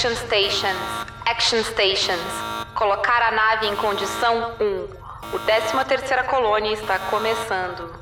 Action 0.00 0.16
Stations. 0.16 0.78
Action 1.26 1.62
Stations. 1.62 2.32
Colocar 2.74 3.20
a 3.20 3.32
nave 3.32 3.66
em 3.66 3.76
condição 3.76 4.54
1. 4.58 5.36
O 5.36 5.38
13 5.40 5.84
terceira 5.86 6.24
colônia 6.24 6.72
está 6.72 6.98
começando. 6.98 7.92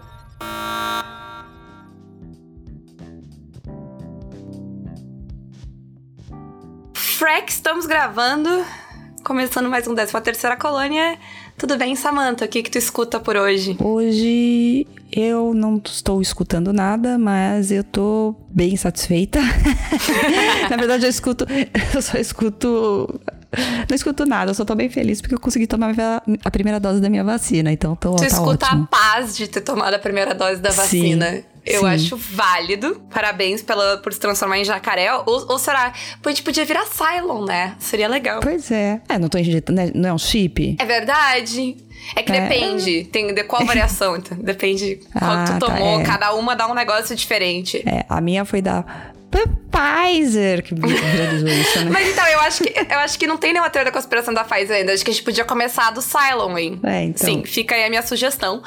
Freck, 6.95 7.51
estamos 7.51 7.85
gravando. 7.85 8.49
Começando 9.25 9.69
mais 9.69 9.89
um 9.89 9.95
13 9.97 10.21
terceira 10.21 10.57
colônia. 10.57 11.19
Tudo 11.57 11.77
bem, 11.77 11.97
Samantha? 11.97 12.45
O 12.45 12.49
que, 12.49 12.63
que 12.63 12.71
tu 12.71 12.79
escuta 12.79 13.19
por 13.19 13.35
hoje? 13.35 13.77
Hoje 13.83 14.87
eu 15.11 15.55
não 15.55 15.81
estou 15.85 16.21
escutando 16.21 16.73
nada, 16.73 17.19
mas 17.19 17.71
eu 17.71 17.83
tô 17.83 18.35
bem 18.51 18.77
satisfeita. 18.77 19.41
Na 20.71 20.77
verdade, 20.77 21.05
eu 21.07 21.11
escuto. 21.11 21.47
Eu 21.95 22.03
só 22.03 22.19
escuto. 22.19 23.21
Não 23.89 23.95
escuto 23.97 24.27
nada, 24.27 24.51
eu 24.51 24.55
só 24.55 24.65
tô 24.65 24.75
bem 24.75 24.91
feliz 24.91 25.21
porque 25.23 25.35
eu 25.35 25.41
consegui 25.41 25.67
tomar 25.67 25.95
a 26.45 26.51
primeira 26.51 26.79
dose 26.79 27.01
da 27.01 27.09
minha 27.09 27.25
vacina, 27.25 27.73
então 27.73 27.97
tô, 27.97 28.15
tu 28.17 28.21
tá 28.21 28.27
escuta 28.27 28.67
ótimo. 28.67 28.85
a 28.85 28.87
paz 28.97 29.35
de 29.37 29.49
ter 29.49 29.63
tomado 29.63 29.95
a 29.95 29.99
primeira 29.99 30.35
dose 30.35 30.61
da 30.61 30.71
vacina. 30.71 31.31
Sim. 31.33 31.45
Eu 31.65 31.81
Sim. 31.81 31.87
acho 31.87 32.17
válido. 32.17 33.03
Parabéns 33.13 33.61
pela, 33.63 33.99
por 33.99 34.11
se 34.13 34.19
transformar 34.19 34.59
em 34.59 34.65
jacaré. 34.65 35.13
Ou, 35.13 35.25
ou 35.27 35.59
será? 35.59 35.93
A 36.25 36.29
gente 36.31 36.43
podia 36.43 36.65
virar 36.65 36.87
Cylon, 36.87 37.45
né? 37.45 37.75
Seria 37.79 38.09
legal. 38.09 38.41
Pois 38.41 38.71
é. 38.71 39.03
É, 39.07 39.19
não 39.19 39.29
tô 39.29 39.37
injetando. 39.37 39.77
né? 39.79 39.91
Não 39.95 40.09
é 40.09 40.13
um 40.15 40.19
chip? 40.19 40.77
É 40.79 40.85
verdade. 40.87 41.77
É 42.17 42.23
que 42.23 42.33
É. 42.33 42.41
depende. 42.49 43.05
Tem 43.05 43.35
de 43.35 43.45
qual 43.45 43.67
variação, 43.67 44.17
então. 44.19 44.39
Depende 44.39 45.01
qual 45.13 45.31
Ah, 45.31 45.45
tu 45.45 45.59
tá, 45.59 45.67
tomou. 45.67 46.01
é. 46.01 46.05
Cada 46.05 46.33
uma 46.35 46.57
dá 46.57 46.67
um 46.67 46.75
negócio 46.75 47.15
diferente. 47.15 47.83
É, 47.87 48.07
a 48.09 48.19
minha 48.19 48.47
foi 48.47 48.63
da 48.63 48.83
Pfizer 49.31 50.63
que 50.63 50.75
viralizou 50.75 51.49
isso, 51.49 51.79
né? 51.85 51.91
Mas 51.91 52.09
então, 52.09 52.27
eu 52.27 52.41
acho 52.41 52.65
que 52.65 52.75
eu 52.79 52.99
acho 52.99 53.19
que 53.19 53.27
não 53.27 53.37
tem 53.37 53.53
nenhuma 53.53 53.69
teoria 53.69 53.91
da 53.91 53.95
conspiração 53.97 54.33
da 54.33 54.43
Pfizer 54.43 54.77
ainda. 54.77 54.93
Acho 54.93 55.05
que 55.05 55.11
a 55.11 55.15
gente 55.15 55.23
podia 55.23 55.45
começar 55.45 55.91
do 55.91 56.01
Cylon, 56.01 56.57
hein? 56.57 56.81
É, 56.83 57.05
então. 57.05 57.27
Sim, 57.27 57.45
fica 57.45 57.75
aí 57.75 57.85
a 57.85 57.91
minha 57.91 58.03
sugestão 58.03 58.63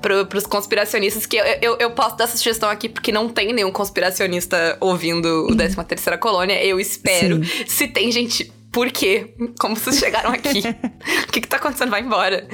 pro, 0.00 0.24
pros 0.26 0.46
conspiracionistas, 0.46 1.26
que 1.26 1.36
eu, 1.36 1.44
eu, 1.60 1.76
eu 1.80 1.90
posso 1.90 2.16
dar 2.16 2.24
essa 2.24 2.36
sugestão 2.36 2.70
aqui 2.70 2.88
porque 2.88 3.10
não 3.10 3.28
tem 3.28 3.52
nenhum 3.52 3.72
conspiracionista 3.72 4.76
ouvindo 4.80 5.46
o 5.50 5.54
13 5.56 5.84
terceira 5.84 6.16
colônia. 6.16 6.64
Eu 6.64 6.78
espero. 6.78 7.44
Sim. 7.44 7.64
Se 7.66 7.88
tem 7.88 8.10
gente. 8.12 8.52
Por 8.74 8.90
quê? 8.90 9.32
Como 9.60 9.76
vocês 9.76 9.98
chegaram 9.98 10.32
aqui? 10.32 10.58
o 11.28 11.32
que 11.32 11.40
que 11.40 11.46
tá 11.46 11.58
acontecendo? 11.58 11.90
Vai 11.90 12.00
embora. 12.00 12.44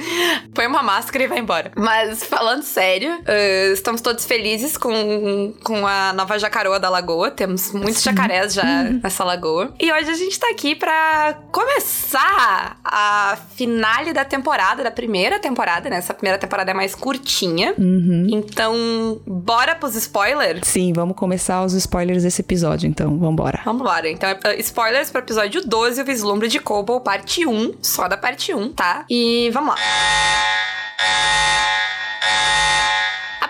Põe 0.53 0.67
uma 0.67 0.83
máscara 0.83 1.23
e 1.23 1.27
vai 1.27 1.39
embora. 1.39 1.71
Mas, 1.75 2.23
falando 2.23 2.61
sério, 2.61 3.19
eh, 3.25 3.71
estamos 3.73 4.01
todos 4.01 4.23
felizes 4.23 4.77
com, 4.77 5.51
com 5.63 5.87
a 5.87 6.13
nova 6.13 6.37
jacaroa 6.37 6.79
da 6.79 6.91
lagoa. 6.91 7.31
Temos 7.31 7.71
muitos 7.73 8.03
jacarés 8.03 8.53
já 8.53 8.83
nessa 9.01 9.23
lagoa. 9.23 9.73
E 9.79 9.91
hoje 9.91 10.11
a 10.11 10.13
gente 10.13 10.39
tá 10.39 10.47
aqui 10.51 10.75
pra 10.75 11.39
começar 11.51 12.79
a 12.85 13.35
finale 13.55 14.13
da 14.13 14.23
temporada, 14.23 14.83
da 14.83 14.91
primeira 14.91 15.39
temporada, 15.39 15.89
né? 15.89 15.97
Essa 15.97 16.13
primeira 16.13 16.37
temporada 16.37 16.69
é 16.69 16.73
mais 16.75 16.93
curtinha. 16.93 17.73
Uhum. 17.79 18.27
Então, 18.29 19.19
bora 19.25 19.73
pros 19.73 19.95
spoilers? 19.95 20.67
Sim, 20.67 20.93
vamos 20.93 21.15
começar 21.15 21.63
os 21.63 21.73
spoilers 21.73 22.21
desse 22.21 22.41
episódio, 22.41 22.87
então. 22.87 23.17
Vambora. 23.17 23.61
Vambora. 23.65 24.07
Então, 24.07 24.29
é, 24.29 24.59
spoilers 24.59 25.09
pro 25.09 25.19
episódio 25.19 25.65
12, 25.65 25.99
o 26.01 26.10
Vislumbre 26.11 26.49
de 26.49 26.59
Cobol, 26.59 26.99
parte 26.99 27.45
1. 27.45 27.75
Só 27.81 28.05
da 28.09 28.17
parte 28.17 28.53
1, 28.53 28.73
tá? 28.73 29.05
E 29.09 29.49
vamos 29.53 29.75
lá. 29.75 29.81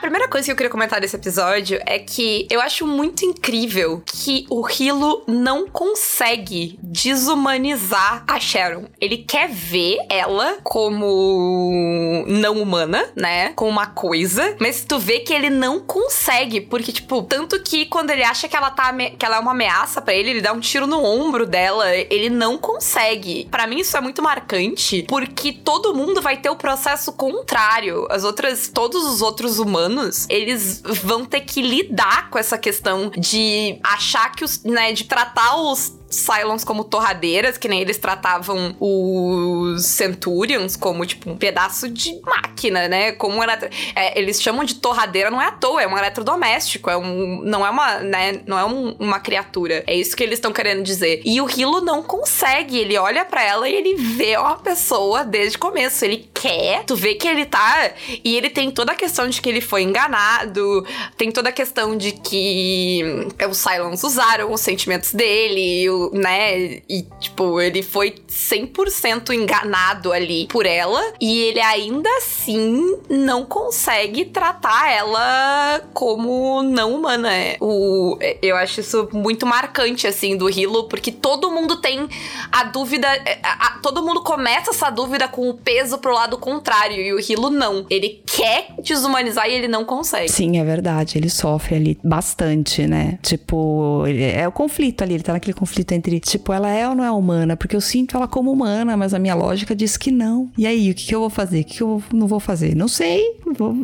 A 0.02 0.10
primeira 0.10 0.28
coisa 0.28 0.46
que 0.46 0.52
eu 0.52 0.56
queria 0.56 0.70
comentar 0.72 1.00
desse 1.00 1.16
episódio 1.16 1.80
é 1.86 2.00
que 2.00 2.48
eu 2.50 2.60
acho 2.60 2.88
muito 2.88 3.24
incrível 3.24 4.02
que 4.04 4.48
o 4.50 4.68
Hilo 4.68 5.24
não 5.28 5.68
consegue 5.68 6.80
desumanizar 6.82 8.24
a 8.28 8.40
Sharon. 8.40 8.86
Ele 9.00 9.18
quer 9.18 9.48
ver 9.48 10.00
ela 10.10 10.58
como 10.64 12.26
não 12.26 12.60
humana, 12.60 13.12
né? 13.16 13.54
Como 13.54 13.70
uma 13.70 13.86
coisa, 13.86 14.56
mas 14.60 14.84
tu 14.84 14.98
vê 14.98 15.20
que 15.20 15.32
ele 15.32 15.52
não 15.52 15.80
consegue, 15.80 16.62
porque 16.62 16.92
tipo, 16.92 17.22
tanto 17.22 17.62
que 17.62 17.86
quando 17.86 18.10
ele 18.10 18.24
acha 18.24 18.48
que 18.48 18.58
ela 18.58 18.72
tá 18.72 18.92
que 18.92 19.24
ela 19.24 19.36
é 19.36 19.40
uma 19.40 19.52
ameaça 19.52 20.02
pra 20.02 20.16
ele, 20.16 20.32
ele 20.32 20.42
dá 20.42 20.52
um 20.52 20.60
tiro 20.60 20.88
no 20.88 21.06
ombro 21.06 21.46
dela, 21.46 21.96
ele 21.96 22.32
não 22.32 22.58
consegue. 22.58 23.48
Pra 23.52 23.68
mim 23.68 23.82
isso 23.82 23.96
é 23.96 24.02
muito 24.02 24.24
marcante, 24.24 25.06
porque 25.08 25.54
todo 25.54 25.94
mundo 25.94 26.24
vai 26.24 26.38
ter 26.38 26.50
o 26.50 26.56
processo 26.56 27.14
contrário. 27.14 28.08
As 28.10 28.24
outras, 28.24 28.68
todos 28.68 29.06
os 29.06 29.22
outros 29.22 29.60
humanos, 29.60 29.91
eles 30.30 30.82
vão 31.04 31.26
ter 31.26 31.42
que 31.42 31.62
lidar 31.62 32.30
com 32.30 32.38
essa 32.38 32.58
questão 32.58 33.10
de 33.10 33.80
achar 33.84 34.32
que 34.32 34.44
os, 34.44 34.64
né, 34.64 34.94
de 34.94 35.04
tratar 35.04 35.56
os 35.56 35.94
Cylons 36.12 36.64
como 36.64 36.84
torradeiras, 36.84 37.58
que 37.58 37.68
nem 37.68 37.82
eles 37.82 37.98
tratavam 37.98 38.76
os 38.80 39.86
Centurions 39.86 40.76
como, 40.76 41.06
tipo, 41.06 41.30
um 41.30 41.38
pedaço 41.38 41.90
de 41.90 42.20
máquina, 42.22 42.88
né? 42.88 43.12
Como 43.14 43.38
um 43.38 43.44
eletro... 43.44 43.70
é, 43.96 44.20
eles 44.20 44.42
chamam 44.42 44.64
de 44.64 44.76
torradeira, 44.76 45.32
não 45.32 45.42
é 45.42 45.48
à 45.48 45.52
toa, 45.52 45.82
é 45.82 45.88
um 45.88 45.98
eletrodoméstico, 45.98 46.90
é 46.90 46.98
um... 46.98 47.42
não 47.44 47.66
é 47.66 47.70
uma, 47.70 48.00
né? 48.00 48.42
Não 48.46 48.60
é 48.60 48.66
um- 48.66 48.96
uma 49.00 49.20
criatura. 49.20 49.84
É 49.88 49.96
isso 49.96 50.16
que 50.16 50.24
eles 50.24 50.38
estão 50.38 50.52
querendo 50.52 50.84
dizer. 50.84 51.22
E 51.26 51.40
o 51.42 51.50
Hilo 51.50 51.82
não 51.82 52.04
consegue, 52.04 52.78
ele 52.78 52.98
olha 52.98 53.24
pra 53.26 53.44
ela 53.44 53.68
e 53.70 53.74
ele 53.76 53.96
vê 53.96 54.38
uma 54.38 54.58
pessoa 54.58 55.24
desde 55.24 55.58
o 55.58 55.60
começo, 55.60 56.04
ele 56.04 56.30
quer, 56.34 56.84
tu 56.86 56.96
vê 56.96 57.16
que 57.16 57.28
ele 57.28 57.46
tá... 57.46 57.92
E 58.24 58.36
ele 58.36 58.50
tem 58.50 58.70
toda 58.72 58.92
a 58.92 58.96
questão 58.96 59.30
de 59.30 59.42
que 59.42 59.50
ele 59.50 59.62
foi 59.62 59.84
enganado, 59.84 60.86
tem 61.18 61.32
toda 61.32 61.50
a 61.50 61.52
questão 61.52 61.96
de 61.98 62.12
que 62.12 63.02
os 63.50 63.58
Cylons 63.58 64.04
usaram 64.04 64.52
os 64.52 64.62
sentimentos 64.62 65.14
dele, 65.14 65.90
o- 65.90 66.01
né? 66.14 66.80
E, 66.90 67.06
tipo, 67.20 67.60
ele 67.62 67.84
foi 67.84 68.16
100% 68.28 69.34
enganado 69.34 70.12
ali 70.12 70.48
por 70.48 70.66
ela. 70.66 71.02
E 71.20 71.42
ele 71.44 71.60
ainda 71.60 72.10
assim 72.18 72.98
não 73.10 73.46
consegue 73.46 74.26
tratar 74.26 74.92
ela 74.92 75.82
como 75.94 76.64
não 76.64 76.96
humana. 76.96 77.34
É, 77.34 77.58
O, 77.60 78.18
eu 78.42 78.56
acho 78.56 78.80
isso 78.80 79.08
muito 79.14 79.46
marcante, 79.46 80.08
assim, 80.08 80.36
do 80.38 80.50
Hilo, 80.50 80.86
porque 80.88 81.12
todo 81.12 81.52
mundo 81.52 81.78
tem 81.78 82.08
a 82.52 82.64
dúvida. 82.66 83.08
a- 83.44 83.68
a- 83.68 83.80
todo 83.82 84.02
mundo 84.04 84.22
começa 84.22 84.72
essa 84.72 84.90
dúvida 84.90 85.28
com 85.28 85.50
o 85.50 85.54
peso 85.54 85.98
pro 85.98 86.14
lado 86.14 86.38
contrário. 86.38 86.98
E 86.98 87.14
o 87.14 87.20
Hilo 87.20 87.50
não. 87.50 87.86
Ele 87.90 88.22
quer 88.26 88.74
desumanizar 88.82 89.48
e 89.50 89.54
ele 89.54 89.68
não 89.68 89.84
consegue. 89.86 90.30
Sim, 90.30 90.58
é 90.60 90.64
verdade. 90.64 91.18
Ele 91.18 91.30
sofre 91.30 91.76
ali 91.76 91.98
bastante, 92.04 92.88
né? 92.88 93.20
Tipo, 93.22 94.04
é 94.08 94.48
o 94.48 94.52
conflito 94.52 95.04
ali. 95.04 95.16
Ele 95.16 95.24
tá 95.24 95.34
naquele 95.34 95.54
conflito 95.54 95.91
entre, 95.94 96.20
tipo, 96.20 96.54
ela 96.54 96.70
é 96.70 96.88
ou 96.88 96.96
não 96.96 97.04
é 97.04 97.12
humana? 97.12 97.56
Porque 97.56 97.76
eu 97.76 97.82
sinto 97.82 98.16
ela 98.16 98.28
como 98.28 98.52
humana, 98.52 98.96
mas 98.98 99.14
a 99.14 99.20
minha 99.20 99.36
lógica 99.36 99.76
diz 99.76 99.98
que 99.98 100.12
não. 100.12 100.50
E 100.58 100.66
aí, 100.66 100.92
o 100.92 100.96
que, 100.96 101.08
que 101.08 101.16
eu 101.16 101.20
vou 101.20 101.30
fazer? 101.30 101.62
O 101.62 101.64
que, 101.66 101.78
que 101.78 101.84
eu 101.84 102.04
não 102.14 102.28
vou 102.28 102.40
fazer? 102.40 102.76
Não 102.76 102.88
sei. 102.88 103.24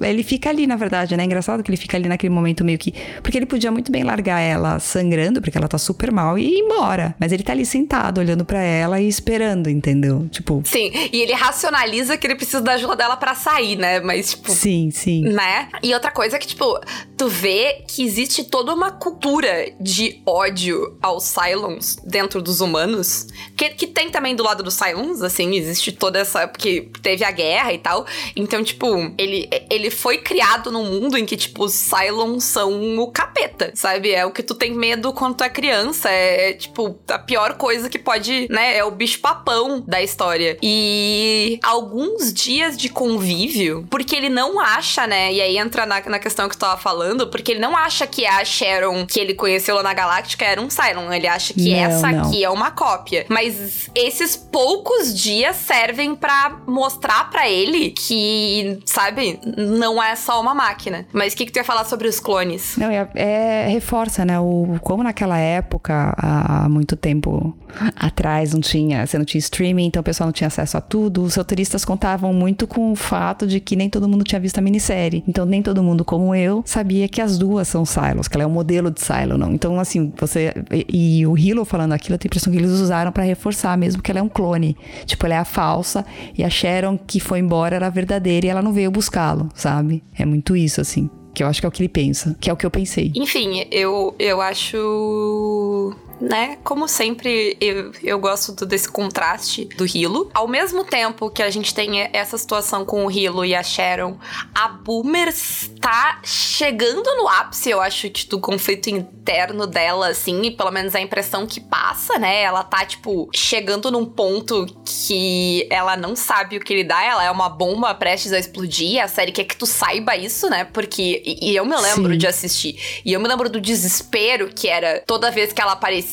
Ele 0.01 0.23
fica 0.23 0.49
ali, 0.49 0.65
na 0.65 0.75
verdade, 0.75 1.15
né? 1.15 1.23
Engraçado 1.23 1.63
que 1.63 1.69
ele 1.69 1.77
fica 1.77 1.97
ali 1.97 2.07
naquele 2.07 2.33
momento 2.33 2.63
meio 2.63 2.77
que. 2.77 2.93
Porque 3.21 3.37
ele 3.37 3.45
podia 3.45 3.71
muito 3.71 3.91
bem 3.91 4.03
largar 4.03 4.39
ela 4.39 4.79
sangrando, 4.79 5.41
porque 5.41 5.57
ela 5.57 5.67
tá 5.67 5.77
super 5.77 6.11
mal, 6.11 6.37
e 6.37 6.45
ir 6.45 6.59
embora. 6.59 7.15
Mas 7.19 7.31
ele 7.31 7.43
tá 7.43 7.51
ali 7.51 7.65
sentado, 7.65 8.19
olhando 8.19 8.45
pra 8.45 8.61
ela 8.61 8.99
e 8.99 9.07
esperando, 9.07 9.69
entendeu? 9.69 10.27
Tipo, 10.29 10.61
Sim, 10.65 10.91
e 11.11 11.21
ele 11.21 11.33
racionaliza 11.33 12.17
que 12.17 12.27
ele 12.27 12.35
precisa 12.35 12.61
da 12.61 12.73
ajuda 12.73 12.95
dela 12.95 13.17
pra 13.17 13.35
sair, 13.35 13.75
né? 13.75 13.99
Mas, 13.99 14.31
tipo, 14.31 14.51
sim, 14.51 14.89
sim. 14.91 15.21
né? 15.21 15.69
E 15.83 15.93
outra 15.93 16.11
coisa 16.11 16.35
é 16.35 16.39
que, 16.39 16.47
tipo, 16.47 16.79
tu 17.17 17.27
vê 17.27 17.83
que 17.87 18.03
existe 18.03 18.43
toda 18.43 18.73
uma 18.73 18.91
cultura 18.91 19.71
de 19.79 20.21
ódio 20.25 20.97
aos 21.01 21.23
Cylons 21.23 21.96
dentro 22.03 22.41
dos 22.41 22.61
humanos, 22.61 23.27
que, 23.55 23.69
que 23.69 23.87
tem 23.87 24.09
também 24.09 24.35
do 24.35 24.43
lado 24.43 24.63
dos 24.63 24.73
Cylons, 24.73 25.21
assim, 25.21 25.55
existe 25.55 25.91
toda 25.91 26.19
essa. 26.19 26.47
Porque 26.47 26.89
teve 27.01 27.23
a 27.23 27.31
guerra 27.31 27.73
e 27.73 27.77
tal. 27.77 28.05
Então, 28.35 28.63
tipo, 28.63 28.87
ele, 29.17 29.49
ele 29.69 29.89
foi 29.89 30.17
criado 30.19 30.71
num 30.71 30.85
mundo 30.85 31.17
em 31.17 31.25
que, 31.25 31.35
tipo, 31.35 31.65
os 31.65 31.73
Cylons 31.73 32.43
são 32.43 32.99
o 32.99 33.11
capeta, 33.11 33.71
sabe? 33.75 34.11
É 34.11 34.25
o 34.25 34.31
que 34.31 34.43
tu 34.43 34.53
tem 34.53 34.73
medo 34.73 35.13
quando 35.13 35.35
tu 35.35 35.43
é 35.43 35.49
criança. 35.49 36.09
É, 36.09 36.53
tipo, 36.53 36.97
a 37.09 37.19
pior 37.19 37.53
coisa 37.55 37.89
que 37.89 37.99
pode, 37.99 38.47
né? 38.49 38.77
É 38.77 38.83
o 38.83 38.91
bicho-papão 38.91 39.83
da 39.85 40.01
história. 40.01 40.57
E 40.61 41.59
alguns 41.63 42.33
dias 42.33 42.77
de 42.77 42.89
convívio, 42.89 43.85
porque 43.89 44.15
ele 44.15 44.29
não 44.29 44.59
acha, 44.59 45.07
né? 45.07 45.33
E 45.33 45.41
aí 45.41 45.57
entra 45.57 45.85
na, 45.85 46.01
na 46.01 46.19
questão 46.19 46.47
que 46.47 46.55
tu 46.55 46.59
tava 46.59 46.79
falando, 46.79 47.27
porque 47.27 47.51
ele 47.51 47.59
não 47.59 47.75
acha 47.75 48.05
que 48.07 48.25
a 48.25 48.43
Sharon 48.43 49.05
que 49.05 49.19
ele 49.19 49.33
conheceu 49.33 49.75
lá 49.75 49.83
na 49.83 49.93
Galáctica 49.93 50.45
era 50.45 50.61
um 50.61 50.69
Cylon. 50.69 51.11
Ele 51.11 51.27
acha 51.27 51.53
que 51.53 51.71
Não, 51.71 51.86
essa 51.87 52.11
não. 52.11 52.27
aqui 52.27 52.43
é 52.43 52.49
uma 52.49 52.71
cópia. 52.71 53.25
Mas 53.29 53.89
esses 53.95 54.35
poucos 54.35 55.13
dias 55.17 55.55
servem 55.55 56.15
pra 56.15 56.61
mostrar 56.67 57.29
pra 57.29 57.49
ele 57.49 57.91
que, 57.91 58.79
sabe, 58.85 59.39
não 59.57 60.01
é 60.01 60.15
só 60.15 60.39
uma 60.39 60.53
máquina. 60.53 61.05
Mas 61.11 61.33
o 61.33 61.37
que, 61.37 61.45
que 61.45 61.51
tu 61.51 61.57
ia 61.57 61.63
falar 61.63 61.85
sobre 61.85 62.07
os 62.07 62.19
clones? 62.19 62.75
Não, 62.77 62.89
é, 62.89 63.07
é- 63.15 63.67
reforça, 63.69 64.23
né? 64.25 64.39
O, 64.39 64.77
como 64.81 65.03
naquela 65.03 65.37
época, 65.37 66.13
há 66.17 66.67
muito 66.69 66.95
tempo 66.95 67.55
atrás, 67.95 68.53
não 68.53 68.61
tinha, 68.61 69.05
você 69.05 69.17
não 69.17 69.25
tinha 69.25 69.39
streaming, 69.39 69.85
então 69.85 69.99
o 70.01 70.03
pessoal 70.03 70.27
não 70.27 70.33
tinha 70.33 70.47
acesso 70.47 70.77
a 70.77 70.81
tudo. 70.81 71.23
Os 71.23 71.35
roteiristas 71.35 71.83
contavam 71.85 72.33
muito 72.33 72.67
com 72.67 72.91
o 72.91 72.95
fato 72.95 73.45
de 73.47 73.59
que 73.59 73.75
nem 73.75 73.89
todo 73.89 74.07
mundo 74.07 74.23
tinha 74.23 74.39
visto 74.39 74.57
a 74.57 74.61
minissérie. 74.61 75.23
Então, 75.27 75.45
nem 75.45 75.61
todo 75.61 75.83
mundo, 75.83 76.03
como 76.05 76.33
eu, 76.35 76.63
sabia 76.65 77.07
que 77.07 77.21
as 77.21 77.37
duas 77.37 77.67
são 77.67 77.85
Silos, 77.85 78.27
que 78.27 78.35
ela 78.35 78.43
é 78.43 78.47
um 78.47 78.51
modelo 78.51 78.91
de 78.91 79.01
Silo, 79.01 79.37
não. 79.37 79.51
Então, 79.53 79.79
assim, 79.79 80.11
você. 80.17 80.53
E, 80.71 81.19
e 81.19 81.27
o 81.27 81.37
Hilo 81.37 81.65
falando 81.77 81.93
aquilo, 81.93 82.15
eu 82.15 82.17
tenho 82.17 82.29
a 82.29 82.31
impressão 82.31 82.51
que 82.51 82.57
eles 82.57 82.71
usaram 82.71 83.11
para 83.11 83.23
reforçar 83.23 83.77
mesmo 83.77 84.01
que 84.01 84.09
ela 84.09 84.19
é 84.19 84.23
um 84.23 84.29
clone. 84.29 84.75
Tipo, 85.05 85.27
ela 85.27 85.35
é 85.35 85.37
a 85.37 85.45
falsa 85.45 86.03
e 86.35 86.43
a 86.43 86.49
Sharon 86.49 86.97
que 86.97 87.19
foi 87.19 87.37
embora 87.37 87.75
era 87.75 87.85
a 87.85 87.89
verdadeira 87.89 88.47
e 88.47 88.49
ela 88.49 88.63
não 88.63 88.73
veio 88.73 88.89
buscá-lo, 88.89 89.49
sabe? 89.53 90.03
É 90.17 90.25
muito 90.25 90.55
isso, 90.55 90.81
assim. 90.81 91.07
Que 91.35 91.43
eu 91.43 91.47
acho 91.47 91.59
que 91.59 91.67
é 91.67 91.69
o 91.69 91.71
que 91.71 91.83
ele 91.83 91.89
pensa, 91.89 92.35
que 92.41 92.49
é 92.49 92.53
o 92.53 92.57
que 92.57 92.65
eu 92.65 92.71
pensei. 92.71 93.11
Enfim, 93.15 93.67
eu, 93.69 94.15
eu 94.17 94.41
acho 94.41 95.95
né? 96.19 96.57
Como 96.63 96.87
sempre, 96.87 97.57
eu, 97.61 97.91
eu 98.03 98.19
gosto 98.19 98.51
do, 98.51 98.65
desse 98.65 98.89
contraste 98.89 99.65
do 99.77 99.85
Hilo. 99.85 100.29
Ao 100.33 100.47
mesmo 100.47 100.83
tempo 100.83 101.29
que 101.29 101.43
a 101.43 101.49
gente 101.49 101.73
tem 101.73 102.09
essa 102.13 102.37
situação 102.37 102.85
com 102.85 103.05
o 103.05 103.11
Hilo 103.11 103.45
e 103.45 103.55
a 103.55 103.63
Sharon, 103.63 104.17
a 104.53 104.67
Boomer 104.67 105.29
está 105.29 106.19
chegando 106.23 107.03
no 107.15 107.27
ápice, 107.27 107.69
eu 107.69 107.81
acho, 107.81 108.09
que 108.09 108.27
do 108.27 108.39
conflito 108.39 108.87
interno 108.87 109.67
dela, 109.67 110.09
assim, 110.09 110.41
e 110.43 110.51
pelo 110.51 110.71
menos 110.71 110.95
a 110.95 111.01
impressão 111.01 111.45
que 111.45 111.59
passa, 111.59 112.17
né? 112.17 112.41
Ela 112.41 112.63
tá, 112.63 112.85
tipo, 112.85 113.29
chegando 113.33 113.91
num 113.91 114.05
ponto 114.05 114.65
que 114.85 115.67
ela 115.69 115.95
não 115.95 116.15
sabe 116.15 116.57
o 116.57 116.59
que 116.59 116.73
lidar, 116.73 117.03
ela 117.03 117.23
é 117.23 117.31
uma 117.31 117.49
bomba 117.49 117.93
prestes 117.93 118.33
a 118.33 118.39
explodir. 118.39 119.03
A 119.03 119.07
série 119.07 119.31
quer 119.31 119.43
que 119.43 119.55
tu 119.55 119.65
saiba 119.65 120.15
isso, 120.15 120.49
né? 120.49 120.63
Porque. 120.65 121.21
E, 121.25 121.51
e 121.51 121.55
eu 121.55 121.65
me 121.65 121.75
lembro 121.75 122.13
Sim. 122.13 122.17
de 122.17 122.27
assistir. 122.27 123.01
E 123.05 123.13
eu 123.13 123.19
me 123.19 123.27
lembro 123.27 123.49
do 123.49 123.59
desespero 123.59 124.49
que 124.53 124.67
era 124.67 125.03
toda 125.05 125.29
vez 125.29 125.53
que 125.53 125.61
ela 125.61 125.73
aparecia 125.73 126.06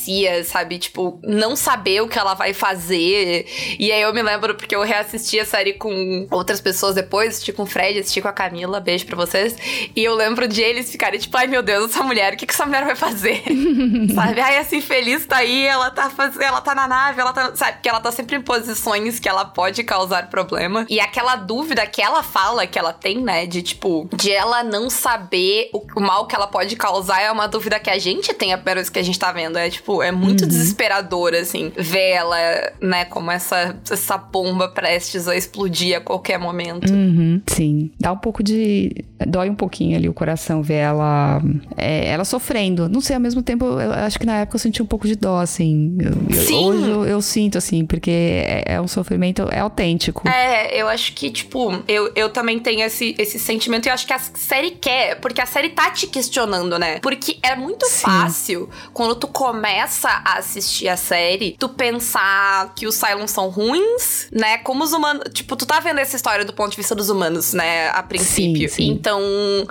sabe? 0.44 0.78
Tipo, 0.78 1.18
não 1.22 1.56
saber 1.56 2.00
o 2.02 2.08
que 2.08 2.18
ela 2.18 2.34
vai 2.34 2.52
fazer. 2.52 3.46
E 3.78 3.90
aí 3.92 4.02
eu 4.02 4.12
me 4.12 4.22
lembro 4.22 4.54
porque 4.54 4.74
eu 4.74 4.82
reassisti 4.82 5.38
a 5.38 5.44
série 5.44 5.74
com 5.74 6.26
outras 6.30 6.60
pessoas 6.60 6.94
depois, 6.94 7.34
assisti 7.34 7.52
com 7.52 7.62
o 7.62 7.66
Fred, 7.66 7.98
assisti 7.98 8.20
com 8.20 8.28
a 8.28 8.32
Camila, 8.32 8.80
beijo 8.80 9.06
pra 9.06 9.16
vocês. 9.16 9.56
E 9.94 10.02
eu 10.02 10.14
lembro 10.14 10.48
de 10.48 10.60
eles 10.60 10.90
ficarem 10.90 11.18
tipo, 11.18 11.36
ai 11.36 11.46
meu 11.46 11.62
Deus, 11.62 11.90
essa 11.90 12.02
mulher, 12.02 12.34
o 12.34 12.36
que, 12.36 12.46
que 12.46 12.52
essa 12.52 12.66
mulher 12.66 12.84
vai 12.84 12.96
fazer? 12.96 13.42
sabe? 14.14 14.40
Ai, 14.40 14.58
assim, 14.58 14.80
feliz 14.80 15.26
tá 15.26 15.38
aí, 15.38 15.64
ela 15.66 15.90
tá 15.90 16.10
fazendo, 16.10 16.42
ela 16.42 16.60
tá 16.60 16.74
na 16.74 16.86
nave, 16.86 17.20
ela 17.20 17.32
tá. 17.32 17.54
Sabe? 17.54 17.74
Porque 17.74 17.88
ela 17.88 18.00
tá 18.00 18.10
sempre 18.12 18.36
em 18.36 18.42
posições 18.42 19.18
que 19.18 19.28
ela 19.28 19.44
pode 19.44 19.82
causar 19.84 20.28
problema. 20.28 20.86
E 20.88 21.00
aquela 21.00 21.36
dúvida 21.36 21.86
que 21.86 22.02
ela 22.02 22.22
fala 22.22 22.66
que 22.66 22.78
ela 22.78 22.92
tem, 22.92 23.20
né? 23.20 23.46
De 23.46 23.62
tipo, 23.62 24.08
de 24.12 24.32
ela 24.32 24.62
não 24.62 24.88
saber 24.88 25.70
o, 25.72 25.84
o 25.96 26.00
mal 26.00 26.26
que 26.26 26.34
ela 26.34 26.46
pode 26.46 26.74
causar 26.76 27.20
é 27.20 27.30
uma 27.30 27.46
dúvida 27.46 27.78
que 27.78 27.90
a 27.90 27.98
gente 27.98 28.32
tem 28.34 28.52
apenas 28.52 28.88
que 28.88 28.98
a 28.98 29.02
gente 29.02 29.18
tá 29.18 29.32
vendo. 29.32 29.58
É 29.58 29.70
tipo, 29.70 29.83
Tipo, 29.84 30.02
é 30.02 30.10
muito 30.10 30.44
uhum. 30.44 30.48
desesperador, 30.48 31.34
assim, 31.34 31.70
ver 31.76 32.12
ela, 32.12 32.38
né, 32.80 33.04
como 33.04 33.30
essa, 33.30 33.76
essa 33.90 34.16
bomba 34.16 34.66
prestes 34.66 35.28
a 35.28 35.36
explodir 35.36 35.94
a 35.94 36.00
qualquer 36.00 36.38
momento. 36.38 36.90
Uhum. 36.90 37.42
Sim. 37.46 37.90
Dá 38.00 38.10
um 38.10 38.16
pouco 38.16 38.42
de. 38.42 39.04
Dói 39.26 39.50
um 39.50 39.54
pouquinho 39.54 39.94
ali 39.94 40.08
o 40.08 40.14
coração 40.14 40.62
ver 40.62 40.76
ela. 40.76 41.42
É, 41.76 42.06
ela 42.08 42.24
sofrendo. 42.24 42.88
Não 42.88 43.02
sei, 43.02 43.14
ao 43.14 43.20
mesmo 43.20 43.42
tempo, 43.42 43.66
eu 43.66 43.92
acho 43.92 44.18
que 44.18 44.24
na 44.24 44.38
época 44.38 44.56
eu 44.56 44.60
senti 44.60 44.82
um 44.82 44.86
pouco 44.86 45.06
de 45.06 45.16
dó, 45.16 45.38
assim. 45.38 45.98
Eu, 46.00 46.34
Sim. 46.34 46.64
Hoje 46.64 46.90
eu, 46.90 47.04
eu, 47.04 47.20
sinto, 47.20 47.58
assim, 47.58 47.84
porque 47.84 48.10
é, 48.10 48.64
é, 48.66 48.80
um 48.80 48.88
sofrimento, 48.88 49.46
é 49.50 49.60
autêntico. 49.60 50.26
É, 50.26 50.80
eu 50.80 50.88
acho 50.88 51.12
que, 51.12 51.30
tipo, 51.30 51.82
eu, 51.86 52.10
eu 52.16 52.30
também 52.30 52.58
tenho 52.58 52.80
esse, 52.86 53.14
esse 53.18 53.38
sentimento 53.38 53.84
e 53.84 53.90
eu 53.90 53.92
acho 53.92 54.06
que 54.06 54.14
a 54.14 54.18
série 54.18 54.70
quer, 54.70 55.20
porque 55.20 55.42
a 55.42 55.46
série 55.46 55.68
tá 55.68 55.90
te 55.90 56.06
questionando, 56.06 56.78
né? 56.78 57.00
Porque 57.00 57.36
é 57.42 57.54
muito 57.54 57.84
Sim. 57.84 58.00
fácil 58.00 58.70
quando 58.94 59.14
tu 59.14 59.26
começa 59.26 59.73
começa 59.74 60.08
a 60.08 60.38
assistir 60.38 60.88
a 60.88 60.96
série, 60.96 61.56
tu 61.58 61.68
pensar 61.68 62.72
que 62.76 62.86
os 62.86 62.94
Cylons 62.94 63.32
são 63.32 63.48
ruins, 63.48 64.28
né? 64.30 64.58
Como 64.58 64.84
os 64.84 64.92
humanos. 64.92 65.24
Tipo, 65.32 65.56
tu 65.56 65.66
tá 65.66 65.80
vendo 65.80 65.98
essa 65.98 66.14
história 66.14 66.44
do 66.44 66.52
ponto 66.52 66.70
de 66.70 66.76
vista 66.76 66.94
dos 66.94 67.10
humanos, 67.10 67.52
né? 67.52 67.88
A 67.88 68.02
princípio. 68.02 68.68
Sim, 68.68 68.74
sim. 68.74 68.90
Então, 68.90 69.20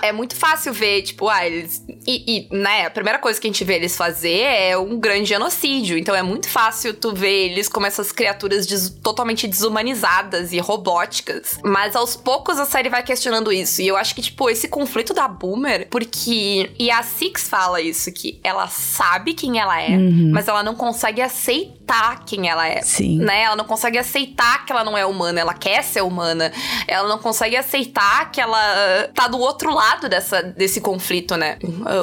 é 0.02 0.12
muito 0.12 0.36
fácil 0.36 0.74
ver, 0.74 1.04
tipo, 1.04 1.30
ah, 1.30 1.46
eles. 1.48 1.82
E, 2.06 2.50
e, 2.52 2.56
né, 2.56 2.86
a 2.86 2.90
primeira 2.90 3.18
coisa 3.18 3.40
que 3.40 3.48
a 3.48 3.50
gente 3.50 3.64
vê 3.64 3.76
eles 3.76 3.96
fazer 3.96 4.42
é 4.42 4.78
um 4.78 5.00
grande 5.00 5.26
genocídio. 5.26 5.98
Então, 5.98 6.14
é 6.14 6.22
muito 6.22 6.50
fácil 6.50 6.94
tu 6.94 7.14
ver 7.14 7.52
eles 7.52 7.70
como 7.70 7.86
essas 7.86 8.12
criaturas 8.12 8.68
des 8.68 8.90
totalmente 8.90 9.48
desumanizadas 9.48 10.52
e 10.52 10.60
robóticas. 10.60 11.60
Mas 11.64 11.96
aos 11.96 12.18
poucos 12.18 12.60
a 12.60 12.66
série 12.66 12.90
vai 12.90 13.04
questionando 13.04 13.54
isso. 13.54 13.82
E 13.82 13.88
eu 13.88 13.96
acho 13.96 14.14
que, 14.14 14.22
tipo, 14.22 14.50
esse 14.50 14.68
conflito 14.68 15.14
da 15.14 15.30
Boomer, 15.30 15.88
porque. 15.90 16.72
E 16.78 16.92
a 16.92 17.02
Six 17.04 17.48
fala 17.48 17.80
isso, 17.80 18.12
que 18.12 18.40
ela 18.44 18.68
sabe 18.68 19.34
quem 19.34 19.60
ela 19.60 19.82
é, 19.82 19.93
uhum. 19.98 20.32
mas 20.32 20.48
ela 20.48 20.64
não 20.64 20.76
consegue 20.76 21.22
aceitar 21.22 21.83
quem 22.26 22.50
ela 22.50 22.68
é. 22.68 22.82
Sim. 22.82 23.20
Né? 23.20 23.44
Ela 23.44 23.56
não 23.56 23.66
consegue 23.66 23.98
aceitar 23.98 24.66
que 24.66 24.72
ela 24.72 24.84
não 24.84 24.98
é 24.98 25.06
humana, 25.06 25.40
ela 25.40 25.54
quer 25.54 25.84
ser 25.84 26.02
humana. 26.02 26.52
Ela 26.88 27.08
não 27.08 27.20
consegue 27.20 27.56
aceitar 27.56 28.32
que 28.32 28.42
ela 28.42 29.10
tá 29.14 29.28
do 29.28 29.38
outro 29.38 29.74
lado 29.74 30.10
dessa, 30.10 30.42
desse 30.42 30.82
conflito, 30.82 31.38
né? 31.38 31.58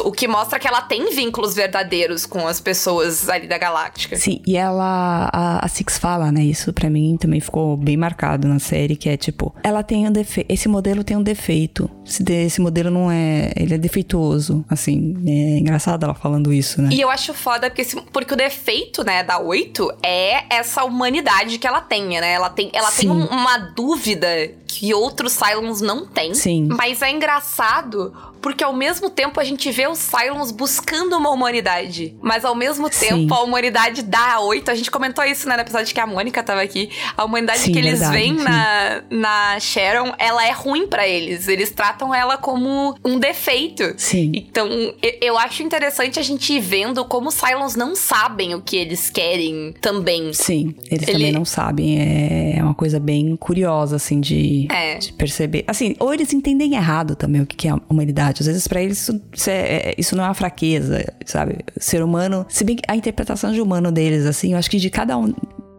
O 0.04 0.12
que 0.12 0.28
mostra 0.28 0.58
que 0.58 0.68
ela 0.68 0.82
tem 0.82 1.10
vínculos 1.12 1.54
verdadeiros 1.54 2.24
com 2.24 2.46
as 2.46 2.60
pessoas 2.60 3.28
ali 3.28 3.48
da 3.48 3.58
galáctica. 3.58 4.16
Sim, 4.16 4.40
e 4.46 4.56
ela, 4.56 5.28
a, 5.32 5.64
a 5.64 5.68
Six 5.68 5.98
fala, 5.98 6.30
né? 6.30 6.42
Isso 6.42 6.72
para 6.72 6.88
mim 6.88 7.16
também 7.18 7.40
ficou 7.40 7.76
bem 7.76 7.96
marcado 7.96 8.46
na 8.46 8.58
série, 8.58 8.96
que 8.96 9.08
é 9.08 9.16
tipo, 9.16 9.54
ela 9.62 9.82
tem 9.82 10.06
um 10.06 10.12
defeito, 10.12 10.52
esse 10.52 10.68
modelo 10.68 11.02
tem 11.02 11.16
um 11.16 11.22
defeito. 11.22 11.90
Esse, 12.06 12.24
esse 12.32 12.60
modelo 12.60 12.90
não 12.90 13.10
é, 13.10 13.52
ele 13.56 13.74
é 13.74 13.78
defeituoso, 13.78 14.64
assim, 14.68 15.16
é 15.26 15.58
engraçado 15.58 16.04
ela 16.04 16.14
falando 16.14 16.52
isso, 16.52 16.80
né? 16.80 16.90
E 16.92 17.00
eu 17.00 17.10
acho 17.10 17.34
foda 17.34 17.68
porque 17.68 17.80
porque, 17.84 18.10
porque 18.12 18.34
o 18.34 18.36
defeito, 18.36 19.04
né, 19.04 19.22
da 19.22 19.38
8 19.38 19.69
é 20.02 20.44
essa 20.50 20.84
humanidade 20.84 21.58
que 21.58 21.66
ela 21.66 21.80
tem, 21.80 22.20
né? 22.20 22.32
Ela 22.32 22.50
tem, 22.50 22.70
ela 22.72 22.90
tem 22.90 23.10
um, 23.10 23.26
uma 23.26 23.58
dúvida 23.58 24.28
que 24.66 24.92
outros 24.94 25.32
Cylons 25.32 25.80
não 25.80 26.06
têm. 26.06 26.34
Sim. 26.34 26.68
Mas 26.70 27.02
é 27.02 27.10
engraçado 27.10 28.12
porque 28.40 28.64
ao 28.64 28.72
mesmo 28.72 29.10
tempo 29.10 29.40
a 29.40 29.44
gente 29.44 29.70
vê 29.70 29.86
os 29.88 29.98
Cylons 29.98 30.50
buscando 30.50 31.16
uma 31.16 31.30
humanidade. 31.30 32.14
Mas 32.20 32.44
ao 32.44 32.54
mesmo 32.54 32.88
tempo 32.88 33.14
Sim. 33.14 33.28
a 33.30 33.40
humanidade 33.42 34.02
da 34.02 34.40
8, 34.40 34.70
a 34.70 34.74
gente 34.74 34.90
comentou 34.90 35.24
isso 35.24 35.48
né, 35.48 35.56
no 35.56 35.62
episódio 35.62 35.92
que 35.92 36.00
a 36.00 36.06
Mônica 36.06 36.42
tava 36.42 36.62
aqui. 36.62 36.90
A 37.16 37.24
humanidade 37.24 37.60
sim, 37.60 37.72
que 37.72 37.78
eles 37.78 38.00
verdade, 38.00 38.16
veem 38.16 38.34
na, 38.34 39.02
na 39.10 39.60
Sharon, 39.60 40.12
ela 40.18 40.46
é 40.46 40.52
ruim 40.52 40.86
para 40.86 41.06
eles. 41.06 41.48
Eles 41.48 41.70
tratam 41.70 42.14
ela 42.14 42.36
como 42.36 42.94
um 43.04 43.18
defeito. 43.18 43.94
Sim. 43.96 44.32
Então 44.34 44.68
eu, 44.68 45.18
eu 45.20 45.38
acho 45.38 45.62
interessante 45.62 46.18
a 46.18 46.22
gente 46.22 46.52
ir 46.52 46.60
vendo 46.60 47.04
como 47.04 47.28
os 47.28 47.34
Cylons 47.34 47.74
não 47.74 47.94
sabem 47.94 48.54
o 48.54 48.60
que 48.60 48.76
eles 48.76 49.10
querem 49.10 49.74
também. 49.80 50.32
Sim, 50.32 50.74
eles 50.90 51.08
Ele... 51.08 51.12
também 51.12 51.32
não 51.32 51.44
sabem. 51.44 52.00
É, 52.00 52.58
é 52.58 52.62
uma 52.62 52.74
coisa 52.74 53.00
bem 53.00 53.36
curiosa, 53.36 53.96
assim, 53.96 54.20
de 54.20 54.68
é. 54.70 54.96
de 54.96 55.12
perceber. 55.12 55.64
Assim, 55.66 55.94
ou 55.98 56.12
eles 56.12 56.32
entendem 56.32 56.74
errado 56.74 57.14
também 57.14 57.40
o 57.40 57.46
que 57.46 57.68
é 57.68 57.70
a 57.70 57.78
humanidade. 57.88 58.29
Às 58.38 58.46
vezes, 58.46 58.68
para 58.68 58.82
eles, 58.82 59.00
isso, 59.00 59.20
isso, 59.32 59.50
é, 59.50 59.94
isso 59.98 60.14
não 60.14 60.24
é 60.24 60.28
uma 60.28 60.34
fraqueza, 60.34 61.04
sabe? 61.24 61.58
Ser 61.78 62.02
humano, 62.02 62.46
se 62.48 62.62
bem 62.64 62.76
que 62.76 62.82
a 62.86 62.94
interpretação 62.94 63.52
de 63.52 63.60
humano 63.60 63.90
deles, 63.90 64.26
assim, 64.26 64.52
eu 64.52 64.58
acho 64.58 64.70
que 64.70 64.78
de 64.78 64.90
cada 64.90 65.16
um 65.18 65.32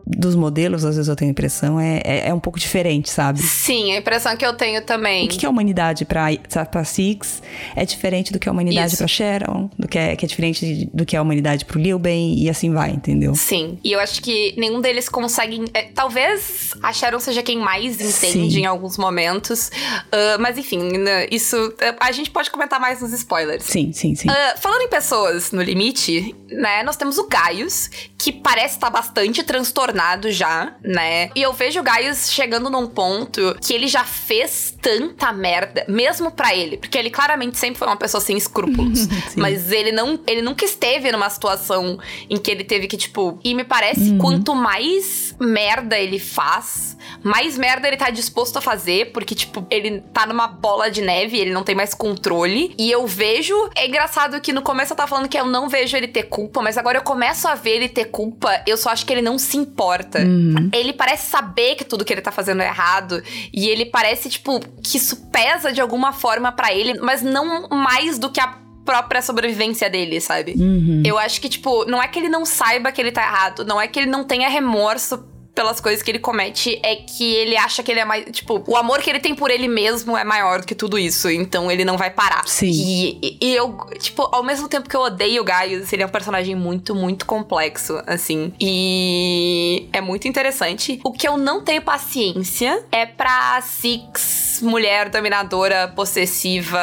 dos 0.06 0.36
modelos, 0.36 0.84
às 0.84 0.96
vezes 0.96 1.08
eu 1.08 1.16
tenho 1.16 1.30
a 1.30 1.32
impressão, 1.32 1.80
é, 1.80 2.02
é, 2.04 2.28
é, 2.30 2.34
um 2.34 2.40
pouco 2.40 2.60
diferente, 2.60 3.10
sabe? 3.10 3.42
Sim, 3.42 3.94
a 3.94 3.98
impressão 3.98 4.36
que 4.36 4.46
eu 4.46 4.54
tenho 4.54 4.82
também. 4.82 5.26
O 5.26 5.30
que 5.30 5.46
é 5.46 5.48
a 5.48 5.50
humanidade 5.50 6.06
pra, 6.06 6.28
pra 6.70 6.84
Six 6.84 7.42
é 7.76 7.86
diferente 7.86 8.34
do 8.34 8.40
que 8.40 8.50
a 8.50 8.52
humanidade 8.52 8.98
pra 8.98 9.08
Sharon, 9.08 9.70
do 9.78 9.88
que 9.88 9.98
é, 9.98 10.16
que 10.16 10.26
é 10.26 10.28
diferente 10.28 10.90
do 10.94 11.06
que 11.06 11.16
é 11.16 11.20
a 11.20 11.22
humanidade 11.22 11.66
pro 11.66 11.80
Liu 11.80 12.00
Ben, 12.00 12.38
e 12.38 12.50
assim 12.50 12.72
vai, 12.72 12.92
entendeu? 12.92 13.36
Sim, 13.36 13.78
e 13.84 13.92
eu 13.92 14.00
acho 14.00 14.22
que 14.22 14.54
nenhum 14.58 14.82
deles 14.82 15.08
consegue. 15.08 15.66
É, 15.74 15.84
talvez 15.84 16.74
a 16.82 16.92
Sharon 16.92 17.20
seja 17.20 17.44
quem 17.44 17.58
mais 17.58 17.96
entende 17.96 18.56
Sim. 18.56 18.62
em 18.62 18.66
alguns 18.66 18.98
momentos, 18.98 19.68
uh, 19.68 20.40
mas 20.40 20.58
enfim, 20.58 20.98
né, 20.98 21.28
isso. 21.32 21.56
A 22.00 22.12
gente 22.12 22.32
pode 22.32 22.50
comentar 22.50 22.80
mais 22.80 23.02
nos 23.02 23.14
spoilers. 23.14 23.64
Sim, 23.64 23.92
sim, 23.94 24.16
sim. 24.16 24.30
Uh, 24.30 24.60
falando 24.60 24.82
em 24.82 24.90
pessoas 24.90 25.52
no 25.52 25.62
limite, 25.62 26.36
né, 26.50 26.84
nós 26.84 26.96
temos 26.96 27.18
o 27.18 27.28
Gaius, 27.28 27.90
que 28.18 28.32
parece 28.32 28.76
estar 28.76 28.90
bastante 28.90 29.44
transtornado 29.44 29.91
já, 30.32 30.76
né? 30.84 31.30
E 31.36 31.42
eu 31.42 31.54
vejo 31.54 31.80
o 31.80 31.84
Gaius 31.84 32.32
chegando 32.32 32.70
num 32.70 32.88
ponto 32.88 33.56
que 33.62 33.74
ele 33.74 33.88
já 33.88 34.04
fez 34.04 34.76
tanta 34.82 35.32
merda, 35.32 35.86
mesmo 35.88 36.32
para 36.32 36.56
ele, 36.56 36.78
porque 36.78 36.98
ele 36.98 37.10
claramente 37.10 37.58
sempre 37.58 37.80
foi 37.80 37.88
uma 37.88 37.98
pessoa 37.98 38.22
sem 38.22 38.38
escrúpulos, 38.38 39.08
mas 39.36 39.72
ele 39.72 39.92
não, 39.92 40.20
ele 40.28 40.42
nunca 40.42 40.66
esteve 40.66 41.12
numa 41.12 41.30
situação 41.30 42.00
em 42.30 42.38
que 42.38 42.50
ele 42.50 42.64
teve 42.64 42.88
que 42.88 42.98
tipo, 42.98 43.40
e 43.44 43.54
me 43.54 43.64
parece 43.64 44.12
uhum. 44.12 44.18
quanto 44.18 44.56
mais 44.56 45.36
merda 45.40 45.98
ele 45.98 46.20
faz, 46.20 46.98
mais 47.24 47.58
merda 47.58 47.88
ele 47.88 47.98
tá 47.98 48.10
disposto 48.10 48.58
a 48.58 48.62
fazer, 48.62 49.12
porque 49.12 49.36
tipo, 49.36 49.66
ele 49.70 50.02
tá 50.14 50.26
numa 50.26 50.48
bola 50.48 50.90
de 50.90 51.02
neve, 51.02 51.38
ele 51.38 51.52
não 51.52 51.64
tem 51.64 51.76
mais 51.76 51.94
controle, 51.94 52.74
e 52.78 52.92
eu 52.92 53.06
vejo, 53.08 53.56
é 53.76 53.88
engraçado 53.88 54.40
que 54.42 54.54
no 54.54 54.62
começo 54.62 54.94
eu 54.94 54.98
tava 54.98 55.10
falando 55.10 55.30
que 55.30 55.38
eu 55.38 55.46
não 55.46 55.70
vejo 55.70 55.96
ele 55.96 56.08
ter 56.08 56.24
culpa, 56.24 56.62
mas 56.62 56.78
agora 56.78 56.98
eu 56.98 57.04
começo 57.04 57.48
a 57.48 57.56
ver 57.56 57.78
ele 57.78 57.90
ter 57.90 58.06
culpa, 58.06 58.62
eu 58.66 58.78
só 58.78 58.90
acho 58.90 59.06
que 59.06 59.14
ele 59.14 59.22
não 59.22 59.38
se 59.38 59.58
importa. 59.58 60.20
Uhum. 60.20 60.70
Ele 60.74 60.94
parece 60.94 61.30
saber 61.30 61.76
que 61.76 61.84
tudo 61.84 62.06
que 62.06 62.14
ele 62.14 62.22
tá 62.22 62.32
fazendo 62.32 62.62
é 62.62 62.68
errado. 62.68 63.22
E 63.54 63.68
ele 63.70 63.86
parece, 63.86 64.30
tipo, 64.30 64.60
que 64.82 64.98
isso 64.98 65.28
pesa 65.32 65.72
de 65.72 65.82
alguma 65.82 66.14
forma 66.14 66.52
para 66.52 66.74
ele, 66.74 67.00
mas 67.00 67.22
não 67.22 67.68
mais 67.70 68.18
do 68.18 68.30
que 68.30 68.40
a 68.40 68.58
própria 68.86 69.22
sobrevivência 69.22 69.90
dele, 69.90 70.20
sabe? 70.20 70.56
Uhum. 70.58 71.04
Eu 71.06 71.18
acho 71.18 71.40
que, 71.40 71.48
tipo, 71.48 71.86
não 71.86 72.02
é 72.02 72.08
que 72.08 72.20
ele 72.20 72.30
não 72.30 72.46
saiba 72.46 72.92
que 72.92 73.00
ele 73.00 73.12
tá 73.12 73.22
errado, 73.22 73.64
não 73.66 73.80
é 73.80 73.88
que 73.88 74.00
ele 74.00 74.10
não 74.10 74.24
tenha 74.24 74.50
remorso 74.50 75.31
pelas 75.54 75.80
coisas 75.80 76.02
que 76.02 76.10
ele 76.10 76.20
comete 76.20 76.80
é 76.84 76.96
que 76.96 77.34
ele 77.36 77.58
acha 77.58 77.84
que 77.84 77.92
ele 77.92 78.00
é 78.00 78.06
mais. 78.06 78.26
Tipo, 78.32 78.64
o 78.68 78.76
amor 78.76 79.02
que 79.02 79.10
ele 79.10 79.20
tem 79.20 79.36
por 79.36 79.52
ele 79.52 79.68
mesmo 79.68 80.18
é 80.18 80.24
maior 80.24 80.62
do 80.62 80.68
que 80.68 80.76
tudo 80.76 80.98
isso. 80.98 81.30
Então 81.30 81.72
ele 81.72 81.84
não 81.84 81.98
vai 81.98 82.10
parar. 82.10 82.48
Sim. 82.48 82.72
E, 82.72 83.38
e 83.42 83.56
eu, 83.56 83.78
tipo, 84.00 84.28
ao 84.32 84.44
mesmo 84.44 84.68
tempo 84.68 84.90
que 84.90 84.96
eu 84.96 85.02
odeio 85.02 85.42
o 85.42 85.46
Gaius, 85.46 85.92
ele 85.92 86.04
é 86.04 86.06
um 86.06 86.10
personagem 86.10 86.56
muito, 86.56 86.96
muito 86.96 87.26
complexo, 87.26 88.02
assim. 88.08 88.54
E 88.60 89.88
é 89.92 90.02
muito 90.02 90.28
interessante. 90.28 91.00
O 91.04 91.12
que 91.12 91.28
eu 91.28 91.38
não 91.38 91.62
tenho 91.62 91.82
paciência 91.82 92.84
é 92.92 93.06
pra 93.06 93.62
Six, 93.62 94.60
mulher 94.62 95.10
dominadora, 95.10 95.88
possessiva, 95.88 96.80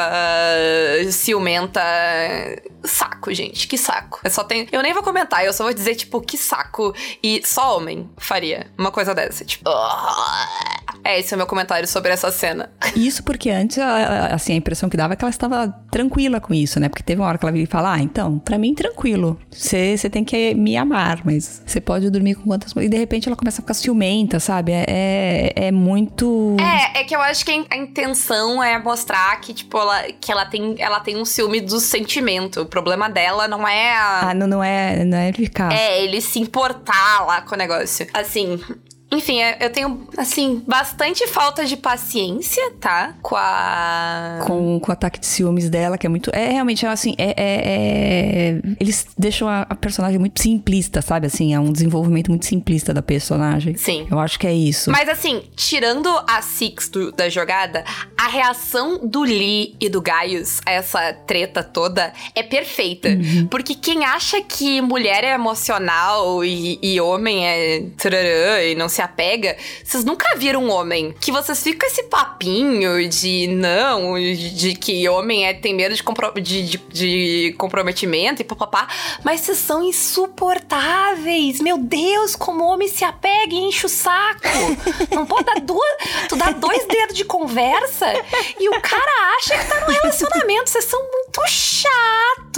ciumenta. 1.11 1.81
Saco, 2.83 3.33
gente, 3.33 3.67
que 3.67 3.77
saco. 3.77 4.19
Eu 4.23 4.29
só 4.31 4.43
tenho. 4.43 4.67
Eu 4.71 4.81
nem 4.81 4.93
vou 4.93 5.03
comentar, 5.03 5.45
eu 5.45 5.51
só 5.53 5.63
vou 5.63 5.73
dizer, 5.73 5.95
tipo, 5.95 6.21
que 6.21 6.37
saco. 6.37 6.93
E 7.21 7.41
só 7.45 7.77
homem 7.77 8.09
faria 8.17 8.71
uma 8.77 8.91
coisa 8.91 9.13
dessa. 9.13 9.43
Tipo. 9.43 9.69
É, 11.09 11.19
esse 11.19 11.33
é 11.33 11.35
o 11.35 11.37
meu 11.39 11.47
comentário 11.47 11.87
sobre 11.87 12.11
essa 12.11 12.29
cena. 12.31 12.69
Isso 12.95 13.23
porque 13.23 13.49
antes, 13.49 13.79
assim, 13.79 14.53
a 14.53 14.55
impressão 14.55 14.87
que 14.87 14.95
dava 14.95 15.13
é 15.13 15.15
que 15.15 15.23
ela 15.23 15.31
estava 15.31 15.67
tranquila 15.89 16.39
com 16.39 16.53
isso, 16.53 16.79
né? 16.79 16.87
Porque 16.87 17.01
teve 17.01 17.19
uma 17.19 17.27
hora 17.27 17.37
que 17.37 17.43
ela 17.43 17.51
veio 17.51 17.67
falar, 17.67 17.93
ah, 17.93 17.99
então, 17.99 18.37
pra 18.37 18.59
mim, 18.59 18.75
tranquilo. 18.75 19.39
Você 19.49 19.97
tem 20.09 20.23
que 20.23 20.53
me 20.53 20.77
amar, 20.77 21.21
mas 21.25 21.63
você 21.65 21.81
pode 21.81 22.09
dormir 22.11 22.35
com 22.35 22.43
quantas... 22.43 22.73
E 22.75 22.87
de 22.87 22.97
repente 22.97 23.27
ela 23.27 23.35
começa 23.35 23.59
a 23.59 23.63
ficar 23.63 23.73
ciumenta, 23.73 24.39
sabe? 24.39 24.71
É, 24.71 24.85
é, 24.87 25.53
é 25.67 25.71
muito... 25.71 26.55
É, 26.59 27.01
é 27.01 27.03
que 27.03 27.15
eu 27.15 27.21
acho 27.21 27.43
que 27.43 27.51
a 27.51 27.77
intenção 27.77 28.63
é 28.63 28.77
mostrar 28.77 29.39
que, 29.41 29.51
tipo, 29.51 29.77
ela, 29.79 30.03
que 30.21 30.31
ela 30.31 30.45
tem, 30.45 30.75
ela 30.77 30.99
tem 30.99 31.17
um 31.17 31.25
ciúme 31.25 31.59
do 31.59 31.79
sentimento. 31.79 32.61
O 32.61 32.65
problema 32.67 33.09
dela 33.09 33.47
não 33.47 33.67
é 33.67 33.93
a... 33.93 34.29
Ah, 34.29 34.33
não, 34.35 34.45
não 34.45 34.63
é, 34.63 35.03
não 35.03 35.17
é 35.17 35.33
ficar... 35.33 35.71
É, 35.71 36.03
ele 36.03 36.21
se 36.21 36.39
importar 36.39 37.25
lá 37.25 37.41
com 37.41 37.55
o 37.55 37.57
negócio. 37.57 38.05
Assim, 38.13 38.59
enfim, 39.11 39.41
é, 39.41 39.57
eu 39.59 39.71
tenho, 39.71 40.07
assim, 40.17 40.61
bastante 40.67 41.25
falta 41.27 41.65
de 41.65 41.75
paciência, 41.75 42.71
tá? 42.79 43.15
Com 43.23 43.35
a. 43.35 44.39
Com, 44.45 44.79
com 44.79 44.91
o 44.91 44.93
ataque 44.93 45.19
de 45.19 45.25
ciúmes 45.25 45.67
dela, 45.67 45.97
que 45.97 46.05
é 46.05 46.09
muito. 46.09 46.29
É 46.31 46.51
realmente, 46.51 46.85
assim, 46.85 47.15
é. 47.17 47.31
é, 47.31 47.33
é... 47.37 48.61
Eles 48.79 49.07
deixam 49.17 49.47
a, 49.47 49.61
a, 49.61 49.75
personagem 49.75 50.19
muito 50.19 50.39
simplista, 50.39 51.01
sabe? 51.01 51.25
Assim, 51.25 51.55
é 51.55 51.59
um 51.59 51.71
desenvolvimento 51.71 52.29
muito 52.29 52.45
simplista 52.45 52.93
da 52.93 53.01
personagem. 53.01 53.75
Sim. 53.77 54.07
Eu 54.11 54.19
acho 54.19 54.37
que 54.37 54.45
é 54.45 54.53
isso. 54.53 54.91
Mas, 54.91 55.09
assim, 55.09 55.41
tirando 55.55 56.07
a 56.27 56.41
Six 56.43 56.89
do, 56.89 57.11
da 57.11 57.29
jogada, 57.29 57.83
a 58.15 58.27
reação 58.27 58.99
do 59.07 59.23
Lee 59.23 59.75
e 59.79 59.89
do 59.89 60.01
Gaius 60.01 60.61
a 60.67 60.71
essa 60.71 61.13
treta 61.13 61.63
toda 61.63 62.13
é 62.35 62.43
perfeita. 62.43 63.09
Uhum. 63.09 63.47
Porque 63.47 63.73
quem 63.73 64.05
acha 64.05 64.39
que 64.41 64.81
mulher 64.81 65.23
é 65.23 65.33
emocional 65.33 66.45
e, 66.45 66.77
e 66.81 67.01
homem 67.01 67.47
é. 67.47 67.85
Tararã, 67.97 68.61
e 68.61 68.75
não 68.75 68.87
se 68.87 68.98
se 68.99 69.01
apega, 69.01 69.55
vocês 69.81 70.03
nunca 70.03 70.35
viram 70.35 70.65
um 70.65 70.69
homem 70.69 71.15
que 71.21 71.31
vocês 71.31 71.63
ficam 71.63 71.87
esse 71.87 72.03
papinho 72.03 73.07
de 73.07 73.47
não, 73.47 74.15
de, 74.19 74.75
que 74.75 75.07
homem 75.07 75.47
é, 75.47 75.53
tem 75.53 75.73
medo 75.73 75.95
de, 75.95 76.03
compro, 76.03 76.33
de, 76.41 76.63
de, 76.63 76.77
de 76.77 77.55
comprometimento 77.57 78.41
e 78.41 78.45
papapá, 78.45 78.89
mas 79.23 79.39
vocês 79.39 79.57
são 79.57 79.81
insuportáveis. 79.81 81.61
Meu 81.61 81.77
Deus, 81.77 82.35
como 82.35 82.65
homem 82.65 82.89
se 82.89 83.05
apega 83.05 83.53
e 83.53 83.59
enche 83.59 83.85
o 83.85 83.89
saco. 83.89 84.41
Não 85.15 85.25
pode 85.25 85.45
dar 85.45 85.61
duas. 85.61 85.97
Tu 86.27 86.35
dá 86.35 86.51
dois 86.51 86.85
dedos 86.85 87.15
de 87.15 87.23
conversa 87.23 88.05
e 88.59 88.67
o 88.67 88.81
cara 88.81 89.37
acha 89.37 89.57
que 89.57 89.65
tá 89.65 89.79
num 89.79 89.93
relacionamento. 89.93 90.69
Vocês 90.69 90.85
são 90.85 90.99
muito 90.99 91.41
chatos. 91.47 92.48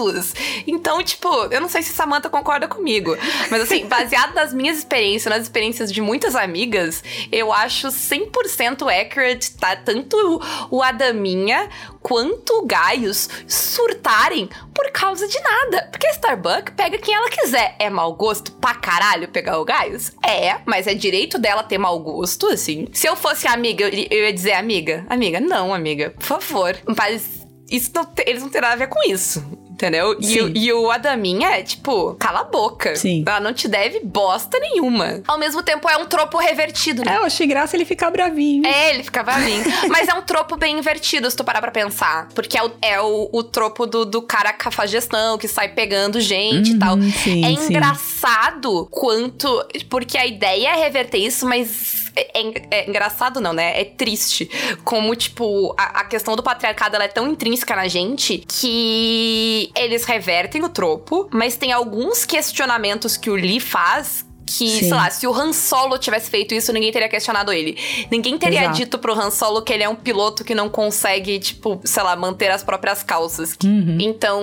Então, 0.66 1.04
tipo, 1.04 1.28
eu 1.52 1.62
não 1.62 1.70
sei 1.70 1.82
se 1.82 1.94
Samantha 1.94 2.30
concorda 2.30 2.68
comigo, 2.68 3.16
mas 3.50 3.62
assim, 3.62 3.86
baseado 3.86 4.34
nas 4.34 4.54
minhas 4.54 4.78
experiências, 4.78 5.32
nas 5.32 5.44
experiências 5.44 5.92
de 5.92 6.02
muitas 6.02 6.36
amigas, 6.36 7.04
eu 7.32 7.52
acho 7.52 7.88
100% 7.88 8.88
accurate, 8.90 9.58
tá? 9.58 9.76
Tanto 9.76 10.42
o 10.70 10.82
Adaminha 10.82 11.70
quanto 12.02 12.60
o 12.60 12.66
Gaius 12.66 13.30
surtarem 13.48 14.50
por 14.74 14.90
causa 14.92 15.28
de 15.28 15.40
nada. 15.40 15.88
Porque 15.92 16.08
a 16.08 16.12
Starbucks 16.12 16.74
pega 16.76 16.98
quem 16.98 17.14
ela 17.14 17.30
quiser. 17.30 17.76
É 17.80 17.90
mau 17.90 18.14
gosto 18.14 18.52
pra 18.54 18.76
caralho 18.76 19.28
pegar 19.28 19.60
o 19.60 19.66
Gaius? 19.66 20.12
É, 20.26 20.58
mas 20.66 20.88
é 20.88 20.94
direito 20.94 21.38
dela 21.38 21.64
ter 21.64 21.78
mau 21.78 22.00
gosto, 22.00 22.48
assim. 22.48 22.88
Se 22.94 23.08
eu 23.08 23.16
fosse 23.16 23.48
amiga, 23.48 23.88
eu 23.88 24.24
ia 24.26 24.34
dizer, 24.34 24.54
amiga, 24.54 25.06
amiga, 25.10 25.40
não, 25.40 25.74
amiga, 25.74 26.12
por 26.12 26.24
favor. 26.24 26.78
Mas 26.98 27.46
isso 27.70 27.92
não, 27.94 28.08
eles 28.26 28.42
não 28.42 28.50
têm 28.50 28.62
nada 28.62 28.74
a 28.74 28.78
ver 28.78 28.88
com 28.88 29.02
isso 29.10 29.61
entendeu? 29.82 30.16
E, 30.20 30.66
e, 30.66 30.74
o 30.74 30.92
Adaminha 30.92 31.50
é 31.50 31.64
tipo, 31.64 32.14
cala 32.16 32.42
a 32.42 32.44
boca. 32.44 32.96
Sim. 32.96 33.24
Ela 33.26 33.40
não 33.40 33.52
te 33.52 33.68
deve 33.68 34.00
bosta 34.04 34.60
nenhuma. 34.60 35.22
Ao 35.28 35.40
mesmo 35.40 35.64
tempo, 35.64 35.90
é 35.90 35.98
um 35.98 36.06
tropo 36.06 36.38
revertido, 36.38 37.04
né? 37.04 37.16
É, 37.16 37.18
eu 37.18 37.24
achei 37.24 37.48
graça 37.48 37.76
ele 37.76 37.86
ficar 37.86 38.12
bravinho. 38.12 38.66
É, 38.66 38.94
ele 38.94 39.04
fica 39.04 39.24
bravinho. 39.24 39.64
Mas 39.90 40.08
é 40.08 40.14
um 40.14 40.22
tropo 40.22 40.56
bem 40.56 40.78
invertido, 40.78 41.30
se 41.30 41.36
tu 41.36 41.44
parar 41.44 41.62
pra 41.62 41.72
pensar. 41.72 42.28
Porque 42.36 42.58
é 42.58 42.64
o, 42.64 42.72
é 42.82 43.02
o, 43.02 43.30
o 43.32 43.44
tropo 43.44 43.88
do, 43.88 44.06
do 44.06 44.22
cara 44.22 44.54
cafajestão, 44.54 45.38
que 45.38 45.48
sai 45.48 45.70
pegando 45.70 46.22
gente 46.22 46.72
uhum, 46.72 46.76
e 46.76 46.80
tal. 46.80 47.02
Sim, 47.24 47.46
é 47.46 47.56
sim. 47.56 47.70
engraçado 47.70 48.88
quanto. 48.92 49.66
Porque 49.90 50.18
a 50.18 50.26
ideia 50.26 50.70
é 50.70 50.84
reverter 50.84 51.18
isso, 51.18 51.46
mas 51.46 52.02
é, 52.16 52.40
é, 52.40 52.54
é, 52.72 52.90
engraçado, 52.90 53.40
não, 53.40 53.54
né? 53.54 53.80
É 53.80 53.86
triste. 53.86 54.50
Como, 54.84 55.16
tipo, 55.16 55.74
a, 55.78 56.02
a, 56.02 56.04
questão 56.04 56.36
do 56.36 56.44
patriarcado 56.44 56.96
ela 56.96 57.06
é 57.06 57.08
tão 57.08 57.28
intrínseca 57.28 57.76
na 57.76 57.88
gente 57.88 58.44
que 58.48 59.71
eles 59.76 60.06
revertem 60.06 60.64
o 60.64 60.70
tropo, 60.70 61.28
mas 61.32 61.58
tem 61.58 61.72
alguns 61.72 62.26
questionamentos 62.26 63.18
que 63.18 63.30
o 63.30 63.36
Lee 63.36 63.60
faz 63.60 64.26
que, 64.58 64.70
Sim. 64.70 64.80
sei 64.80 64.92
lá, 64.92 65.10
se 65.10 65.26
o 65.28 65.34
Han 65.34 65.54
Solo 65.54 65.98
tivesse 65.98 66.30
feito 66.30 66.54
isso, 66.54 66.72
ninguém 66.74 66.92
teria 66.92 67.10
questionado 67.10 67.52
ele. 67.52 67.78
Ninguém 68.10 68.38
teria 68.38 68.62
Exato. 68.64 68.78
dito 68.78 69.00
pro 69.00 69.14
Han 69.14 69.32
Solo 69.32 69.62
que 69.62 69.74
ele 69.74 69.84
é 69.84 69.90
um 69.90 69.96
piloto 69.96 70.44
que 70.44 70.54
não 70.54 70.70
consegue, 70.70 71.40
tipo, 71.40 71.80
sei 71.84 72.04
lá, 72.04 72.16
manter 72.16 72.52
as 72.52 72.64
próprias 72.64 73.04
calças. 73.04 73.58
Uhum. 73.64 73.98
Então, 74.00 74.42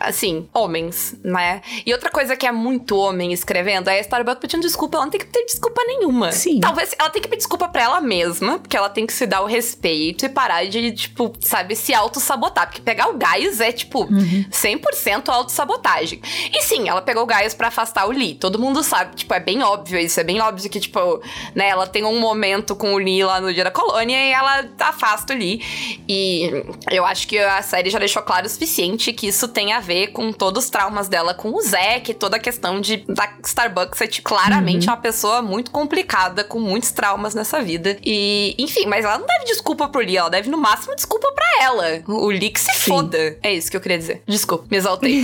assim, 0.00 0.48
homens, 0.52 1.14
né? 1.22 1.62
E 1.84 1.92
outra 1.92 2.10
coisa 2.10 2.36
que 2.36 2.46
é 2.46 2.52
muito 2.52 2.96
homem 2.96 3.32
escrevendo 3.32 3.88
é 3.88 3.98
a 3.98 4.00
Starbucks 4.00 4.40
pedindo 4.40 4.62
desculpa. 4.62 4.96
Ela 4.96 5.06
não 5.06 5.10
tem 5.10 5.20
que 5.20 5.26
ter 5.26 5.44
desculpa 5.44 5.82
nenhuma. 5.84 6.32
Sim. 6.32 6.60
Talvez 6.60 6.94
ela 6.98 7.10
tem 7.10 7.22
que 7.22 7.28
pedir 7.28 7.42
desculpa 7.42 7.68
pra 7.68 7.82
ela 7.82 8.00
mesma, 8.00 8.58
porque 8.58 8.76
ela 8.76 8.88
tem 8.88 9.06
que 9.06 9.12
se 9.12 9.26
dar 9.26 9.42
o 9.42 9.46
respeito 9.46 10.24
e 10.24 10.28
parar 10.28 10.64
de, 10.66 10.92
tipo, 10.92 11.32
sabe, 11.40 11.74
se 11.76 11.92
auto-sabotar. 11.94 12.66
Porque 12.66 12.80
pegar 12.80 13.08
o 13.08 13.16
Gaius 13.16 13.60
é, 13.60 13.72
tipo, 13.72 14.04
uhum. 14.04 14.44
100% 14.50 15.28
auto-sabotagem. 15.28 16.20
E 16.52 16.62
sim, 16.62 16.88
ela 16.88 17.02
pegou 17.02 17.22
o 17.22 17.26
Gaius 17.26 17.54
pra 17.54 17.68
afastar 17.68 18.06
o 18.06 18.10
Lee. 18.10 18.34
Todo 18.34 18.58
mundo 18.58 18.71
mundo 18.72 18.82
sabe, 18.82 19.14
tipo, 19.14 19.32
é 19.34 19.40
bem 19.40 19.62
óbvio 19.62 19.98
isso, 19.98 20.18
é 20.18 20.24
bem 20.24 20.40
óbvio 20.40 20.70
que, 20.70 20.80
tipo, 20.80 21.22
né, 21.54 21.68
ela 21.68 21.86
tem 21.86 22.04
um 22.04 22.18
momento 22.18 22.74
com 22.74 22.94
o 22.94 22.98
Lee 22.98 23.22
lá 23.22 23.40
no 23.40 23.52
dia 23.52 23.64
da 23.64 23.70
colônia 23.70 24.16
e 24.16 24.32
ela 24.32 24.64
afasta 24.80 25.34
o 25.34 25.36
Lee. 25.36 25.62
E 26.08 26.50
eu 26.90 27.04
acho 27.04 27.28
que 27.28 27.38
a 27.38 27.62
série 27.62 27.90
já 27.90 27.98
deixou 27.98 28.22
claro 28.22 28.46
o 28.46 28.48
suficiente 28.48 29.12
que 29.12 29.28
isso 29.28 29.46
tem 29.48 29.72
a 29.72 29.80
ver 29.80 30.08
com 30.08 30.32
todos 30.32 30.64
os 30.64 30.70
traumas 30.70 31.08
dela 31.08 31.34
com 31.34 31.50
o 31.50 31.60
Zack, 31.60 32.14
toda 32.14 32.36
a 32.36 32.40
questão 32.40 32.80
de 32.80 33.04
da 33.08 33.28
Starbucks 33.44 33.98
ser 33.98 34.08
tipo, 34.08 34.28
claramente 34.28 34.86
uhum. 34.86 34.94
uma 34.94 35.00
pessoa 35.00 35.42
muito 35.42 35.70
complicada, 35.70 36.42
com 36.42 36.58
muitos 36.58 36.90
traumas 36.92 37.34
nessa 37.34 37.62
vida. 37.62 37.98
E, 38.04 38.54
enfim, 38.58 38.86
mas 38.86 39.04
ela 39.04 39.18
não 39.18 39.26
deve 39.26 39.44
desculpa 39.44 39.88
pro 39.88 40.00
Lee, 40.00 40.16
ela 40.16 40.30
deve 40.30 40.48
no 40.48 40.56
máximo 40.58 40.94
desculpa 40.94 41.30
pra 41.32 41.64
ela. 41.64 42.02
O 42.06 42.28
Lee 42.28 42.50
que 42.50 42.60
se 42.60 42.72
Sim. 42.72 42.90
foda. 42.90 43.36
É 43.42 43.52
isso 43.52 43.70
que 43.70 43.76
eu 43.76 43.80
queria 43.80 43.98
dizer. 43.98 44.22
Desculpa, 44.26 44.64
me 44.70 44.76
exaltei. 44.76 45.22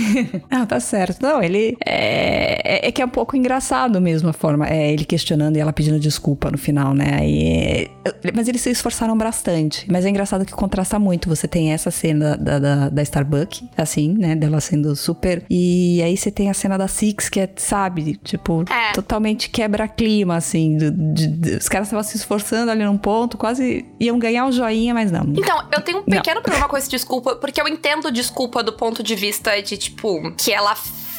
não, 0.49 0.65
tá 0.67 0.79
certo. 0.79 1.21
Não, 1.21 1.41
ele 1.41 1.77
é, 1.85 2.85
é, 2.85 2.87
é 2.87 2.91
que 2.91 3.01
é 3.01 3.05
um 3.05 3.09
pouco 3.09 3.35
engraçado 3.39 3.99
mesmo 3.99 4.29
a 4.29 4.33
forma. 4.33 4.67
É 4.67 4.91
ele 4.91 5.05
questionando 5.05 5.57
e 5.57 5.59
ela 5.59 5.73
pedindo 5.73 5.99
desculpa 5.99 6.51
no 6.51 6.57
final, 6.57 6.93
né? 6.93 7.19
É, 7.21 7.89
mas 8.33 8.47
eles 8.47 8.61
se 8.61 8.69
esforçaram 8.69 9.17
bastante. 9.17 9.85
Mas 9.89 10.05
é 10.05 10.09
engraçado 10.09 10.45
que 10.45 10.51
contrasta 10.51 10.99
muito. 10.99 11.29
Você 11.29 11.47
tem 11.47 11.71
essa 11.71 11.91
cena 11.91 12.37
da, 12.37 12.59
da, 12.59 12.89
da 12.89 13.01
Starbucks, 13.01 13.63
assim, 13.77 14.13
né? 14.13 14.35
Dela 14.35 14.59
sendo 14.59 14.95
super. 14.95 15.43
E 15.49 16.01
aí 16.03 16.15
você 16.15 16.31
tem 16.31 16.49
a 16.49 16.53
cena 16.53 16.77
da 16.77 16.87
Six, 16.87 17.29
que 17.29 17.39
é, 17.39 17.49
sabe, 17.55 18.17
tipo, 18.23 18.63
é. 18.69 18.91
totalmente 18.93 19.49
quebra-clima, 19.49 20.35
assim. 20.35 20.77
De, 20.77 20.91
de, 20.91 21.27
de, 21.27 21.55
os 21.57 21.69
caras 21.69 21.87
estavam 21.87 22.03
se 22.03 22.17
esforçando 22.17 22.71
ali 22.71 22.83
num 22.83 22.97
ponto, 22.97 23.37
quase 23.37 23.85
iam 23.99 24.19
ganhar 24.19 24.45
um 24.45 24.51
joinha, 24.51 24.93
mas 24.93 25.11
não. 25.11 25.23
Então, 25.35 25.63
eu 25.71 25.81
tenho 25.81 25.99
um 25.99 26.03
pequeno 26.03 26.35
não. 26.35 26.43
problema 26.43 26.67
com 26.67 26.77
esse 26.77 26.89
desculpa, 26.89 27.35
porque 27.35 27.61
eu 27.61 27.67
entendo 27.67 28.11
desculpa 28.11 28.61
do 28.63 28.73
ponto 28.73 29.01
de 29.01 29.15
vista 29.15 29.61
de, 29.61 29.77
tipo, 29.77 30.31
que 30.35 30.51
ela 30.51 30.75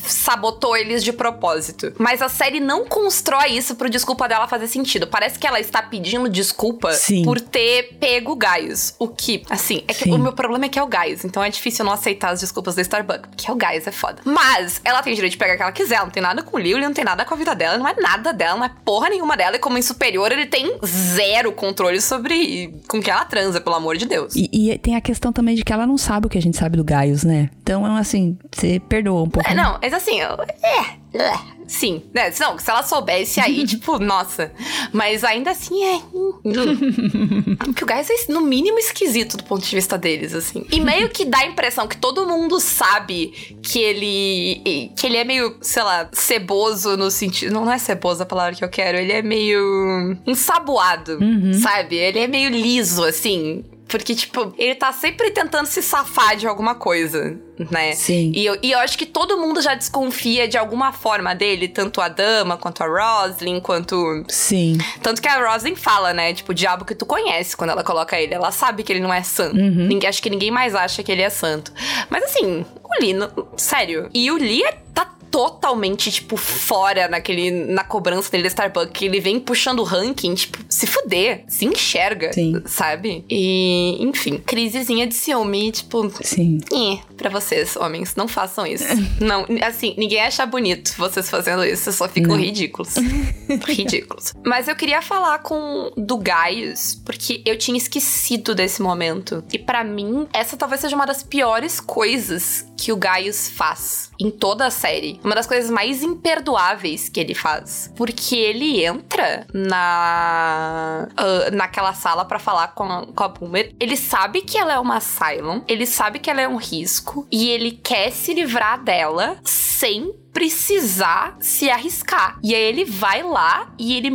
sabotou 0.06 0.76
eles 0.76 1.02
de 1.02 1.12
propósito. 1.12 1.92
Mas 1.98 2.22
a 2.22 2.28
série 2.28 2.60
não 2.60 2.84
constrói 2.84 3.50
isso 3.50 3.74
pro 3.74 3.90
desculpa 3.90 4.28
dela 4.28 4.46
fazer 4.46 4.66
sentido. 4.66 5.06
Parece 5.06 5.38
que 5.38 5.46
ela 5.46 5.60
está 5.60 5.82
pedindo 5.82 6.28
desculpa 6.28 6.92
Sim. 6.92 7.24
por 7.24 7.40
ter 7.40 7.96
pego 8.00 8.32
o 8.32 8.36
Gaius. 8.36 8.94
O 8.98 9.08
que, 9.08 9.42
assim, 9.50 9.82
é 9.88 9.94
que 9.94 10.04
Sim. 10.04 10.12
o 10.12 10.18
meu 10.18 10.32
problema 10.32 10.66
é 10.66 10.68
que 10.68 10.78
é 10.78 10.82
o 10.82 10.86
Gaius. 10.86 11.24
Então 11.24 11.42
é 11.42 11.50
difícil 11.50 11.84
não 11.84 11.92
aceitar 11.92 12.30
as 12.30 12.40
desculpas 12.40 12.74
da 12.74 12.82
Starbucks. 12.82 13.30
Porque 13.30 13.50
é 13.50 13.52
o 13.52 13.56
Gaius, 13.56 13.86
é 13.86 13.92
foda. 13.92 14.22
Mas 14.24 14.80
ela 14.84 15.02
tem 15.02 15.14
direito 15.14 15.32
de 15.32 15.38
pegar 15.38 15.54
o 15.54 15.56
que 15.56 15.62
ela 15.62 15.72
quiser. 15.72 15.96
Ela 15.96 16.04
não 16.04 16.12
tem 16.12 16.22
nada 16.22 16.42
com 16.42 16.56
o 16.56 16.60
Lily, 16.60 16.80
não 16.80 16.92
tem 16.92 17.04
nada 17.04 17.24
com 17.24 17.34
a 17.34 17.36
vida 17.36 17.54
dela. 17.54 17.78
Não 17.78 17.88
é 17.88 17.94
nada 18.00 18.32
dela, 18.32 18.56
não 18.56 18.64
é 18.64 18.70
porra 18.84 19.08
nenhuma 19.08 19.36
dela. 19.36 19.56
E 19.56 19.58
como 19.58 19.78
em 19.78 19.82
superior, 19.82 20.32
ele 20.32 20.46
tem 20.46 20.78
zero 20.84 21.52
controle 21.52 22.00
sobre 22.00 22.74
com 22.88 23.00
que 23.00 23.10
ela 23.10 23.24
transa, 23.24 23.60
pelo 23.60 23.76
amor 23.76 23.96
de 23.96 24.06
Deus. 24.06 24.34
E, 24.34 24.48
e 24.52 24.78
tem 24.78 24.96
a 24.96 25.00
questão 25.00 25.32
também 25.32 25.54
de 25.54 25.64
que 25.64 25.72
ela 25.72 25.86
não 25.86 25.98
sabe 25.98 26.26
o 26.26 26.30
que 26.30 26.38
a 26.38 26.42
gente 26.42 26.56
sabe 26.56 26.76
do 26.76 26.84
Gaius, 26.84 27.24
né? 27.24 27.50
Então, 27.62 27.84
assim, 27.96 28.38
você 28.50 28.80
perdoa 28.80 29.22
um 29.22 29.30
pouco. 29.30 29.48
É, 29.48 29.54
não, 29.54 29.78
assim, 30.00 30.20
é. 30.20 31.38
sim. 31.66 32.02
Né? 32.12 32.32
Não, 32.40 32.58
se 32.58 32.70
ela 32.70 32.82
soubesse 32.82 33.40
aí, 33.40 33.64
tipo, 33.66 33.98
nossa. 33.98 34.52
Mas 34.92 35.22
ainda 35.22 35.50
assim 35.50 35.84
é. 35.84 36.00
Porque 37.64 37.84
o 37.84 37.86
Gaius 37.86 38.08
é, 38.10 38.32
no 38.32 38.40
mínimo, 38.40 38.78
esquisito 38.78 39.36
do 39.36 39.44
ponto 39.44 39.64
de 39.64 39.74
vista 39.74 39.98
deles, 39.98 40.34
assim. 40.34 40.64
E 40.70 40.80
meio 40.80 41.08
que 41.10 41.24
dá 41.24 41.38
a 41.38 41.46
impressão 41.46 41.86
que 41.86 41.96
todo 41.96 42.26
mundo 42.26 42.58
sabe 42.58 43.58
que 43.62 43.78
ele. 43.78 44.90
que 44.96 45.06
ele 45.06 45.16
é 45.16 45.24
meio, 45.24 45.56
sei 45.60 45.82
lá, 45.82 46.08
ceboso 46.12 46.96
no 46.96 47.10
sentido. 47.10 47.52
Não, 47.52 47.64
não 47.64 47.72
é 47.72 47.78
ceboso 47.78 48.22
a 48.22 48.26
palavra 48.26 48.54
que 48.54 48.64
eu 48.64 48.70
quero. 48.70 48.98
Ele 48.98 49.12
é 49.12 49.22
meio. 49.22 50.16
ensaboado, 50.26 51.18
uhum. 51.20 51.52
sabe? 51.54 51.96
Ele 51.96 52.18
é 52.18 52.26
meio 52.26 52.50
liso, 52.50 53.04
assim. 53.04 53.64
Porque, 53.90 54.14
tipo, 54.14 54.54
ele 54.56 54.74
tá 54.74 54.92
sempre 54.92 55.30
tentando 55.30 55.66
se 55.66 55.82
safar 55.82 56.36
de 56.36 56.46
alguma 56.46 56.74
coisa, 56.74 57.36
né? 57.70 57.92
Sim. 57.92 58.32
E 58.34 58.46
eu, 58.46 58.56
e 58.62 58.70
eu 58.70 58.78
acho 58.78 58.96
que 58.96 59.04
todo 59.04 59.36
mundo 59.36 59.60
já 59.60 59.74
desconfia 59.74 60.46
de 60.46 60.56
alguma 60.56 60.92
forma 60.92 61.34
dele, 61.34 61.66
tanto 61.66 62.00
a 62.00 62.08
Dama, 62.08 62.56
quanto 62.56 62.82
a 62.82 62.86
Roslyn, 62.86 63.60
quanto. 63.60 64.24
Sim. 64.28 64.78
Tanto 65.02 65.20
que 65.20 65.28
a 65.28 65.50
Roslyn 65.50 65.74
fala, 65.74 66.14
né? 66.14 66.32
Tipo, 66.32 66.52
o 66.52 66.54
diabo 66.54 66.84
que 66.84 66.94
tu 66.94 67.04
conhece 67.04 67.56
quando 67.56 67.70
ela 67.70 67.82
coloca 67.82 68.18
ele. 68.18 68.32
Ela 68.32 68.52
sabe 68.52 68.82
que 68.82 68.92
ele 68.92 69.00
não 69.00 69.12
é 69.12 69.22
santo. 69.22 69.56
Uhum. 69.56 69.88
Ninguém, 69.88 70.08
acho 70.08 70.22
que 70.22 70.30
ninguém 70.30 70.50
mais 70.50 70.74
acha 70.74 71.02
que 71.02 71.10
ele 71.10 71.22
é 71.22 71.30
santo. 71.30 71.72
Mas 72.08 72.24
assim, 72.24 72.64
o 72.82 73.02
Lee, 73.02 73.14
sério. 73.56 74.08
E 74.14 74.30
o 74.30 74.36
Lee 74.36 74.62
é, 74.62 74.78
tá 74.94 75.12
totalmente, 75.30 76.10
tipo, 76.10 76.36
fora 76.36 77.08
naquele, 77.08 77.50
na 77.50 77.84
cobrança 77.84 78.30
dele 78.30 78.44
da 78.44 78.48
Starbucks, 78.48 78.90
que 78.92 79.04
ele 79.04 79.20
vem 79.20 79.38
puxando 79.38 79.80
o 79.80 79.84
ranking, 79.84 80.34
tipo, 80.34 80.58
se 80.68 80.86
fuder, 80.86 81.44
se 81.46 81.64
enxerga, 81.64 82.32
Sim. 82.32 82.62
sabe? 82.66 83.24
E, 83.28 83.96
enfim, 84.00 84.38
crisezinha 84.38 85.06
de 85.06 85.14
ciúme, 85.14 85.70
tipo, 85.72 86.10
Sim. 86.22 86.60
Eh, 86.72 86.98
pra 87.16 87.30
vocês, 87.30 87.76
homens, 87.76 88.16
não 88.16 88.26
façam 88.26 88.66
isso. 88.66 88.84
não, 89.20 89.46
assim, 89.62 89.94
ninguém 89.96 90.20
acha 90.20 90.44
bonito 90.44 90.94
vocês 90.96 91.30
fazendo 91.30 91.64
isso, 91.64 91.84
vocês 91.84 91.96
só 91.96 92.08
ficam 92.08 92.36
não. 92.36 92.42
ridículos. 92.42 92.94
ridículos. 93.66 94.32
Mas 94.44 94.68
eu 94.68 94.74
queria 94.74 95.00
falar 95.00 95.38
com 95.38 95.92
do 95.96 96.16
Gaius, 96.16 97.00
porque 97.04 97.42
eu 97.44 97.56
tinha 97.56 97.76
esquecido 97.76 98.54
desse 98.54 98.82
momento. 98.82 99.44
E 99.52 99.58
para 99.58 99.84
mim, 99.84 100.26
essa 100.32 100.56
talvez 100.56 100.80
seja 100.80 100.96
uma 100.96 101.06
das 101.06 101.22
piores 101.22 101.80
coisas 101.80 102.66
que 102.76 102.92
o 102.92 102.96
Gaius 102.96 103.48
faz 103.48 104.10
em 104.18 104.30
toda 104.30 104.66
a 104.66 104.70
série. 104.70 105.19
Uma 105.22 105.34
das 105.34 105.46
coisas 105.46 105.70
mais 105.70 106.02
imperdoáveis 106.02 107.08
que 107.08 107.20
ele 107.20 107.34
faz. 107.34 107.92
Porque 107.96 108.34
ele 108.36 108.84
entra 108.84 109.46
na. 109.52 111.08
Uh, 111.12 111.54
naquela 111.54 111.92
sala 111.92 112.24
para 112.24 112.38
falar 112.38 112.68
com 112.68 112.84
a, 112.84 113.06
com 113.06 113.24
a 113.24 113.28
Boomer. 113.28 113.74
Ele 113.78 113.96
sabe 113.96 114.42
que 114.42 114.56
ela 114.58 114.72
é 114.72 114.78
uma 114.78 115.00
Cylon. 115.00 115.60
Ele 115.68 115.86
sabe 115.86 116.18
que 116.18 116.30
ela 116.30 116.40
é 116.40 116.48
um 116.48 116.56
risco. 116.56 117.26
E 117.30 117.48
ele 117.50 117.72
quer 117.72 118.10
se 118.10 118.32
livrar 118.32 118.82
dela 118.82 119.38
sem 119.44 120.14
precisar 120.32 121.36
se 121.40 121.68
arriscar. 121.70 122.38
E 122.42 122.54
aí 122.54 122.62
ele 122.62 122.84
vai 122.84 123.22
lá 123.22 123.72
e 123.78 123.94
ele 123.96 124.10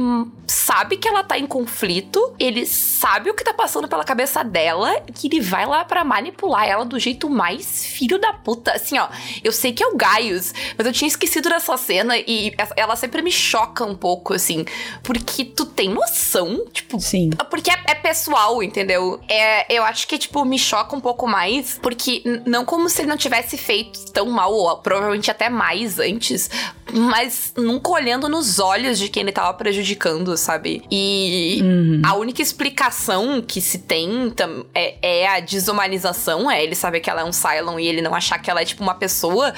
sabe 0.47 0.97
que 0.97 1.07
ela 1.07 1.23
tá 1.23 1.37
em 1.37 1.47
conflito, 1.47 2.33
ele 2.39 2.65
sabe 2.65 3.29
o 3.29 3.33
que 3.33 3.43
tá 3.43 3.53
passando 3.53 3.87
pela 3.87 4.03
cabeça 4.03 4.43
dela, 4.43 5.01
que 5.13 5.27
ele 5.27 5.41
vai 5.41 5.65
lá 5.65 5.83
para 5.83 6.03
manipular 6.03 6.67
ela 6.67 6.85
do 6.85 6.99
jeito 6.99 7.29
mais 7.29 7.85
filho 7.85 8.19
da 8.19 8.33
puta. 8.33 8.71
Assim, 8.73 8.97
ó, 8.97 9.07
eu 9.43 9.51
sei 9.51 9.73
que 9.73 9.83
é 9.83 9.87
o 9.87 9.95
Gaius, 9.95 10.53
mas 10.77 10.85
eu 10.85 10.93
tinha 10.93 11.07
esquecido 11.07 11.49
dessa 11.49 11.75
cena 11.77 12.17
e 12.17 12.53
ela 12.75 12.95
sempre 12.95 13.21
me 13.21 13.31
choca 13.31 13.83
um 13.83 13.95
pouco, 13.95 14.33
assim, 14.33 14.65
porque 15.03 15.45
tu 15.45 15.65
tem 15.65 15.89
noção, 15.89 16.65
tipo, 16.71 16.99
Sim. 16.99 17.31
porque 17.49 17.71
é, 17.71 17.79
é 17.87 17.95
pessoal, 17.95 18.61
entendeu? 18.61 19.19
É, 19.27 19.73
eu 19.73 19.83
acho 19.83 20.07
que, 20.07 20.17
tipo, 20.17 20.43
me 20.45 20.59
choca 20.59 20.95
um 20.95 21.01
pouco 21.01 21.27
mais, 21.27 21.79
porque 21.81 22.23
não 22.45 22.65
como 22.65 22.89
se 22.89 23.01
ele 23.01 23.09
não 23.09 23.17
tivesse 23.17 23.57
feito 23.57 24.11
tão 24.11 24.29
mal, 24.29 24.53
ou 24.53 24.77
provavelmente 24.77 25.31
até 25.31 25.49
mais 25.49 25.99
antes, 26.05 26.49
mas 26.93 27.53
nunca 27.57 27.91
olhando 27.91 28.29
nos 28.29 28.59
olhos 28.59 28.99
de 28.99 29.09
quem 29.09 29.23
ele 29.23 29.31
tava 29.31 29.53
prejudicando, 29.53 30.37
sabe? 30.37 30.83
E 30.91 31.59
uhum. 31.61 32.01
a 32.05 32.15
única 32.15 32.41
explicação 32.41 33.41
que 33.41 33.59
se 33.59 33.79
tem 33.79 34.33
é, 34.73 34.95
é, 35.01 35.27
a 35.27 35.39
desumanização, 35.39 36.49
é 36.49 36.63
ele 36.63 36.75
saber 36.75 36.99
que 36.99 37.09
ela 37.09 37.21
é 37.21 37.23
um 37.23 37.31
Cylon 37.31 37.79
e 37.79 37.87
ele 37.87 38.01
não 38.01 38.13
achar 38.13 38.37
que 38.37 38.49
ela 38.49 38.61
é 38.61 38.65
tipo 38.65 38.83
uma 38.83 38.95
pessoa. 38.95 39.53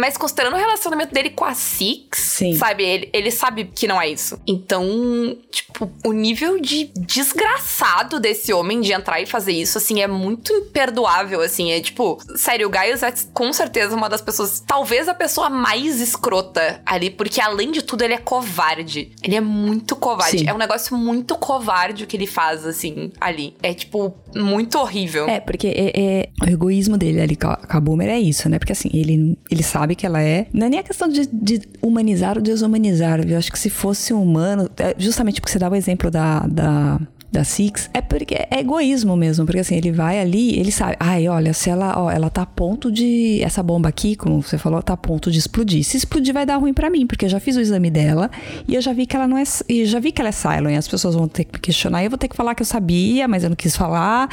Mas 0.00 0.16
considerando 0.16 0.54
o 0.54 0.58
relacionamento 0.58 1.12
dele 1.12 1.30
com 1.30 1.44
a 1.44 1.54
Six, 1.54 2.18
Sim. 2.18 2.56
sabe? 2.56 2.84
Ele, 2.84 3.10
ele 3.12 3.30
sabe 3.30 3.64
que 3.74 3.86
não 3.86 4.00
é 4.00 4.08
isso. 4.08 4.40
Então, 4.46 5.36
tipo, 5.50 5.67
o 6.04 6.12
nível 6.12 6.60
de 6.60 6.90
desgraçado 6.96 8.18
desse 8.18 8.52
homem 8.52 8.80
de 8.80 8.92
entrar 8.92 9.20
e 9.20 9.26
fazer 9.26 9.52
isso, 9.52 9.78
assim, 9.78 10.00
é 10.00 10.06
muito 10.06 10.52
imperdoável, 10.52 11.40
assim. 11.40 11.70
É 11.70 11.80
tipo, 11.80 12.18
sério, 12.36 12.66
o 12.66 12.70
Gaius 12.70 13.02
é 13.02 13.12
com 13.32 13.52
certeza 13.52 13.94
uma 13.94 14.08
das 14.08 14.20
pessoas, 14.20 14.60
talvez 14.60 15.08
a 15.08 15.14
pessoa 15.14 15.48
mais 15.50 16.00
escrota 16.00 16.80
ali, 16.84 17.10
porque 17.10 17.40
além 17.40 17.70
de 17.70 17.82
tudo, 17.82 18.02
ele 18.02 18.14
é 18.14 18.18
covarde. 18.18 19.12
Ele 19.22 19.36
é 19.36 19.40
muito 19.40 19.96
covarde. 19.96 20.40
Sim. 20.40 20.48
É 20.48 20.54
um 20.54 20.58
negócio 20.58 20.96
muito 20.96 21.36
covarde 21.36 22.04
o 22.04 22.06
que 22.06 22.16
ele 22.16 22.26
faz, 22.26 22.66
assim, 22.66 23.12
ali. 23.20 23.56
É, 23.62 23.74
tipo, 23.74 24.14
muito 24.34 24.78
horrível. 24.78 25.28
É, 25.28 25.40
porque 25.40 25.68
é, 25.68 25.92
é, 25.94 26.28
o 26.42 26.50
egoísmo 26.50 26.96
dele 26.96 27.20
ali 27.20 27.36
com 27.36 27.48
a 27.48 27.80
Boomer 27.80 28.08
é 28.08 28.18
isso, 28.18 28.48
né? 28.48 28.58
Porque 28.58 28.72
assim, 28.72 28.90
ele, 28.92 29.38
ele 29.50 29.62
sabe 29.62 29.94
que 29.94 30.06
ela 30.06 30.22
é. 30.22 30.46
Não 30.52 30.66
é 30.66 30.70
nem 30.70 30.78
a 30.80 30.82
questão 30.82 31.08
de, 31.08 31.26
de 31.26 31.62
humanizar 31.80 32.36
ou 32.36 32.42
desumanizar. 32.42 33.20
Eu 33.28 33.38
acho 33.38 33.50
que 33.50 33.58
se 33.58 33.70
fosse 33.70 34.12
um 34.12 34.22
humano. 34.22 34.70
É 34.78 34.94
justamente 34.98 35.40
porque 35.40 35.52
você 35.52 35.58
dá 35.58 35.68
o 35.68 35.74
exemplo 35.74 36.10
da, 36.10 36.40
da 36.40 37.00
da 37.30 37.44
Six, 37.44 37.90
é 37.92 38.00
porque 38.00 38.34
é 38.34 38.60
egoísmo 38.60 39.16
mesmo, 39.16 39.44
porque 39.44 39.60
assim, 39.60 39.76
ele 39.76 39.92
vai 39.92 40.18
ali, 40.18 40.58
ele 40.58 40.72
sabe, 40.72 40.96
ai, 40.98 41.28
olha, 41.28 41.52
se 41.52 41.68
ela, 41.68 42.02
ó, 42.02 42.10
ela 42.10 42.30
tá 42.30 42.42
a 42.42 42.46
ponto 42.46 42.90
de 42.90 43.40
essa 43.42 43.62
bomba 43.62 43.88
aqui, 43.88 44.16
como 44.16 44.42
você 44.42 44.56
falou, 44.56 44.82
tá 44.82 44.94
a 44.94 44.96
ponto 44.96 45.30
de 45.30 45.38
explodir. 45.38 45.84
Se 45.84 45.96
explodir 45.96 46.32
vai 46.32 46.46
dar 46.46 46.56
ruim 46.56 46.72
para 46.72 46.88
mim, 46.88 47.06
porque 47.06 47.26
eu 47.26 47.28
já 47.28 47.38
fiz 47.38 47.56
o 47.56 47.60
exame 47.60 47.90
dela 47.90 48.30
e 48.66 48.74
eu 48.74 48.80
já 48.80 48.92
vi 48.92 49.06
que 49.06 49.14
ela 49.14 49.28
não 49.28 49.36
é, 49.36 49.44
e 49.68 49.84
já 49.84 50.00
vi 50.00 50.10
que 50.10 50.22
ela 50.22 50.30
é 50.30 50.32
Cylon, 50.32 50.70
e 50.70 50.76
as 50.76 50.88
pessoas 50.88 51.14
vão 51.14 51.28
ter 51.28 51.44
que 51.44 51.52
me 51.52 51.60
questionar, 51.60 52.02
e 52.02 52.06
eu 52.06 52.10
vou 52.10 52.18
ter 52.18 52.28
que 52.28 52.36
falar 52.36 52.54
que 52.54 52.62
eu 52.62 52.66
sabia, 52.66 53.28
mas 53.28 53.44
eu 53.44 53.50
não 53.50 53.56
quis 53.56 53.76
falar. 53.76 54.28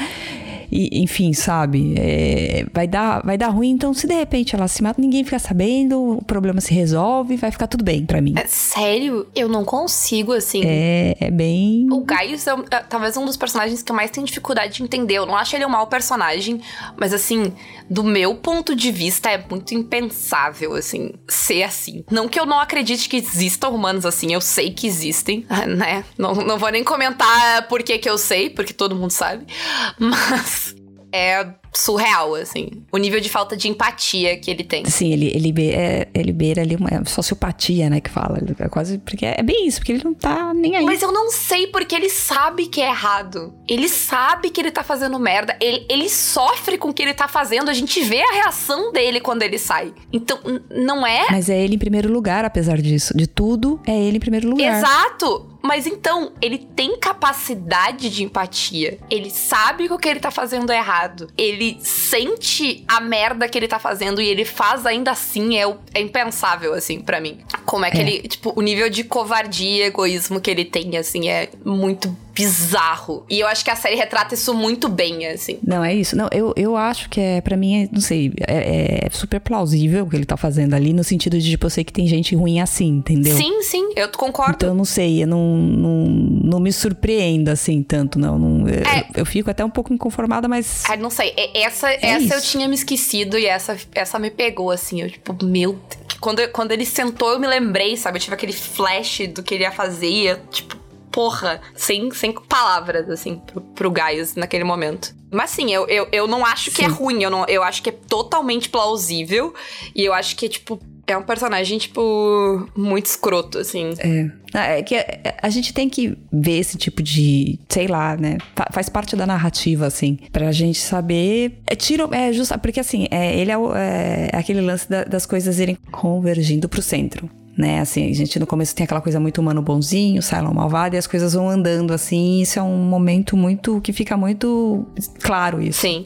E, 0.71 1.01
enfim, 1.01 1.33
sabe? 1.33 1.95
É, 1.97 2.65
vai, 2.73 2.87
dar, 2.87 3.21
vai 3.23 3.37
dar 3.37 3.49
ruim, 3.49 3.69
então 3.69 3.93
se 3.93 4.07
de 4.07 4.13
repente 4.13 4.55
ela 4.55 4.67
se 4.67 4.81
mata, 4.81 5.01
ninguém 5.01 5.23
fica 5.23 5.39
sabendo, 5.39 6.17
o 6.17 6.23
problema 6.23 6.59
se 6.61 6.73
resolve, 6.73 7.37
vai 7.37 7.51
ficar 7.51 7.67
tudo 7.67 7.83
bem 7.83 8.05
para 8.05 8.21
mim. 8.21 8.33
É, 8.37 8.45
sério? 8.47 9.27
Eu 9.35 9.47
não 9.47 9.63
consigo, 9.63 10.33
assim. 10.33 10.61
É, 10.65 11.15
é 11.19 11.31
bem. 11.31 11.87
O 11.91 12.01
Gaius 12.01 12.47
é, 12.47 12.51
é, 12.71 12.84
talvez 12.89 13.17
um 13.17 13.25
dos 13.25 13.37
personagens 13.37 13.81
que 13.81 13.91
eu 13.91 13.95
mais 13.95 14.11
tenho 14.11 14.25
dificuldade 14.25 14.75
de 14.75 14.83
entender. 14.83 15.15
Eu 15.15 15.25
não 15.25 15.35
acho 15.35 15.55
ele 15.55 15.65
um 15.65 15.69
mau 15.69 15.87
personagem, 15.87 16.61
mas 16.97 17.13
assim, 17.13 17.53
do 17.89 18.03
meu 18.03 18.35
ponto 18.35 18.75
de 18.75 18.91
vista, 18.91 19.29
é 19.29 19.43
muito 19.49 19.73
impensável, 19.73 20.75
assim, 20.75 21.13
ser 21.27 21.63
assim. 21.63 22.03
Não 22.09 22.27
que 22.27 22.39
eu 22.39 22.45
não 22.45 22.59
acredite 22.59 23.09
que 23.09 23.17
existam 23.17 23.69
humanos 23.69 24.05
assim, 24.05 24.33
eu 24.33 24.41
sei 24.41 24.71
que 24.71 24.87
existem, 24.87 25.45
né? 25.67 26.03
Não, 26.17 26.33
não 26.33 26.57
vou 26.57 26.69
nem 26.69 26.83
comentar 26.83 27.67
por 27.67 27.83
que 27.83 27.97
que 27.97 28.09
eu 28.09 28.17
sei, 28.17 28.49
porque 28.49 28.73
todo 28.73 28.95
mundo 28.95 29.11
sabe. 29.11 29.45
Mas 29.99 30.75
é 31.11 31.45
surreal, 31.75 32.35
assim. 32.35 32.69
O 32.91 32.97
nível 32.97 33.19
de 33.19 33.29
falta 33.29 33.55
de 33.55 33.67
empatia 33.67 34.37
que 34.37 34.49
ele 34.49 34.63
tem. 34.63 34.85
Sim, 34.85 35.11
ele, 35.11 35.31
ele, 35.33 35.51
beira, 35.51 35.77
é, 35.77 36.07
ele 36.13 36.31
beira 36.31 36.61
ali 36.61 36.75
uma 36.75 37.05
sociopatia, 37.05 37.89
né, 37.89 37.99
que 37.99 38.09
fala. 38.09 38.39
É 38.59 38.69
quase. 38.69 38.97
Porque 38.99 39.25
é 39.25 39.43
bem 39.43 39.67
isso, 39.67 39.79
porque 39.79 39.91
ele 39.91 40.03
não 40.03 40.13
tá 40.13 40.53
nem 40.53 40.75
aí. 40.75 40.85
Mas 40.85 41.01
eu 41.01 41.11
não 41.11 41.29
sei 41.31 41.67
porque 41.67 41.95
ele 41.95 42.09
sabe 42.09 42.67
que 42.67 42.81
é 42.81 42.87
errado. 42.89 43.53
Ele 43.67 43.89
sabe 43.89 44.49
que 44.49 44.61
ele 44.61 44.71
tá 44.71 44.83
fazendo 44.83 45.19
merda. 45.19 45.57
Ele, 45.59 45.85
ele 45.89 46.09
sofre 46.09 46.77
com 46.77 46.89
o 46.89 46.93
que 46.93 47.03
ele 47.03 47.13
tá 47.13 47.27
fazendo. 47.27 47.69
A 47.69 47.73
gente 47.73 48.01
vê 48.01 48.21
a 48.21 48.33
reação 48.33 48.91
dele 48.91 49.19
quando 49.19 49.43
ele 49.43 49.57
sai. 49.57 49.93
Então, 50.11 50.39
não 50.71 51.05
é. 51.05 51.27
Mas 51.29 51.49
é 51.49 51.59
ele 51.59 51.75
em 51.75 51.79
primeiro 51.79 52.11
lugar, 52.11 52.45
apesar 52.45 52.81
disso. 52.81 53.15
De 53.15 53.27
tudo, 53.27 53.79
é 53.85 53.97
ele 53.97 54.17
em 54.17 54.19
primeiro 54.19 54.49
lugar. 54.49 54.77
Exato! 54.77 55.55
Mas 55.65 55.87
então, 55.87 56.31
ele 56.39 56.59
tem 56.59 56.95
capacidade 56.95 58.11
de 58.11 58.23
empatia. 58.23 58.99
Ele 59.09 59.31
sabe 59.31 59.87
que 59.87 59.93
o 59.93 59.97
que 59.97 60.07
ele 60.07 60.19
tá 60.19 60.29
fazendo 60.29 60.71
é 60.71 60.77
errado. 60.77 61.27
Ele 61.35 61.64
sente 61.81 62.83
a 62.87 62.99
merda 62.99 63.47
que 63.47 63.57
ele 63.57 63.67
tá 63.67 63.79
fazendo 63.79 64.21
e 64.21 64.27
ele 64.27 64.45
faz 64.45 64.85
ainda 64.85 65.11
assim. 65.11 65.57
É, 65.57 65.63
é 65.93 66.01
impensável, 66.01 66.73
assim, 66.73 66.99
para 66.99 67.19
mim. 67.19 67.39
Como 67.65 67.85
é 67.85 67.91
que 67.91 67.97
é. 67.97 68.01
ele. 68.01 68.27
Tipo, 68.27 68.53
o 68.55 68.61
nível 68.61 68.89
de 68.89 69.03
covardia 69.03 69.85
e 69.85 69.87
egoísmo 69.87 70.39
que 70.41 70.51
ele 70.51 70.65
tem, 70.65 70.97
assim, 70.97 71.29
é 71.29 71.49
muito 71.63 72.15
bizarro. 72.35 73.25
E 73.29 73.39
eu 73.39 73.47
acho 73.47 73.63
que 73.63 73.71
a 73.71 73.75
série 73.77 73.95
retrata 73.95 74.35
isso 74.35 74.53
muito 74.53 74.89
bem, 74.89 75.25
assim. 75.27 75.57
Não, 75.65 75.81
é 75.81 75.95
isso. 75.95 76.17
Não, 76.17 76.27
eu, 76.33 76.53
eu 76.57 76.75
acho 76.75 77.09
que 77.09 77.19
é, 77.19 77.39
para 77.39 77.55
mim, 77.55 77.83
é, 77.83 77.89
não 77.89 78.01
sei, 78.01 78.33
é, 78.45 79.05
é, 79.05 79.09
super 79.09 79.39
plausível 79.39 80.03
o 80.03 80.09
que 80.09 80.17
ele 80.17 80.25
tá 80.25 80.35
fazendo 80.35 80.73
ali, 80.73 80.91
no 80.91 81.03
sentido 81.03 81.39
de, 81.39 81.51
tipo, 81.51 81.65
eu 81.65 81.69
sei 81.69 81.85
que 81.85 81.93
tem 81.93 82.05
gente 82.05 82.35
ruim 82.35 82.59
assim, 82.59 82.87
entendeu? 82.87 83.35
Sim, 83.35 83.61
sim, 83.63 83.93
eu 83.95 84.09
concordo. 84.09 84.55
Então, 84.55 84.69
eu 84.69 84.75
não 84.75 84.83
sei, 84.83 85.23
eu 85.23 85.27
não, 85.27 85.55
não, 85.55 86.05
não 86.07 86.59
me 86.59 86.73
surpreenda, 86.73 87.53
assim, 87.53 87.81
tanto, 87.81 88.19
não. 88.19 88.37
não 88.37 88.67
eu, 88.67 88.81
é. 88.81 89.07
eu, 89.15 89.25
fico 89.25 89.49
até 89.49 89.63
um 89.63 89.69
pouco 89.69 89.93
inconformada, 89.93 90.47
mas... 90.49 90.83
Ah, 90.89 90.97
não 90.97 91.09
sei, 91.09 91.33
essa, 91.53 91.89
é 91.89 92.05
essa 92.05 92.35
eu 92.35 92.41
tinha 92.41 92.67
me 92.67 92.75
esquecido 92.75 93.37
e 93.37 93.45
essa, 93.45 93.77
essa 93.93 94.19
me 94.19 94.29
pegou, 94.29 94.71
assim, 94.71 95.01
eu, 95.01 95.09
tipo, 95.09 95.45
meu... 95.45 95.79
Quando, 96.19 96.47
quando 96.49 96.71
ele 96.71 96.85
sentou, 96.85 97.31
eu 97.31 97.39
me 97.39 97.45
lembrei, 97.45 97.95
sabe? 97.95 98.17
Eu 98.17 98.21
tive 98.21 98.33
aquele 98.33 98.53
flash 98.53 99.27
do 99.33 99.43
que 99.43 99.53
ele 99.53 99.63
ia 99.63 99.71
fazer 99.71 100.09
e 100.09 100.27
eu, 100.27 100.39
tipo, 100.47 100.74
porra, 101.15 101.61
sem, 101.73 102.11
sem 102.11 102.33
palavras, 102.33 103.09
assim, 103.09 103.37
pro, 103.37 103.61
pro 103.61 103.89
Gaius 103.89 104.35
naquele 104.35 104.65
momento. 104.65 105.15
Mas 105.31 105.51
sim, 105.51 105.73
eu, 105.73 105.87
eu, 105.87 106.09
eu 106.11 106.27
não 106.27 106.45
acho 106.45 106.69
que 106.71 106.83
é 106.83 106.89
sim. 106.89 106.91
é 106.91 106.93
ruim, 106.93 107.23
eu, 107.23 107.29
não, 107.29 107.45
eu 107.47 107.63
acho 107.63 107.81
que 107.81 107.89
é 107.89 107.93
totalmente 107.93 108.67
plausível. 108.67 109.53
E 109.95 110.03
eu 110.03 110.13
acho 110.13 110.35
que, 110.35 110.49
tipo, 110.49 110.77
é 111.07 111.15
um 111.15 111.23
personagem, 111.23 111.77
tipo, 111.77 112.69
muito 112.75 113.05
escroto, 113.05 113.59
assim. 113.59 113.93
É. 113.97 114.29
Ah, 114.53 114.67
é 114.71 114.83
que 114.83 114.93
a, 114.97 115.05
a, 115.43 115.49
gente 115.49 115.73
tem 115.73 115.89
que 115.89 116.17
ver 116.33 116.59
esse 116.59 116.77
tipo 116.77 117.01
de, 117.01 117.59
sei 117.69 117.87
lá, 117.87 118.17
né? 118.17 118.37
Faz 118.73 118.89
parte 118.89 119.15
da 119.15 119.25
narrativa, 119.25 119.85
assim, 119.85 120.19
pra 120.33 120.51
gente 120.51 120.81
saber. 120.81 121.59
É 121.65 121.77
tiro, 121.77 122.13
é 122.13 122.33
justo, 122.33 122.59
porque 122.59 122.81
assim, 122.81 123.07
é, 123.09 123.39
ele 123.39 123.51
é, 123.51 123.55
é, 123.55 124.29
é 124.33 124.37
aquele 124.37 124.59
lance 124.59 124.89
da, 124.89 125.05
das 125.05 125.25
coisas 125.25 125.59
irem 125.59 125.77
convergindo 125.93 126.67
pro 126.67 126.81
centro 126.81 127.29
né? 127.57 127.79
Assim, 127.79 128.09
a 128.09 128.13
gente 128.13 128.37
no 128.39 128.45
começo 128.45 128.75
tem 128.75 128.83
aquela 128.83 129.01
coisa 129.01 129.19
muito 129.19 129.39
humano 129.39 129.61
bonzinho, 129.61 130.21
Cylon 130.21 130.53
malvado, 130.53 130.95
e 130.95 130.97
as 130.97 131.07
coisas 131.07 131.33
vão 131.33 131.49
andando 131.49 131.93
assim. 131.93 132.41
Isso 132.41 132.59
é 132.59 132.61
um 132.61 132.77
momento 132.77 133.37
muito 133.37 133.79
que 133.81 133.93
fica 133.93 134.17
muito 134.17 134.85
claro 135.21 135.61
isso. 135.61 135.81
Sim. 135.81 136.05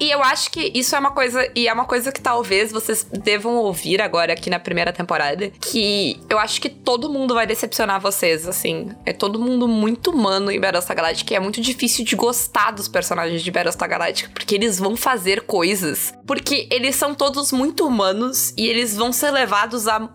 E 0.00 0.10
eu 0.10 0.22
acho 0.22 0.50
que 0.50 0.70
isso 0.74 0.94
é 0.94 0.98
uma 0.98 1.10
coisa, 1.10 1.48
e 1.54 1.68
é 1.68 1.72
uma 1.72 1.84
coisa 1.84 2.12
que 2.12 2.20
talvez 2.20 2.72
vocês 2.72 3.04
devam 3.04 3.56
ouvir 3.56 4.00
agora 4.00 4.32
aqui 4.32 4.50
na 4.50 4.58
primeira 4.58 4.92
temporada, 4.92 5.50
que 5.60 6.20
eu 6.28 6.38
acho 6.38 6.60
que 6.60 6.68
todo 6.68 7.08
mundo 7.08 7.34
vai 7.34 7.46
decepcionar 7.46 8.00
vocês, 8.00 8.46
assim. 8.46 8.88
É 9.06 9.12
todo 9.12 9.38
mundo 9.38 9.66
muito 9.66 10.10
humano 10.10 10.50
em 10.50 10.60
Battlestar 10.60 10.96
Galactica, 10.96 11.34
e 11.34 11.36
é 11.36 11.40
muito 11.40 11.60
difícil 11.60 12.04
de 12.04 12.16
gostar 12.16 12.70
dos 12.72 12.88
personagens 12.88 13.42
de 13.42 13.50
Battlestar 13.50 13.88
Galactica, 13.88 14.30
porque 14.32 14.54
eles 14.54 14.78
vão 14.78 14.96
fazer 14.96 15.42
coisas, 15.42 16.12
porque 16.26 16.68
eles 16.70 16.96
são 16.96 17.14
todos 17.14 17.52
muito 17.52 17.86
humanos 17.86 18.52
e 18.56 18.66
eles 18.66 18.96
vão 18.96 19.12
ser 19.12 19.30
levados 19.30 19.88
a 19.88 20.08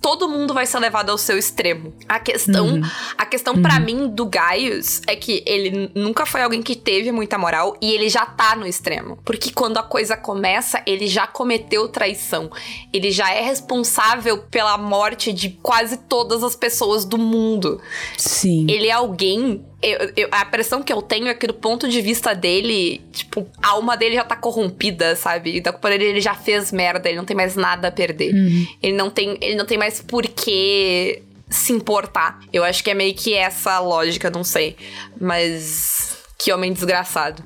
todo 0.00 0.28
mundo 0.28 0.54
vai 0.54 0.66
ser 0.66 0.78
levado 0.78 1.10
ao 1.10 1.18
seu 1.18 1.36
extremo. 1.38 1.92
A 2.08 2.18
questão, 2.18 2.66
uhum. 2.66 2.82
a 3.16 3.26
questão 3.26 3.54
uhum. 3.54 3.62
para 3.62 3.78
mim 3.80 4.08
do 4.08 4.26
Gaius 4.26 5.02
é 5.06 5.16
que 5.16 5.42
ele 5.46 5.90
nunca 5.94 6.24
foi 6.24 6.42
alguém 6.42 6.62
que 6.62 6.76
teve 6.76 7.12
muita 7.12 7.36
moral 7.36 7.76
e 7.80 7.92
ele 7.92 8.08
já 8.08 8.24
tá 8.24 8.56
no 8.56 8.66
extremo. 8.66 9.18
Porque 9.24 9.52
quando 9.52 9.78
a 9.78 9.82
coisa 9.82 10.16
começa, 10.16 10.82
ele 10.86 11.06
já 11.06 11.26
cometeu 11.26 11.88
traição. 11.88 12.50
Ele 12.92 13.10
já 13.10 13.32
é 13.32 13.42
responsável 13.42 14.38
pela 14.38 14.78
morte 14.78 15.32
de 15.32 15.50
quase 15.50 15.96
todas 15.96 16.42
as 16.42 16.54
pessoas 16.54 17.04
do 17.04 17.18
mundo. 17.18 17.80
Sim. 18.16 18.66
Ele 18.68 18.88
é 18.88 18.92
alguém 18.92 19.64
eu, 19.80 20.12
eu, 20.16 20.28
a 20.32 20.44
pressão 20.44 20.82
que 20.82 20.92
eu 20.92 21.00
tenho 21.00 21.28
é 21.28 21.34
que, 21.34 21.46
do 21.46 21.54
ponto 21.54 21.88
de 21.88 22.00
vista 22.00 22.34
dele, 22.34 23.00
tipo, 23.12 23.46
a 23.62 23.68
alma 23.70 23.96
dele 23.96 24.16
já 24.16 24.24
tá 24.24 24.34
corrompida, 24.34 25.14
sabe? 25.14 25.56
Então, 25.56 25.72
por 25.72 25.92
ele, 25.92 26.04
ele 26.04 26.20
já 26.20 26.34
fez 26.34 26.72
merda, 26.72 27.08
ele 27.08 27.18
não 27.18 27.24
tem 27.24 27.36
mais 27.36 27.54
nada 27.54 27.88
a 27.88 27.92
perder. 27.92 28.34
Uhum. 28.34 28.66
Ele, 28.82 28.96
não 28.96 29.08
tem, 29.08 29.38
ele 29.40 29.54
não 29.54 29.64
tem 29.64 29.78
mais 29.78 30.02
por 30.02 30.26
que 30.26 31.22
se 31.48 31.72
importar. 31.72 32.40
Eu 32.52 32.64
acho 32.64 32.82
que 32.82 32.90
é 32.90 32.94
meio 32.94 33.14
que 33.14 33.34
essa 33.34 33.78
lógica, 33.78 34.30
não 34.30 34.42
sei. 34.42 34.76
Mas. 35.20 36.17
Que 36.38 36.52
homem 36.52 36.72
desgraçado. 36.72 37.42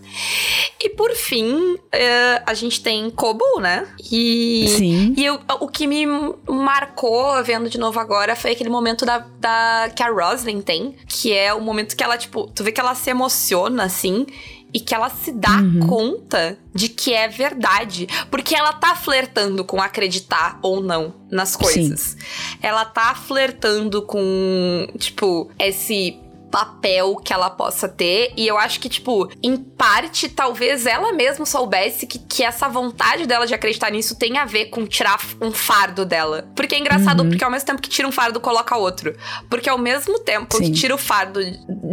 E 0.78 0.90
por 0.90 1.12
fim, 1.12 1.78
é, 1.90 2.42
a 2.44 2.52
gente 2.52 2.82
tem 2.82 3.08
Kobo, 3.10 3.58
né? 3.58 3.88
E, 4.10 4.66
Sim. 4.68 5.14
E 5.16 5.24
eu, 5.24 5.40
o 5.60 5.68
que 5.68 5.86
me 5.86 6.04
marcou 6.46 7.42
vendo 7.42 7.70
de 7.70 7.78
novo 7.78 7.98
agora 7.98 8.36
foi 8.36 8.52
aquele 8.52 8.68
momento 8.68 9.06
da, 9.06 9.24
da 9.38 9.90
que 9.96 10.02
a 10.02 10.10
Roslyn 10.10 10.60
tem, 10.60 10.94
que 11.08 11.32
é 11.32 11.54
o 11.54 11.60
momento 11.60 11.96
que 11.96 12.04
ela, 12.04 12.18
tipo, 12.18 12.48
tu 12.48 12.62
vê 12.62 12.70
que 12.70 12.80
ela 12.80 12.94
se 12.94 13.08
emociona 13.08 13.84
assim 13.84 14.26
e 14.74 14.80
que 14.80 14.94
ela 14.94 15.10
se 15.10 15.32
dá 15.32 15.56
uhum. 15.56 15.86
conta 15.86 16.58
de 16.74 16.88
que 16.88 17.12
é 17.12 17.28
verdade. 17.28 18.06
Porque 18.30 18.54
ela 18.54 18.72
tá 18.72 18.94
flertando 18.94 19.64
com 19.64 19.80
acreditar 19.80 20.58
ou 20.62 20.82
não 20.82 21.14
nas 21.30 21.56
coisas. 21.56 22.00
Sim. 22.00 22.16
Ela 22.60 22.84
tá 22.84 23.14
flertando 23.14 24.02
com, 24.02 24.86
tipo, 24.98 25.50
esse 25.58 26.18
papel 26.52 27.16
que 27.16 27.32
ela 27.32 27.48
possa 27.48 27.88
ter. 27.88 28.32
E 28.36 28.46
eu 28.46 28.58
acho 28.58 28.78
que, 28.78 28.88
tipo, 28.88 29.28
em 29.42 29.56
parte, 29.56 30.28
talvez 30.28 30.84
ela 30.84 31.10
mesma 31.12 31.46
soubesse 31.46 32.06
que, 32.06 32.18
que 32.18 32.44
essa 32.44 32.68
vontade 32.68 33.26
dela 33.26 33.46
de 33.46 33.54
acreditar 33.54 33.90
nisso 33.90 34.16
tem 34.16 34.36
a 34.36 34.44
ver 34.44 34.66
com 34.66 34.86
tirar 34.86 35.18
um 35.40 35.50
fardo 35.50 36.04
dela. 36.04 36.46
Porque 36.54 36.74
é 36.74 36.78
engraçado, 36.78 37.22
uhum. 37.22 37.30
porque 37.30 37.42
ao 37.42 37.50
mesmo 37.50 37.66
tempo 37.66 37.80
que 37.80 37.88
tira 37.88 38.06
um 38.06 38.12
fardo, 38.12 38.38
coloca 38.38 38.76
outro. 38.76 39.16
Porque 39.48 39.68
ao 39.68 39.78
mesmo 39.78 40.18
tempo 40.18 40.58
Sim. 40.58 40.64
que 40.64 40.72
tira 40.72 40.94
o 40.94 40.98
fardo 40.98 41.40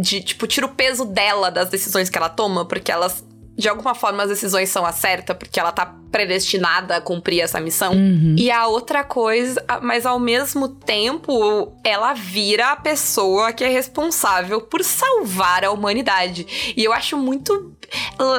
de, 0.00 0.20
tipo, 0.20 0.46
tira 0.46 0.66
o 0.66 0.74
peso 0.74 1.06
dela 1.06 1.50
das 1.50 1.70
decisões 1.70 2.10
que 2.10 2.18
ela 2.18 2.28
toma, 2.28 2.66
porque 2.66 2.92
elas 2.92 3.24
de 3.56 3.68
alguma 3.68 3.94
forma 3.94 4.22
as 4.22 4.30
decisões 4.30 4.70
são 4.70 4.86
a 4.86 4.92
certa, 4.92 5.34
porque 5.34 5.60
ela 5.60 5.70
tá 5.70 5.94
predestinada 6.10 6.96
a 6.96 7.00
cumprir 7.00 7.40
essa 7.40 7.60
missão. 7.60 7.92
Uhum. 7.92 8.34
E 8.36 8.50
a 8.50 8.66
outra 8.66 9.04
coisa, 9.04 9.64
mas 9.80 10.04
ao 10.04 10.18
mesmo 10.18 10.68
tempo, 10.68 11.72
ela 11.84 12.12
vira 12.12 12.72
a 12.72 12.76
pessoa 12.76 13.52
que 13.52 13.62
é 13.62 13.68
responsável 13.68 14.60
por 14.60 14.82
salvar 14.82 15.64
a 15.64 15.70
humanidade. 15.70 16.74
E 16.76 16.84
eu 16.84 16.92
acho 16.92 17.16
muito. 17.16 17.76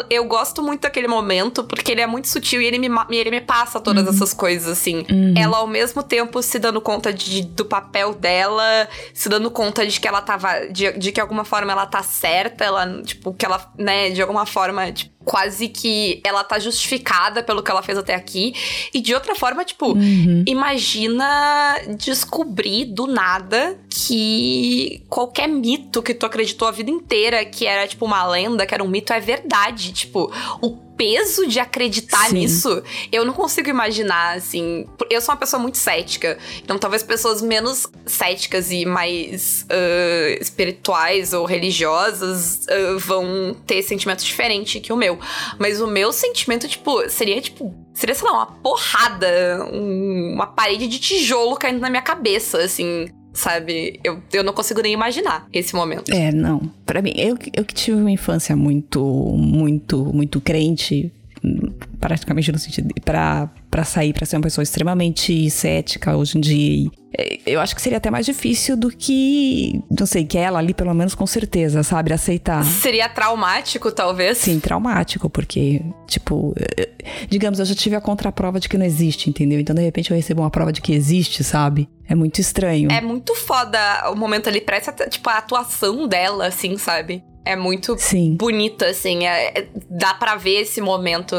Eu 0.09 0.25
gosto 0.25 0.61
muito 0.61 0.81
daquele 0.81 1.07
momento, 1.07 1.63
porque 1.63 1.91
ele 1.91 2.01
é 2.01 2.07
muito 2.07 2.27
sutil 2.27 2.61
e 2.61 2.65
ele 2.65 2.77
me, 2.77 2.87
ele 3.09 3.31
me 3.31 3.41
passa 3.41 3.79
todas 3.79 4.05
uhum. 4.05 4.13
essas 4.13 4.33
coisas, 4.33 4.67
assim. 4.67 5.05
Uhum. 5.09 5.33
Ela, 5.37 5.57
ao 5.57 5.67
mesmo 5.67 6.03
tempo, 6.03 6.41
se 6.41 6.59
dando 6.59 6.79
conta 6.79 7.11
de, 7.11 7.41
do 7.41 7.65
papel 7.65 8.13
dela, 8.13 8.87
se 9.13 9.27
dando 9.27 9.49
conta 9.49 9.85
de 9.85 9.99
que 9.99 10.07
ela 10.07 10.21
tava. 10.21 10.67
De, 10.67 10.91
de 10.93 11.11
que 11.11 11.21
de 11.21 11.23
alguma 11.23 11.45
forma 11.45 11.71
ela 11.71 11.85
tá 11.85 12.01
certa, 12.01 12.65
ela, 12.65 13.01
tipo, 13.03 13.31
que 13.33 13.45
ela, 13.45 13.71
né, 13.77 14.09
de 14.09 14.21
alguma 14.21 14.45
forma, 14.45 14.91
tipo, 14.91 15.11
quase 15.23 15.67
que 15.67 16.21
ela 16.23 16.43
tá 16.43 16.59
justificada 16.59 17.43
pelo 17.43 17.61
que 17.61 17.71
ela 17.71 17.81
fez 17.81 17.97
até 17.97 18.15
aqui. 18.15 18.53
E 18.93 18.99
de 18.99 19.13
outra 19.13 19.35
forma, 19.35 19.63
tipo, 19.63 19.93
uhum. 19.93 20.43
imagina 20.47 21.75
descobrir 21.97 22.85
do 22.85 23.07
nada 23.07 23.77
que 23.89 25.03
qualquer 25.09 25.47
mito 25.47 26.01
que 26.01 26.13
tu 26.13 26.25
acreditou 26.25 26.67
a 26.67 26.71
vida 26.71 26.89
inteira 26.89 27.45
que 27.45 27.65
era, 27.65 27.87
tipo, 27.87 28.05
uma 28.05 28.25
lenda, 28.25 28.65
que 28.65 28.73
era 28.73 28.83
um 28.83 28.87
mito, 28.87 29.13
é 29.13 29.19
verdade. 29.19 29.93
Tipo, 29.93 30.31
o 30.61 30.90
peso 30.97 31.47
de 31.47 31.59
acreditar 31.59 32.29
Sim. 32.29 32.35
nisso, 32.35 32.83
eu 33.11 33.25
não 33.25 33.33
consigo 33.33 33.69
imaginar, 33.69 34.37
assim. 34.37 34.85
Eu 35.09 35.21
sou 35.21 35.33
uma 35.33 35.39
pessoa 35.39 35.61
muito 35.61 35.77
cética. 35.77 36.37
Então, 36.63 36.77
talvez 36.77 37.03
pessoas 37.03 37.41
menos 37.41 37.87
céticas 38.05 38.71
e 38.71 38.85
mais 38.85 39.63
uh, 39.63 40.41
espirituais 40.41 41.33
ou 41.33 41.45
religiosas 41.45 42.65
uh, 42.65 42.99
vão 42.99 43.55
ter 43.65 43.81
sentimento 43.81 44.23
diferente 44.23 44.79
que 44.79 44.93
o 44.93 44.97
meu. 44.97 45.19
Mas 45.57 45.81
o 45.81 45.87
meu 45.87 46.11
sentimento, 46.11 46.67
tipo, 46.67 47.09
seria, 47.09 47.41
tipo, 47.41 47.73
seria, 47.93 48.15
sei 48.15 48.27
lá, 48.27 48.33
uma 48.33 48.45
porrada, 48.45 49.67
um, 49.71 50.33
uma 50.33 50.47
parede 50.47 50.87
de 50.87 50.99
tijolo 50.99 51.55
caindo 51.55 51.79
na 51.79 51.89
minha 51.89 52.01
cabeça, 52.01 52.59
assim 52.59 53.09
sabe? 53.33 53.99
Eu, 54.03 54.21
eu 54.33 54.43
não 54.43 54.53
consigo 54.53 54.81
nem 54.81 54.93
imaginar 54.93 55.47
esse 55.53 55.75
momento. 55.75 56.11
É, 56.11 56.31
não. 56.31 56.71
Para 56.85 57.01
mim, 57.01 57.13
eu, 57.15 57.37
eu 57.53 57.65
que 57.65 57.73
tive 57.73 57.97
uma 57.97 58.11
infância 58.11 58.55
muito, 58.55 59.01
muito, 59.03 60.05
muito 60.13 60.41
crente, 60.41 61.11
praticamente 61.99 62.51
no 62.51 62.59
sentido 62.59 62.93
para 63.03 63.49
para 63.69 63.85
sair 63.85 64.11
para 64.11 64.25
ser 64.25 64.35
uma 64.35 64.43
pessoa 64.43 64.63
extremamente 64.63 65.49
cética 65.49 66.15
hoje 66.15 66.37
em 66.37 66.41
dia. 66.41 66.91
É, 67.17 67.39
eu 67.45 67.59
acho 67.61 67.73
que 67.73 67.81
seria 67.81 67.97
até 67.97 68.11
mais 68.11 68.25
difícil 68.25 68.75
do 68.75 68.89
que, 68.89 69.81
não 69.89 70.05
sei, 70.05 70.25
que 70.25 70.37
ela 70.37 70.59
ali 70.59 70.73
pelo 70.73 70.93
menos 70.93 71.15
com 71.15 71.25
certeza, 71.25 71.81
sabe, 71.81 72.11
aceitar. 72.11 72.65
Seria 72.65 73.07
traumático, 73.07 73.89
talvez? 73.91 74.39
Sim, 74.39 74.59
traumático, 74.59 75.29
porque 75.29 75.81
tipo, 76.05 76.53
digamos, 77.29 77.59
eu 77.59 77.65
já 77.65 77.75
tive 77.75 77.95
a 77.95 78.01
contraprova 78.01 78.59
de 78.59 78.67
que 78.67 78.77
não 78.77 78.85
existe, 78.85 79.29
entendeu? 79.29 79.59
Então 79.59 79.73
de 79.73 79.81
repente 79.81 80.11
eu 80.11 80.17
recebo 80.17 80.41
uma 80.41 80.49
prova 80.49 80.73
de 80.73 80.81
que 80.81 80.93
existe, 80.93 81.41
sabe? 81.41 81.89
É 82.09 82.13
muito 82.13 82.39
estranho. 82.39 82.91
É 82.91 82.99
muito 82.99 83.33
foda 83.35 83.79
o 84.11 84.15
momento 84.15 84.49
ali, 84.49 84.59
parece 84.59 84.91
tipo 85.09 85.29
a 85.29 85.37
atuação 85.37 86.09
dela, 86.09 86.47
assim, 86.47 86.77
sabe? 86.77 87.23
É 87.43 87.55
muito 87.55 87.95
Sim. 87.97 88.35
bonita, 88.35 88.85
assim. 88.85 89.25
É, 89.25 89.59
é, 89.59 89.67
dá 89.89 90.13
para 90.13 90.35
ver 90.35 90.61
esse 90.61 90.79
momento 90.79 91.35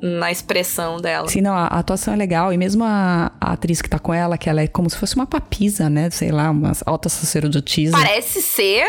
na 0.00 0.30
expressão 0.30 0.98
dela. 0.98 1.28
Sim, 1.28 1.42
não, 1.42 1.52
a, 1.52 1.66
a, 1.66 1.78
atuação 1.78 2.14
é 2.14 2.16
legal. 2.16 2.52
E 2.52 2.56
mesmo 2.56 2.84
a, 2.84 3.30
a, 3.38 3.52
atriz 3.52 3.82
que 3.82 3.88
tá 3.88 3.98
com 3.98 4.14
ela, 4.14 4.38
que 4.38 4.48
ela 4.48 4.62
é 4.62 4.66
como 4.66 4.88
se 4.88 4.96
fosse 4.96 5.14
uma 5.14 5.26
papisa, 5.26 5.90
né? 5.90 6.08
Sei 6.10 6.30
lá, 6.30 6.50
uma 6.50 6.72
alta 6.86 7.08
sacerdotisa. 7.08 7.92
Parece 7.96 8.40
ser, 8.40 8.84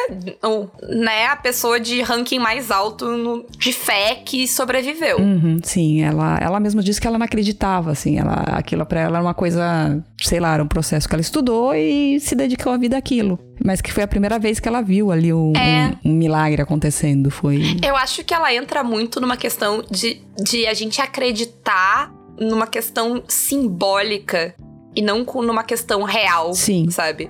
né, 0.89 1.25
a 1.27 1.35
pessoa 1.35 1.79
de 1.79 2.01
ranking 2.01 2.39
mais 2.39 2.71
alto 2.71 3.09
no, 3.09 3.45
de 3.57 3.73
fé 3.73 4.21
que 4.23 4.47
sobreviveu. 4.47 5.17
Uhum, 5.17 5.59
sim, 5.63 6.01
ela, 6.01 6.37
ela 6.41 6.59
mesma 6.59 6.81
disse 6.81 7.01
que 7.01 7.07
ela 7.07 7.17
não 7.17 7.25
acreditava, 7.25 7.91
assim. 7.91 8.17
Ela, 8.17 8.35
aquilo 8.47 8.85
pra 8.85 9.01
ela 9.01 9.17
era 9.17 9.25
uma 9.25 9.33
coisa, 9.33 10.01
sei 10.17 10.39
lá, 10.39 10.53
era 10.53 10.63
um 10.63 10.67
processo 10.67 11.09
que 11.09 11.15
ela 11.15 11.21
estudou 11.21 11.75
e 11.75 12.19
se 12.21 12.35
dedicou 12.35 12.71
a 12.71 12.77
vida 12.77 12.97
àquilo. 12.97 13.37
Mas 13.63 13.81
que 13.81 13.91
foi 13.91 14.03
a 14.03 14.07
primeira 14.07 14.39
vez 14.39 14.59
que 14.59 14.67
ela 14.67 14.81
viu 14.81 15.11
ali 15.11 15.33
um, 15.33 15.53
é. 15.55 15.95
um, 16.03 16.11
um, 16.11 16.13
milagre 16.13 16.61
acontecendo. 16.61 17.29
Foi. 17.29 17.61
Eu 17.85 17.95
acho 17.95 18.23
que 18.23 18.33
ela 18.33 18.53
entra 18.53 18.83
muito 18.83 19.19
numa 19.19 19.37
questão 19.37 19.83
de, 19.89 20.21
de 20.41 20.65
a 20.65 20.73
gente 20.73 21.01
acreditar 21.01 22.13
numa 22.39 22.67
questão 22.67 23.23
simbólica 23.27 24.55
e 24.95 25.01
não 25.01 25.23
numa 25.23 25.63
questão 25.63 26.03
real. 26.03 26.53
Sim. 26.53 26.89
Sabe? 26.89 27.29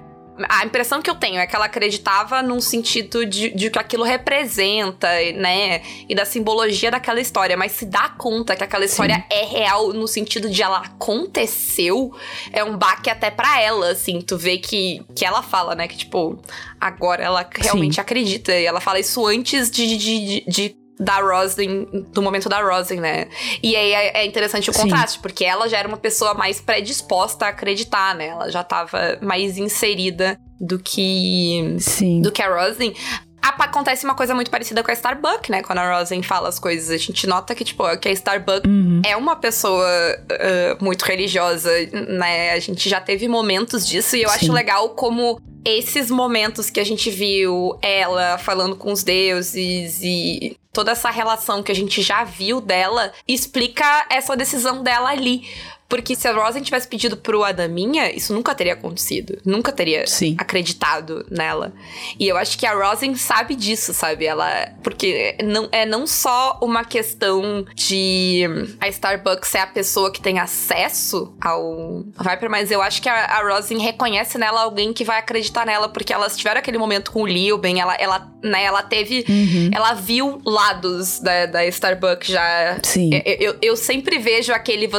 A 0.49 0.65
impressão 0.65 1.01
que 1.01 1.09
eu 1.09 1.15
tenho 1.15 1.39
é 1.39 1.45
que 1.45 1.55
ela 1.55 1.65
acreditava 1.65 2.41
num 2.41 2.59
sentido 2.59 3.25
de, 3.25 3.51
de 3.51 3.69
que 3.69 3.77
aquilo 3.77 4.03
representa, 4.03 5.07
né? 5.35 5.81
E 6.09 6.15
da 6.15 6.25
simbologia 6.25 6.89
daquela 6.89 7.21
história. 7.21 7.55
Mas 7.55 7.73
se 7.73 7.85
dá 7.85 8.09
conta 8.09 8.55
que 8.55 8.63
aquela 8.63 8.83
história 8.83 9.15
Sim. 9.15 9.23
é 9.29 9.45
real 9.45 9.93
no 9.93 10.07
sentido 10.07 10.49
de 10.49 10.63
ela 10.63 10.79
aconteceu, 10.79 12.11
é 12.51 12.63
um 12.63 12.75
baque 12.75 13.09
até 13.09 13.29
para 13.29 13.61
ela, 13.61 13.91
assim. 13.91 14.21
Tu 14.21 14.35
vê 14.35 14.57
que, 14.57 15.05
que 15.15 15.23
ela 15.23 15.43
fala, 15.43 15.75
né? 15.75 15.87
Que, 15.87 15.97
tipo, 15.97 16.39
agora 16.81 17.23
ela 17.23 17.47
realmente 17.55 17.95
Sim. 17.95 18.01
acredita. 18.01 18.53
E 18.53 18.65
ela 18.65 18.81
fala 18.81 18.99
isso 18.99 19.25
antes 19.27 19.69
de, 19.69 19.85
de, 19.85 19.97
de, 19.97 20.43
de 20.47 20.82
da 21.03 21.19
Roslyn, 21.19 21.85
do 22.13 22.21
momento 22.21 22.47
da 22.47 22.61
Roslyn, 22.61 22.99
né? 22.99 23.27
E 23.61 23.75
aí 23.75 23.91
é, 23.91 24.21
é 24.21 24.25
interessante 24.25 24.69
o 24.69 24.73
Sim. 24.73 24.83
contraste, 24.83 25.19
porque 25.19 25.43
ela 25.43 25.67
já 25.67 25.77
era 25.77 25.87
uma 25.87 25.97
pessoa 25.97 26.33
mais 26.33 26.61
predisposta 26.61 27.45
a 27.45 27.49
acreditar, 27.49 28.15
né? 28.15 28.27
Ela 28.27 28.49
já 28.49 28.63
tava 28.63 29.17
mais 29.21 29.57
inserida 29.57 30.37
do 30.59 30.79
que 30.79 31.75
Sim. 31.79 32.21
do 32.21 32.31
que 32.31 32.41
a 32.41 32.49
Roslyn. 32.49 32.93
Acontece 33.43 34.05
uma 34.05 34.15
coisa 34.15 34.33
muito 34.33 34.49
parecida 34.49 34.81
com 34.83 34.89
a 34.89 34.93
Starbuck, 34.93 35.51
né? 35.51 35.61
Quando 35.61 35.79
a 35.79 35.99
Roslyn 35.99 36.23
fala 36.23 36.47
as 36.49 36.57
coisas, 36.59 36.89
a 36.89 36.97
gente 36.97 37.27
nota 37.27 37.53
que, 37.53 37.63
tipo, 37.63 37.83
que 37.97 38.07
a 38.07 38.11
Starbuck 38.11 38.67
Uhum. 38.67 39.01
é 39.05 39.17
uma 39.17 39.35
pessoa 39.35 39.85
uh, 39.85 40.83
muito 40.83 41.03
religiosa, 41.03 41.69
né? 42.07 42.51
A 42.51 42.59
gente 42.59 42.87
já 42.89 43.01
teve 43.01 43.27
momentos 43.27 43.85
disso 43.87 44.15
e 44.15 44.21
eu 44.23 44.29
Sim. 44.29 44.35
acho 44.35 44.51
legal 44.53 44.89
como 44.89 45.41
esses 45.65 46.09
momentos 46.11 46.69
que 46.69 46.79
a 46.79 46.83
gente 46.85 47.09
viu 47.09 47.77
ela 47.81 48.37
falando 48.37 48.75
com 48.75 48.91
os 48.91 49.03
deuses 49.03 49.99
e 50.03 50.57
toda 50.73 50.91
essa 50.91 51.09
relação 51.09 51.63
que 51.63 51.71
a 51.71 51.75
gente 51.75 52.01
já 52.01 52.23
viu 52.23 52.59
dela 52.59 53.13
explica 53.27 54.05
essa 54.09 54.35
decisão 54.35 54.83
dela 54.83 55.09
ali. 55.09 55.47
Porque 55.87 56.15
se 56.15 56.27
a 56.27 56.33
Roslyn 56.33 56.63
tivesse 56.63 56.87
pedido 56.87 57.15
pro 57.15 57.43
Adaminha, 57.43 58.11
isso 58.11 58.33
nunca 58.33 58.55
teria 58.55 58.73
acontecido. 58.73 59.37
Nunca 59.45 59.71
teria 59.71 60.07
Sim. 60.07 60.35
acreditado 60.39 61.25
nela. 61.29 61.73
E 62.19 62.27
eu 62.27 62.37
acho 62.37 62.57
que 62.57 62.65
a 62.65 62.73
Rosin 62.73 63.15
sabe 63.15 63.55
disso, 63.55 63.93
sabe? 63.93 64.25
Ela. 64.25 64.69
Porque 64.83 65.37
não, 65.43 65.69
é 65.71 65.85
não 65.85 66.07
só 66.07 66.57
uma 66.61 66.83
questão 66.83 67.65
de 67.75 68.43
a 68.79 68.87
Starbucks 68.87 69.49
ser 69.49 69.59
a 69.59 69.67
pessoa 69.67 70.11
que 70.11 70.21
tem 70.21 70.39
acesso 70.39 71.35
ao 71.39 72.03
Viper, 72.19 72.49
mas 72.49 72.71
eu 72.71 72.81
acho 72.81 73.01
que 73.01 73.09
a, 73.09 73.25
a 73.25 73.53
Rosin 73.53 73.77
reconhece 73.77 74.37
nela 74.37 74.61
alguém 74.61 74.93
que 74.93 75.03
vai 75.03 75.19
acreditar 75.19 75.65
nela, 75.65 75.89
porque 75.89 76.11
elas 76.11 76.35
tiveram 76.35 76.59
aquele 76.59 76.77
momento 76.77 77.11
com 77.11 77.23
o 77.23 77.27
Lilben, 77.27 77.79
ela, 77.79 77.95
ela, 77.95 78.31
né, 78.43 78.63
ela 78.63 78.81
teve. 78.81 79.25
Uhum. 79.27 79.69
Ela 79.71 79.93
viu 79.93 80.41
lados 80.45 81.19
da, 81.19 81.45
da 81.45 81.65
Starbucks 81.67 82.29
já. 82.29 82.79
Sim. 82.83 83.11
Eu, 83.25 83.35
eu, 83.39 83.55
eu 83.61 83.77
sempre 83.77 84.17
vejo 84.17 84.51
aquele, 84.51 84.89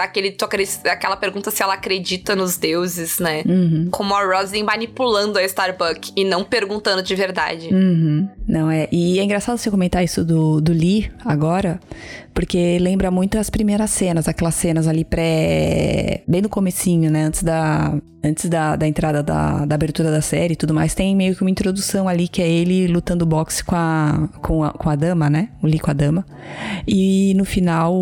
aquele, 0.00 0.29
aquela 0.84 1.16
pergunta 1.16 1.50
se 1.50 1.62
ela 1.62 1.74
acredita 1.74 2.36
nos 2.36 2.56
deuses, 2.56 3.18
né? 3.18 3.42
Uhum. 3.46 3.88
como 3.90 4.14
a 4.14 4.24
Roslyn 4.24 4.62
manipulando 4.62 5.38
a 5.38 5.42
Starbuck 5.44 6.12
e 6.16 6.24
não 6.24 6.44
perguntando 6.44 7.02
de 7.02 7.14
verdade. 7.14 7.68
Uhum. 7.72 8.28
Não 8.46 8.70
é. 8.70 8.88
E 8.90 9.18
é 9.18 9.22
engraçado 9.22 9.58
você 9.58 9.70
comentar 9.70 10.02
isso 10.04 10.24
do, 10.24 10.60
do 10.60 10.72
Lee 10.72 11.10
agora, 11.24 11.80
porque 12.32 12.78
lembra 12.78 13.10
muito 13.10 13.38
as 13.38 13.50
primeiras 13.50 13.90
cenas, 13.90 14.28
aquelas 14.28 14.54
cenas 14.54 14.86
ali 14.86 15.04
pré. 15.04 16.22
bem 16.26 16.42
no 16.42 16.48
comecinho, 16.48 17.10
né? 17.10 17.24
Antes 17.24 17.42
da. 17.42 17.98
Antes 18.22 18.50
da, 18.50 18.76
da 18.76 18.86
entrada 18.86 19.22
da, 19.22 19.64
da 19.64 19.74
abertura 19.74 20.10
da 20.10 20.20
série 20.20 20.52
e 20.52 20.56
tudo 20.56 20.74
mais, 20.74 20.94
tem 20.94 21.16
meio 21.16 21.34
que 21.34 21.40
uma 21.40 21.50
introdução 21.50 22.06
ali 22.06 22.28
que 22.28 22.42
é 22.42 22.48
ele 22.48 22.86
lutando 22.86 23.24
boxe 23.24 23.64
com 23.64 23.74
a, 23.74 24.28
com 24.42 24.62
a, 24.62 24.72
com 24.72 24.90
a 24.90 24.94
dama, 24.94 25.30
né? 25.30 25.48
O 25.62 25.66
Lee 25.66 25.78
com 25.78 25.90
a 25.90 25.94
dama. 25.94 26.26
E 26.86 27.32
no 27.34 27.46
final, 27.46 27.94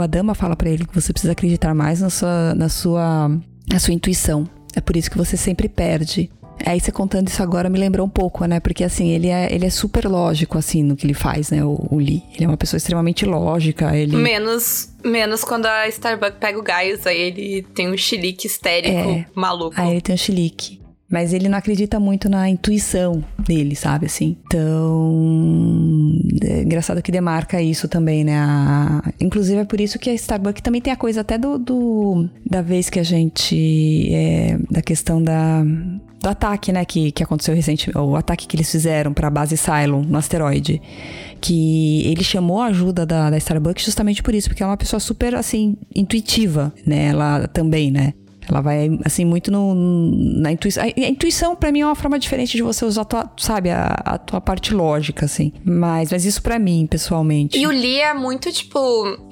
a 0.00 0.06
dama 0.06 0.32
fala 0.32 0.54
pra 0.54 0.70
ele 0.70 0.84
que 0.84 0.94
você 0.94 1.12
precisa 1.12 1.32
acreditar 1.32 1.74
mais 1.74 2.00
na 2.00 2.08
sua, 2.08 2.54
na 2.54 2.68
sua, 2.68 3.28
na 3.68 3.80
sua 3.80 3.92
intuição. 3.92 4.48
É 4.76 4.80
por 4.80 4.96
isso 4.96 5.10
que 5.10 5.18
você 5.18 5.36
sempre 5.36 5.68
perde. 5.68 6.30
Aí 6.66 6.80
você 6.80 6.90
contando 6.92 7.28
isso 7.28 7.42
agora 7.42 7.68
me 7.68 7.78
lembrou 7.78 8.06
um 8.06 8.10
pouco, 8.10 8.44
né? 8.46 8.60
Porque 8.60 8.84
assim, 8.84 9.08
ele 9.08 9.28
é, 9.28 9.52
ele 9.52 9.66
é 9.66 9.70
super 9.70 10.06
lógico, 10.06 10.56
assim, 10.58 10.82
no 10.82 10.96
que 10.96 11.06
ele 11.06 11.14
faz, 11.14 11.50
né? 11.50 11.64
O, 11.64 11.86
o 11.90 11.96
Lee. 11.98 12.22
Ele 12.34 12.44
é 12.44 12.48
uma 12.48 12.56
pessoa 12.56 12.78
extremamente 12.78 13.24
lógica. 13.26 13.96
Ele. 13.96 14.16
Menos, 14.16 14.90
menos 15.04 15.44
quando 15.44 15.66
a 15.66 15.88
Starbuck 15.88 16.38
pega 16.38 16.58
o 16.58 16.62
Gaius, 16.62 17.06
aí 17.06 17.20
ele 17.20 17.66
tem 17.74 17.90
um 17.90 17.96
chilique 17.96 18.46
histérico 18.46 18.94
É. 18.96 19.26
maluco. 19.34 19.74
Aí 19.78 19.90
ele 19.92 20.00
tem 20.00 20.14
um 20.14 20.18
chilique. 20.18 20.80
Mas 21.10 21.32
ele 21.34 21.48
não 21.48 21.58
acredita 21.58 22.00
muito 22.00 22.28
na 22.30 22.48
intuição 22.48 23.22
dele, 23.38 23.76
sabe 23.76 24.06
assim? 24.06 24.36
Então. 24.46 26.18
É 26.42 26.62
engraçado 26.62 27.02
que 27.02 27.12
demarca 27.12 27.60
isso 27.60 27.86
também, 27.88 28.24
né? 28.24 28.36
A- 28.38 29.12
Inclusive 29.20 29.60
é 29.60 29.64
por 29.64 29.80
isso 29.80 29.98
que 29.98 30.10
a 30.10 30.14
Starbucks 30.14 30.62
também 30.62 30.80
tem 30.80 30.92
a 30.92 30.96
coisa 30.96 31.20
até 31.20 31.36
do. 31.38 31.58
do- 31.58 32.28
da 32.44 32.62
vez 32.62 32.88
que 32.90 32.98
a 32.98 33.02
gente. 33.02 34.08
é, 34.12 34.58
da 34.70 34.82
questão 34.82 35.22
da. 35.22 35.62
Do 36.24 36.30
ataque, 36.30 36.72
né, 36.72 36.84
que, 36.84 37.12
que 37.12 37.22
aconteceu 37.22 37.54
recentemente, 37.54 37.96
o 37.98 38.16
ataque 38.16 38.46
que 38.46 38.56
eles 38.56 38.70
fizeram 38.70 39.12
pra 39.12 39.28
base 39.30 39.56
Cylon 39.56 40.02
no 40.02 40.16
asteroide. 40.18 40.80
Que 41.40 42.02
ele 42.06 42.24
chamou 42.24 42.60
a 42.60 42.66
ajuda 42.66 43.04
da, 43.04 43.30
da 43.30 43.36
Starbucks 43.36 43.84
justamente 43.84 44.22
por 44.22 44.34
isso, 44.34 44.48
porque 44.48 44.62
ela 44.62 44.70
é 44.70 44.72
uma 44.72 44.76
pessoa 44.78 45.00
super, 45.00 45.34
assim, 45.34 45.76
intuitiva, 45.94 46.72
né? 46.86 47.06
Ela 47.08 47.46
também, 47.48 47.90
né? 47.90 48.14
Ela 48.46 48.60
vai, 48.60 48.90
assim, 49.06 49.24
muito 49.24 49.50
no, 49.50 49.74
na 49.74 50.52
intuição. 50.52 50.82
A, 50.82 50.86
a 50.86 51.08
intuição, 51.08 51.56
pra 51.56 51.72
mim, 51.72 51.80
é 51.80 51.86
uma 51.86 51.94
forma 51.94 52.18
diferente 52.18 52.54
de 52.56 52.62
você 52.62 52.84
usar, 52.84 53.00
a 53.00 53.04
tua, 53.06 53.30
sabe, 53.38 53.70
a, 53.70 53.86
a 54.04 54.18
tua 54.18 54.38
parte 54.38 54.74
lógica, 54.74 55.24
assim. 55.24 55.50
Mas, 55.64 56.12
mas 56.12 56.26
isso 56.26 56.42
pra 56.42 56.58
mim, 56.58 56.86
pessoalmente. 56.86 57.58
E 57.58 57.66
o 57.66 57.70
Lee 57.70 58.00
é 58.00 58.12
muito, 58.12 58.52
tipo. 58.52 58.78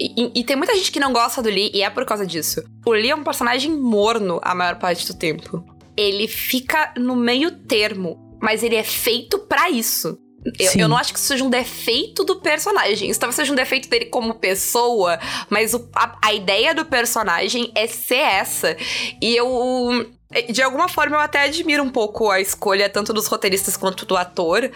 E- 0.01 0.31
e 0.41 0.45
tem 0.45 0.57
muita 0.57 0.75
gente 0.75 0.91
que 0.91 0.99
não 0.99 1.13
gosta 1.13 1.43
do 1.43 1.51
Lee, 1.51 1.71
e 1.75 1.83
é 1.83 1.91
por 1.91 2.07
causa 2.07 2.27
disso. 2.27 2.63
O 2.87 2.93
Lee 2.93 3.11
é 3.11 3.15
um 3.15 3.23
personagem 3.23 3.71
morno 3.79 4.41
a 4.43 4.55
maior 4.55 4.77
parte 4.79 5.07
do 5.07 5.15
tempo. 5.15 5.63
Ele 5.97 6.27
fica 6.29 6.93
no 6.97 7.15
meio 7.17 7.51
termo, 7.51 8.37
mas 8.41 8.63
ele 8.63 8.77
é 8.77 8.83
feito 8.85 9.39
pra 9.41 9.71
isso. 9.71 10.19
Eu, 10.59 10.73
eu 10.81 10.89
não 10.89 10.97
acho 10.97 11.13
que 11.13 11.19
isso 11.21 11.29
seja 11.29 11.45
um 11.45 11.51
defeito 11.51 12.25
do 12.25 12.41
personagem. 12.41 13.09
Isso 13.09 13.21
talvez 13.21 13.37
seja 13.37 13.53
um 13.53 13.57
defeito 13.57 13.89
dele 13.89 14.07
como 14.07 14.35
pessoa, 14.35 15.17
mas 15.49 15.73
o- 15.73 15.89
a, 15.95 16.19
a 16.21 16.33
ideia 16.35 16.75
do 16.75 16.85
personagem 16.85 17.71
é 17.77 17.87
ser 17.87 18.17
essa. 18.17 18.77
E 19.21 19.37
eu. 19.37 20.11
De 20.51 20.63
alguma 20.63 20.89
forma, 20.89 21.15
eu 21.17 21.21
até 21.21 21.43
admiro 21.43 21.83
um 21.83 21.91
pouco 21.91 22.31
a 22.31 22.41
escolha 22.41 22.89
tanto 22.89 23.13
dos 23.13 23.27
roteiristas 23.27 23.77
quanto 23.77 24.05
do 24.07 24.17
ator. 24.17 24.69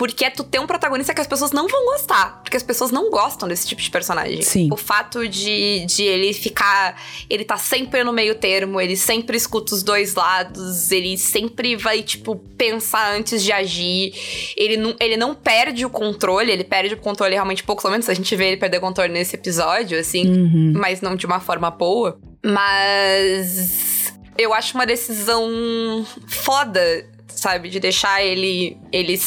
Porque 0.00 0.24
é 0.24 0.30
tu 0.30 0.42
ter 0.42 0.58
um 0.58 0.66
protagonista 0.66 1.12
que 1.12 1.20
as 1.20 1.26
pessoas 1.26 1.52
não 1.52 1.68
vão 1.68 1.84
gostar. 1.84 2.40
Porque 2.42 2.56
as 2.56 2.62
pessoas 2.62 2.90
não 2.90 3.10
gostam 3.10 3.46
desse 3.46 3.68
tipo 3.68 3.82
de 3.82 3.90
personagem. 3.90 4.40
Sim. 4.40 4.70
O 4.72 4.76
fato 4.78 5.28
de, 5.28 5.84
de 5.84 6.04
ele 6.04 6.32
ficar. 6.32 6.98
Ele 7.28 7.44
tá 7.44 7.58
sempre 7.58 8.02
no 8.02 8.10
meio 8.10 8.34
termo, 8.34 8.80
ele 8.80 8.96
sempre 8.96 9.36
escuta 9.36 9.74
os 9.74 9.82
dois 9.82 10.14
lados, 10.14 10.90
ele 10.90 11.18
sempre 11.18 11.76
vai, 11.76 12.02
tipo, 12.02 12.36
pensar 12.56 13.14
antes 13.14 13.42
de 13.42 13.52
agir. 13.52 14.14
Ele 14.56 14.78
não, 14.78 14.96
ele 14.98 15.18
não 15.18 15.34
perde 15.34 15.84
o 15.84 15.90
controle, 15.90 16.50
ele 16.50 16.64
perde 16.64 16.94
o 16.94 16.96
controle 16.96 17.34
realmente 17.34 17.62
poucos 17.62 17.84
momentos. 17.84 18.08
A 18.08 18.14
gente 18.14 18.34
vê 18.34 18.46
ele 18.46 18.56
perder 18.56 18.78
o 18.78 18.80
controle 18.80 19.12
nesse 19.12 19.36
episódio, 19.36 19.98
assim 20.00 20.26
Uhum. 20.30 20.72
mas 20.76 21.02
não 21.02 21.14
de 21.14 21.26
uma 21.26 21.40
forma 21.40 21.70
boa. 21.70 22.18
Mas 22.42 24.14
eu 24.38 24.54
acho 24.54 24.74
uma 24.74 24.86
decisão 24.86 26.06
foda, 26.26 26.80
sabe, 27.28 27.68
de 27.68 27.78
deixar 27.78 28.24
ele 28.24 28.78
ele 28.90 29.18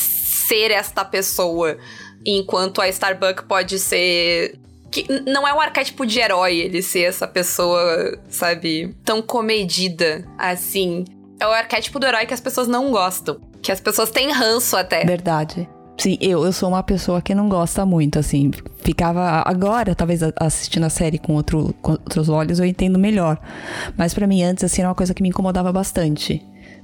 ser 0.47 0.71
esta 0.71 1.03
pessoa, 1.03 1.77
enquanto 2.25 2.81
a 2.81 2.87
Starbuck 2.89 3.43
pode 3.45 3.79
ser 3.79 4.59
que 4.93 5.07
não 5.27 5.47
é 5.47 5.53
um 5.53 5.59
arquétipo 5.59 6.05
de 6.05 6.19
herói 6.19 6.57
ele 6.57 6.83
ser 6.83 7.05
essa 7.05 7.27
pessoa, 7.27 8.19
sabe, 8.29 8.95
tão 9.03 9.23
comedida 9.23 10.23
assim. 10.37 11.03
É 11.39 11.47
o 11.47 11.51
arquétipo 11.51 11.99
do 11.99 12.05
herói 12.05 12.27
que 12.27 12.33
as 12.33 12.39
pessoas 12.39 12.67
não 12.67 12.91
gostam, 12.91 13.41
que 13.61 13.71
as 13.71 13.79
pessoas 13.79 14.11
têm 14.11 14.31
ranço 14.31 14.77
até. 14.77 15.03
Verdade. 15.03 15.67
Sim, 15.97 16.17
eu, 16.19 16.43
eu 16.43 16.51
sou 16.51 16.69
uma 16.69 16.83
pessoa 16.83 17.21
que 17.21 17.35
não 17.35 17.47
gosta 17.49 17.85
muito, 17.85 18.19
assim. 18.19 18.51
Ficava. 18.79 19.43
Agora, 19.45 19.95
talvez 19.95 20.21
assistindo 20.39 20.85
a 20.85 20.89
série 20.89 21.17
com, 21.17 21.33
outro, 21.33 21.73
com 21.81 21.91
outros 21.93 22.29
olhos, 22.29 22.59
eu 22.59 22.65
entendo 22.65 22.97
melhor. 22.97 23.39
Mas 23.95 24.13
pra 24.13 24.27
mim, 24.27 24.43
antes, 24.43 24.63
assim, 24.63 24.81
era 24.81 24.89
uma 24.89 24.95
coisa 24.95 25.13
que 25.13 25.21
me 25.21 25.29
incomodava 25.29 25.71
bastante. 25.71 26.43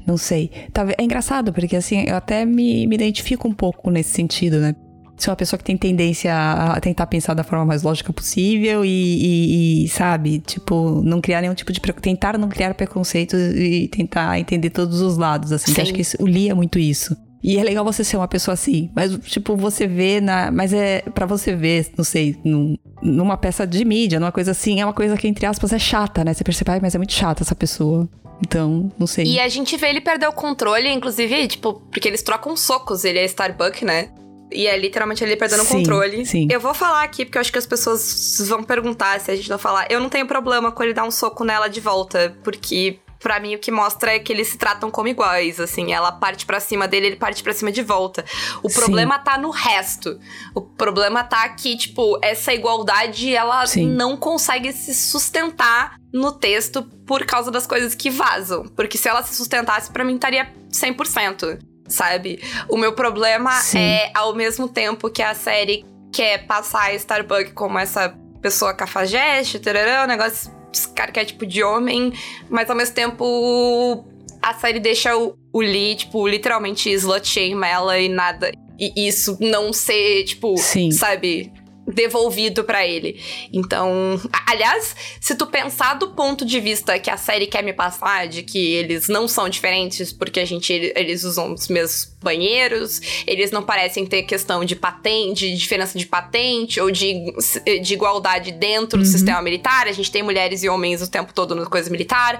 Não 0.09 0.17
sei. 0.17 0.49
É 0.97 1.03
engraçado, 1.03 1.53
porque 1.53 1.75
assim, 1.75 2.03
eu 2.07 2.15
até 2.15 2.43
me, 2.45 2.87
me 2.87 2.95
identifico 2.95 3.47
um 3.47 3.53
pouco 3.53 3.91
nesse 3.91 4.09
sentido, 4.09 4.59
né? 4.59 4.75
Sou 5.17 5.31
uma 5.31 5.35
pessoa 5.35 5.57
que 5.57 5.63
tem 5.65 5.75
tendência 5.77 6.33
a 6.33 6.79
tentar 6.79 7.05
pensar 7.05 7.33
da 7.33 7.43
forma 7.43 7.65
mais 7.65 7.83
lógica 7.83 8.11
possível 8.11 8.85
e, 8.85 8.89
e- 8.89 9.83
e, 9.83 9.87
sabe, 9.89 10.39
tipo, 10.39 11.01
não 11.03 11.19
criar 11.21 11.41
nenhum 11.41 11.53
tipo 11.53 11.71
de. 11.73 11.79
tentar 12.01 12.37
não 12.37 12.47
criar 12.49 12.73
preconceitos 12.73 13.37
e 13.39 13.87
tentar 13.89 14.39
entender 14.39 14.69
todos 14.69 15.01
os 15.01 15.17
lados, 15.17 15.51
assim. 15.51 15.73
Sim. 15.73 15.81
acho 15.81 15.93
que 15.93 16.01
isso, 16.01 16.17
o 16.21 16.25
Lee 16.25 16.49
é 16.49 16.53
muito 16.53 16.79
isso. 16.79 17.15
E 17.43 17.57
é 17.57 17.63
legal 17.63 17.85
você 17.85 18.03
ser 18.03 18.17
uma 18.17 18.27
pessoa 18.29 18.53
assim, 18.53 18.89
mas, 18.95 19.17
tipo, 19.25 19.55
você 19.55 19.85
vê 19.87 20.19
na. 20.21 20.51
Mas 20.51 20.73
é 20.73 21.01
pra 21.01 21.25
você 21.25 21.53
ver, 21.55 21.87
não 21.97 22.03
sei, 22.03 22.35
num- 22.43 22.75
numa 23.01 23.37
peça 23.37 23.67
de 23.67 23.83
mídia, 23.85 24.19
numa 24.19 24.31
coisa 24.31 24.51
assim, 24.51 24.79
é 24.81 24.85
uma 24.85 24.93
coisa 24.93 25.15
que, 25.17 25.27
entre 25.27 25.45
aspas, 25.45 25.71
é 25.73 25.79
chata, 25.79 26.23
né? 26.23 26.33
Você 26.33 26.43
percebe, 26.43 26.71
"Ai, 26.71 26.79
mas 26.81 26.95
é 26.95 26.97
muito 26.97 27.13
chata 27.13 27.43
essa 27.43 27.55
pessoa. 27.55 28.07
Então, 28.41 28.91
não 28.97 29.05
sei. 29.07 29.25
E 29.25 29.39
a 29.39 29.47
gente 29.47 29.75
vê 29.77 29.89
ele 29.89 30.01
perder 30.01 30.27
o 30.27 30.31
controle, 30.33 30.87
inclusive, 30.89 31.47
tipo, 31.47 31.73
porque 31.91 32.07
eles 32.07 32.21
trocam 32.21 32.55
socos, 32.55 33.03
ele 33.03 33.19
é 33.19 33.25
Starbuck, 33.25 33.83
né? 33.83 34.09
E 34.51 34.65
é 34.65 34.75
literalmente 34.77 35.23
ele 35.23 35.35
perdendo 35.35 35.61
o 35.61 35.65
Sim, 35.65 35.77
controle. 35.77 36.25
sim. 36.25 36.47
Eu 36.49 36.59
vou 36.59 36.73
falar 36.73 37.03
aqui, 37.03 37.23
porque 37.23 37.37
eu 37.37 37.41
acho 37.41 37.51
que 37.51 37.59
as 37.59 37.67
pessoas 37.67 38.41
vão 38.47 38.63
perguntar 38.63 39.19
se 39.19 39.29
a 39.29 39.35
gente 39.35 39.49
não 39.49 39.59
falar. 39.59 39.85
Eu 39.91 39.99
não 39.99 40.09
tenho 40.09 40.25
problema 40.25 40.71
com 40.71 40.81
ele 40.81 40.93
dar 40.93 41.03
um 41.03 41.11
soco 41.11 41.43
nela 41.43 41.67
de 41.67 41.79
volta, 41.79 42.35
porque. 42.43 42.99
Pra 43.21 43.37
mim, 43.37 43.53
o 43.53 43.59
que 43.59 43.69
mostra 43.69 44.15
é 44.15 44.19
que 44.19 44.31
eles 44.31 44.47
se 44.47 44.57
tratam 44.57 44.89
como 44.89 45.09
iguais, 45.09 45.59
assim. 45.59 45.91
Ela 45.91 46.09
parte 46.09 46.45
pra 46.45 46.57
cima 46.61 46.87
dele, 46.87 47.07
ele 47.07 47.15
parte 47.17 47.43
pra 47.43 47.51
cima 47.51 47.69
de 47.69 47.81
volta. 47.81 48.23
O 48.63 48.69
Sim. 48.69 48.75
problema 48.75 49.19
tá 49.19 49.37
no 49.37 49.49
resto. 49.49 50.17
O 50.55 50.61
problema 50.61 51.21
tá 51.21 51.49
que, 51.49 51.75
tipo, 51.75 52.17
essa 52.21 52.53
igualdade, 52.53 53.35
ela 53.35 53.65
Sim. 53.65 53.89
não 53.89 54.15
consegue 54.15 54.71
se 54.71 54.95
sustentar 54.95 55.97
no 56.13 56.31
texto 56.31 56.81
por 57.09 57.25
causa 57.25 57.49
das 57.49 57.65
coisas 57.65 57.95
que 57.95 58.11
vazam. 58.11 58.67
Porque 58.75 58.95
se 58.95 59.09
ela 59.09 59.23
se 59.23 59.33
sustentasse, 59.33 59.91
pra 59.91 60.03
mim 60.03 60.13
estaria 60.13 60.47
100%, 60.71 61.57
sabe? 61.87 62.39
O 62.69 62.77
meu 62.77 62.93
problema 62.93 63.49
Sim. 63.61 63.79
é, 63.79 64.11
ao 64.13 64.35
mesmo 64.35 64.67
tempo 64.67 65.09
que 65.09 65.23
a 65.23 65.33
série 65.33 65.83
quer 66.13 66.45
passar 66.45 66.91
a 66.91 66.93
Starbucks 66.93 67.53
como 67.53 67.79
essa 67.79 68.15
pessoa 68.43 68.75
cafajeste, 68.75 69.57
tarará, 69.57 70.03
um 70.03 70.07
negócio 70.07 70.51
arquétipo 70.99 71.47
de 71.47 71.63
homem, 71.63 72.13
mas 72.47 72.69
ao 72.69 72.75
mesmo 72.75 72.93
tempo 72.93 74.05
a 74.39 74.53
série 74.53 74.79
deixa 74.79 75.17
o, 75.17 75.35
o 75.51 75.61
Lee, 75.61 75.95
tipo, 75.95 76.27
literalmente 76.27 76.91
slut 76.91 77.27
shame 77.27 77.65
ela 77.65 77.97
e 77.97 78.07
nada. 78.07 78.51
E 78.79 79.07
isso 79.07 79.35
não 79.41 79.73
ser, 79.73 80.25
tipo, 80.25 80.55
Sim. 80.57 80.91
sabe? 80.91 81.51
Devolvido 81.93 82.63
para 82.63 82.85
ele. 82.85 83.19
Então, 83.51 84.19
aliás, 84.45 84.95
se 85.19 85.35
tu 85.35 85.47
pensar 85.47 85.95
do 85.95 86.09
ponto 86.09 86.45
de 86.45 86.59
vista 86.59 86.99
que 86.99 87.09
a 87.09 87.17
série 87.17 87.47
quer 87.47 87.63
me 87.63 87.73
passar 87.73 88.27
de 88.27 88.43
que 88.43 88.73
eles 88.73 89.07
não 89.07 89.27
são 89.27 89.49
diferentes 89.49 90.13
porque 90.13 90.39
a 90.39 90.45
gente 90.45 90.71
eles 90.71 91.23
usam 91.23 91.53
os 91.53 91.67
mesmos 91.67 92.15
banheiros, 92.21 93.01
eles 93.25 93.49
não 93.51 93.63
parecem 93.63 94.05
ter 94.05 94.23
questão 94.23 94.63
de 94.65 94.75
patente, 94.75 95.49
de 95.49 95.57
diferença 95.57 95.97
de 95.97 96.05
patente 96.05 96.79
ou 96.79 96.91
de, 96.91 97.33
de 97.81 97.93
igualdade 97.93 98.51
dentro 98.51 98.99
Uhum. 98.99 99.03
do 99.03 99.05
sistema 99.05 99.41
militar. 99.41 99.87
A 99.87 99.91
gente 99.91 100.11
tem 100.11 100.21
mulheres 100.23 100.63
e 100.63 100.69
homens 100.69 101.01
o 101.01 101.09
tempo 101.09 101.33
todo 101.33 101.55
na 101.55 101.65
coisa 101.65 101.89
militar. 101.89 102.39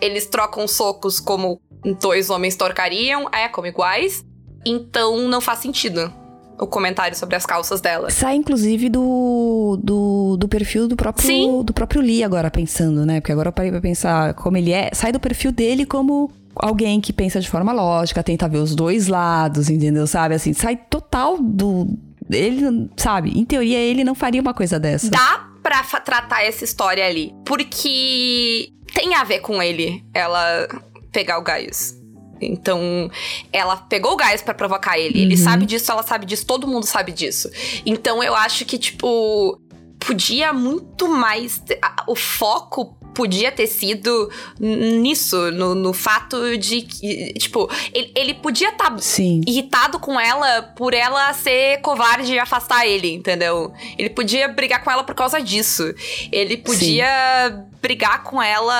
Eles 0.00 0.26
trocam 0.26 0.66
socos 0.66 1.18
como 1.20 1.60
dois 2.00 2.30
homens 2.30 2.56
torcariam, 2.56 3.28
é 3.32 3.48
como 3.48 3.66
iguais. 3.66 4.24
Então 4.64 5.16
não 5.28 5.40
faz 5.40 5.60
sentido 5.60 6.12
o 6.60 6.66
comentário 6.66 7.16
sobre 7.16 7.36
as 7.36 7.46
calças 7.46 7.80
dela. 7.80 8.10
Sai, 8.10 8.36
inclusive, 8.36 8.88
do, 8.88 9.78
do, 9.82 10.36
do 10.36 10.48
perfil 10.48 10.88
do 10.88 10.96
próprio, 10.96 11.26
Sim. 11.26 11.62
do 11.62 11.72
próprio 11.72 12.00
Lee 12.00 12.24
agora, 12.24 12.50
pensando, 12.50 13.06
né? 13.06 13.20
Porque 13.20 13.32
agora 13.32 13.48
eu 13.48 13.52
parei 13.52 13.70
pra 13.70 13.80
pensar 13.80 14.34
como 14.34 14.56
ele 14.56 14.72
é. 14.72 14.90
Sai 14.92 15.12
do 15.12 15.20
perfil 15.20 15.52
dele 15.52 15.86
como 15.86 16.30
alguém 16.54 17.00
que 17.00 17.12
pensa 17.12 17.40
de 17.40 17.48
forma 17.48 17.72
lógica, 17.72 18.22
tenta 18.22 18.48
ver 18.48 18.58
os 18.58 18.74
dois 18.74 19.06
lados, 19.06 19.70
entendeu? 19.70 20.06
Sabe? 20.06 20.34
Assim, 20.34 20.52
sai 20.52 20.76
total 20.76 21.38
do... 21.40 21.86
Ele, 22.30 22.90
sabe? 22.96 23.38
Em 23.38 23.44
teoria, 23.44 23.78
ele 23.78 24.04
não 24.04 24.14
faria 24.14 24.40
uma 24.40 24.52
coisa 24.52 24.78
dessa. 24.78 25.08
Dá 25.10 25.48
pra 25.62 25.82
tratar 26.00 26.44
essa 26.44 26.64
história 26.64 27.06
ali, 27.06 27.34
porque 27.44 28.70
tem 28.92 29.14
a 29.14 29.24
ver 29.24 29.40
com 29.40 29.62
ele, 29.62 30.04
ela 30.12 30.68
pegar 31.10 31.38
o 31.38 31.42
Gaius. 31.42 31.97
Então, 32.46 33.10
ela 33.52 33.76
pegou 33.76 34.12
o 34.12 34.16
Gaius 34.16 34.42
pra 34.42 34.54
provocar 34.54 34.98
ele. 34.98 35.20
Ele 35.20 35.34
Uhum. 35.36 35.42
sabe 35.42 35.66
disso, 35.66 35.90
ela 35.90 36.02
sabe 36.02 36.26
disso, 36.26 36.44
todo 36.46 36.66
mundo 36.66 36.84
sabe 36.84 37.12
disso. 37.12 37.50
Então, 37.86 38.22
eu 38.22 38.34
acho 38.34 38.64
que, 38.64 38.76
tipo, 38.78 39.60
podia 39.98 40.52
muito 40.52 41.08
mais. 41.08 41.62
O 42.06 42.14
foco 42.16 42.96
podia 43.18 43.50
ter 43.50 43.66
sido 43.66 44.30
nisso, 44.60 45.50
no, 45.50 45.74
no 45.74 45.92
fato 45.92 46.56
de 46.56 46.82
que, 46.82 47.32
tipo, 47.32 47.68
ele, 47.92 48.12
ele 48.14 48.34
podia 48.34 48.68
estar 48.68 48.96
Sim. 49.00 49.40
irritado 49.44 49.98
com 49.98 50.20
ela 50.20 50.62
por 50.76 50.94
ela 50.94 51.32
ser 51.32 51.80
covarde 51.80 52.32
e 52.32 52.38
afastar 52.38 52.86
ele, 52.86 53.12
entendeu? 53.12 53.72
Ele 53.98 54.08
podia 54.08 54.46
brigar 54.46 54.84
com 54.84 54.90
ela 54.92 55.02
por 55.02 55.16
causa 55.16 55.40
disso. 55.40 55.92
Ele 56.30 56.56
podia 56.58 57.66
brigar 57.82 58.22
com 58.22 58.40
ela 58.40 58.76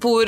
por. 0.00 0.26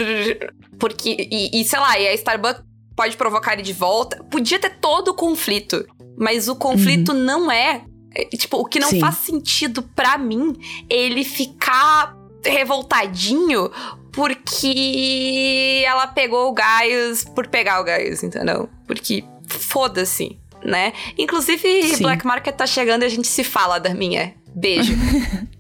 Porque. 0.79 1.17
E, 1.31 1.63
e, 1.63 1.65
sei 1.65 1.79
lá, 1.79 1.99
e 1.99 2.09
a 2.09 2.13
Starbucks 2.13 2.63
pode 2.95 3.17
provocar 3.17 3.55
ele 3.55 3.63
de 3.63 3.73
volta. 3.73 4.23
Podia 4.25 4.59
ter 4.59 4.77
todo 4.81 5.09
o 5.13 5.15
conflito. 5.15 5.83
Mas 6.15 6.47
o 6.47 6.55
conflito 6.55 7.15
não 7.15 7.51
é. 7.51 7.85
é, 8.15 8.25
Tipo, 8.37 8.59
o 8.59 8.67
que 8.67 8.79
não 8.79 8.91
Sim. 8.91 9.01
faz 9.01 9.15
sentido 9.15 9.83
pra 9.83 10.19
mim 10.19 10.55
ele 10.91 11.25
ficar 11.25 12.18
revoltadinho 12.49 13.71
porque 14.13 15.83
ela 15.87 16.07
pegou 16.09 16.49
o 16.49 16.53
Gaius 16.53 17.25
por 17.25 17.47
pegar 17.47 17.81
o 17.81 17.85
Gaius, 17.85 18.23
entendeu? 18.23 18.69
Porque 18.87 19.25
foda-se, 19.47 20.39
né? 20.65 20.93
Inclusive, 21.17 21.83
Sim. 21.83 22.03
Black 22.03 22.27
Market 22.27 22.55
tá 22.55 22.67
chegando 22.67 23.03
e 23.03 23.07
a 23.07 23.09
gente 23.09 23.29
se 23.29 23.45
fala, 23.45 23.79
Darminha. 23.79 24.35
Beijo. 24.55 24.95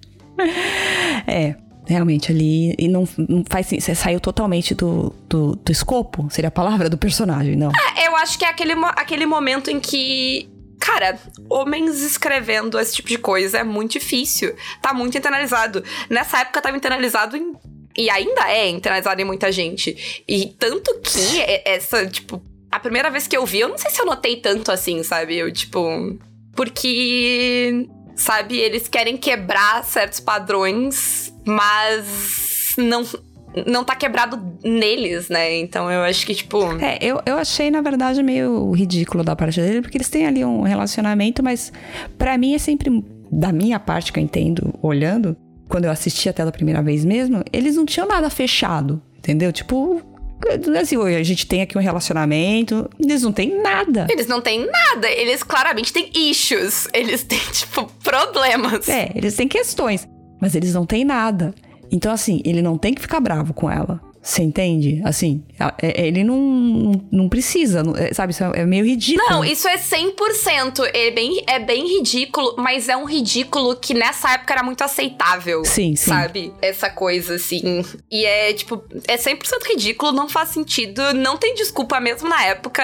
É, 1.26 1.56
realmente 1.84 2.30
ali. 2.30 2.74
E 2.78 2.86
não, 2.86 3.08
não 3.16 3.42
faz 3.48 3.66
Você 3.66 3.94
saiu 3.94 4.20
totalmente 4.20 4.74
do, 4.74 5.12
do, 5.28 5.56
do 5.56 5.72
escopo, 5.72 6.28
seria 6.30 6.48
a 6.48 6.52
palavra 6.52 6.88
do 6.88 6.96
personagem, 6.96 7.56
não. 7.56 7.72
Eu 8.04 8.14
acho 8.16 8.38
que 8.38 8.44
é 8.44 8.48
aquele, 8.48 8.74
aquele 8.96 9.26
momento 9.26 9.70
em 9.70 9.80
que. 9.80 10.48
Cara, 10.78 11.18
homens 11.50 12.02
escrevendo 12.02 12.78
esse 12.78 12.94
tipo 12.94 13.08
de 13.08 13.18
coisa 13.18 13.58
é 13.58 13.64
muito 13.64 13.92
difícil. 13.92 14.54
Tá 14.80 14.94
muito 14.94 15.16
internalizado. 15.18 15.82
Nessa 16.08 16.40
época 16.40 16.62
tava 16.62 16.76
internalizado 16.76 17.36
em. 17.36 17.54
E 17.96 18.08
ainda 18.08 18.48
é 18.48 18.68
internalizado 18.68 19.20
em 19.20 19.24
muita 19.24 19.50
gente. 19.50 20.22
E 20.26 20.46
tanto 20.58 20.98
que 21.00 21.40
essa, 21.64 22.06
tipo. 22.06 22.42
A 22.70 22.78
primeira 22.78 23.10
vez 23.10 23.26
que 23.26 23.36
eu 23.36 23.46
vi, 23.46 23.60
eu 23.60 23.68
não 23.68 23.78
sei 23.78 23.90
se 23.90 24.00
eu 24.00 24.06
notei 24.06 24.36
tanto 24.36 24.70
assim, 24.70 25.02
sabe? 25.02 25.36
Eu, 25.36 25.52
tipo. 25.52 26.18
Porque. 26.54 27.88
Sabe, 28.14 28.58
eles 28.58 28.88
querem 28.88 29.16
quebrar 29.16 29.84
certos 29.84 30.18
padrões, 30.18 31.32
mas 31.44 32.74
não. 32.76 33.04
Não 33.66 33.82
tá 33.84 33.96
quebrado 33.96 34.40
neles, 34.62 35.28
né? 35.28 35.58
Então 35.58 35.90
eu 35.90 36.02
acho 36.02 36.24
que, 36.26 36.34
tipo. 36.34 36.62
É, 36.80 36.98
eu, 37.00 37.20
eu 37.24 37.36
achei, 37.36 37.70
na 37.70 37.80
verdade, 37.80 38.22
meio 38.22 38.70
ridículo 38.72 39.24
da 39.24 39.34
parte 39.34 39.60
dele, 39.60 39.80
porque 39.80 39.96
eles 39.96 40.08
têm 40.08 40.26
ali 40.26 40.44
um 40.44 40.62
relacionamento, 40.62 41.42
mas 41.42 41.72
pra 42.16 42.36
mim 42.36 42.54
é 42.54 42.58
sempre, 42.58 43.02
da 43.30 43.52
minha 43.52 43.80
parte 43.80 44.12
que 44.12 44.18
eu 44.18 44.22
entendo, 44.22 44.74
olhando, 44.82 45.36
quando 45.68 45.86
eu 45.86 45.90
assisti 45.90 46.28
até 46.28 46.44
da 46.44 46.52
primeira 46.52 46.82
vez 46.82 47.04
mesmo, 47.04 47.42
eles 47.52 47.76
não 47.76 47.84
tinham 47.86 48.06
nada 48.06 48.30
fechado, 48.30 49.02
entendeu? 49.18 49.52
Tipo, 49.52 50.00
assim, 50.80 50.96
"Oi, 50.96 51.16
a 51.16 51.22
gente 51.22 51.46
tem 51.46 51.62
aqui 51.62 51.76
um 51.76 51.80
relacionamento, 51.80 52.88
eles 52.98 53.22
não 53.22 53.32
têm 53.32 53.60
nada. 53.62 54.06
Eles 54.10 54.26
não 54.26 54.40
têm 54.40 54.66
nada, 54.66 55.10
eles 55.10 55.42
claramente 55.42 55.92
têm 55.92 56.10
issues. 56.14 56.88
Eles 56.94 57.22
têm, 57.24 57.38
tipo, 57.52 57.90
problemas. 58.04 58.88
É, 58.88 59.10
eles 59.14 59.34
têm 59.34 59.48
questões, 59.48 60.08
mas 60.40 60.54
eles 60.54 60.74
não 60.74 60.86
têm 60.86 61.04
nada. 61.04 61.54
Então, 61.90 62.12
assim, 62.12 62.40
ele 62.44 62.62
não 62.62 62.76
tem 62.76 62.94
que 62.94 63.00
ficar 63.00 63.20
bravo 63.20 63.52
com 63.54 63.70
ela. 63.70 64.00
Você 64.20 64.42
entende? 64.42 65.00
Assim, 65.04 65.42
a- 65.58 65.74
é- 65.80 66.06
ele 66.06 66.22
não, 66.24 67.06
não 67.10 67.28
precisa, 67.28 67.82
é, 67.96 68.12
sabe? 68.12 68.32
Isso 68.32 68.44
é 68.44 68.50
é 68.60 68.66
meio 68.66 68.84
ridículo. 68.84 69.26
Não, 69.30 69.44
isso 69.44 69.66
é 69.68 69.78
100%. 69.78 70.84
É 70.92 71.10
bem, 71.12 71.42
é 71.46 71.58
bem 71.58 71.86
ridículo, 71.98 72.54
mas 72.58 72.88
é 72.88 72.96
um 72.96 73.04
ridículo 73.06 73.76
que 73.76 73.94
nessa 73.94 74.32
época 74.34 74.52
era 74.52 74.62
muito 74.62 74.82
aceitável. 74.82 75.64
Sim, 75.64 75.94
sim. 75.96 76.10
Sabe? 76.10 76.52
Essa 76.60 76.90
coisa, 76.90 77.36
assim. 77.36 77.82
E 78.10 78.24
é, 78.26 78.52
tipo, 78.52 78.82
é 79.06 79.16
100% 79.16 79.64
ridículo, 79.70 80.12
não 80.12 80.28
faz 80.28 80.50
sentido, 80.50 81.14
não 81.14 81.36
tem 81.38 81.54
desculpa 81.54 81.98
mesmo 82.00 82.28
na 82.28 82.44
época. 82.44 82.82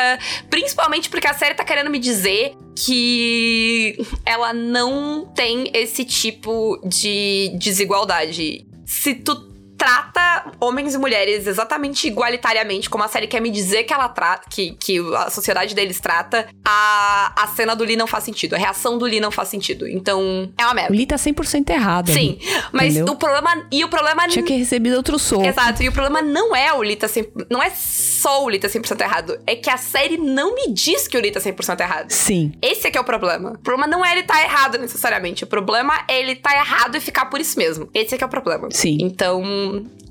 Principalmente 0.49 1.11
porque 1.11 1.27
a 1.27 1.35
série 1.35 1.55
tá 1.55 1.65
querendo 1.65 1.91
me 1.91 1.99
dizer 1.99 2.55
que 2.77 3.99
ela 4.25 4.53
não 4.53 5.27
tem 5.35 5.71
esse 5.75 6.05
tipo 6.05 6.81
de 6.87 7.53
desigualdade. 7.59 8.67
Se 9.05 9.17
tu 9.17 9.54
trata 9.85 10.51
homens 10.59 10.95
e 10.95 10.99
mulheres 10.99 11.47
exatamente 11.47 12.09
igualitariamente, 12.09 12.89
como 12.89 13.05
a 13.05 13.09
série 13.09 13.27
quer 13.27 13.41
me 13.41 13.51
dizer 13.51 13.85
que 13.85 13.93
ela 13.93 14.09
trata, 14.09 14.49
que, 14.49 14.73
que 14.81 14.99
a 15.15 15.29
sociedade 15.29 15.75
deles 15.75 16.01
trata, 16.01 16.49
a, 16.65 17.33
a 17.37 17.47
cena 17.49 17.77
do 17.77 17.85
Lee 17.85 17.95
não 17.95 18.07
faz 18.07 18.25
sentido, 18.25 18.55
a 18.55 18.59
reação 18.59 18.97
do 18.97 19.05
Lee 19.05 19.21
não 19.21 19.31
faz 19.31 19.49
sentido. 19.49 19.87
Então, 19.87 20.51
é 20.57 20.65
uma 20.65 20.73
O 20.73 20.75
merda. 20.75 20.97
Lee 20.97 21.07
tá 21.07 21.17
100% 21.17 21.69
errado. 21.69 22.11
Sim, 22.11 22.39
ali, 22.41 22.65
mas 22.73 22.95
entendeu? 22.95 23.13
o 23.13 23.17
problema. 23.17 23.67
E 23.71 23.85
o 23.85 23.89
problema. 23.89 24.27
Tinha 24.27 24.45
que 24.45 24.57
receber 24.57 24.95
outro 24.95 25.19
soco. 25.19 25.45
Exato, 25.45 25.83
e 25.83 25.89
o 25.89 25.93
problema 25.93 26.23
não 26.23 26.57
é 26.57 26.73
o 26.73 26.83
Lita 26.83 27.07
100%. 27.07 27.47
Não 27.51 27.63
é 27.63 27.71
só 27.71 28.43
o 28.43 28.49
Lita 28.49 28.69
100% 28.69 29.01
errado. 29.03 29.39
É 29.47 29.55
que 29.55 29.69
a 29.69 29.77
série 29.77 30.17
não 30.17 30.55
me 30.55 30.73
diz 30.73 31.07
que 31.07 31.19
o 31.19 31.21
Lita 31.21 31.41
100% 31.41 31.81
errado. 31.81 32.11
Sim. 32.11 32.53
Esse 32.63 32.87
é 32.87 32.91
que 32.91 32.97
é 32.97 33.01
o 33.01 33.05
problema. 33.05 33.51
O 33.51 33.59
problema 33.59 33.87
não 33.87 34.03
é 34.03 34.13
ele 34.13 34.21
estar 34.21 34.43
errado 34.43 34.79
necessariamente. 34.79 35.45
O 35.45 35.47
problema 35.47 35.93
é 36.09 36.21
ele 36.21 36.33
estar 36.33 36.55
errado 36.57 36.97
e 36.97 37.01
ficar 37.01 37.27
por 37.27 37.39
isso 37.39 37.59
mesmo. 37.59 37.89
Esse 37.93 38.15
é 38.15 38.19
que 38.19 38.25
é 38.25 38.27
o 38.27 38.31
problema. 38.31 38.69
Sim. 38.71 38.97
Então, 39.01 39.43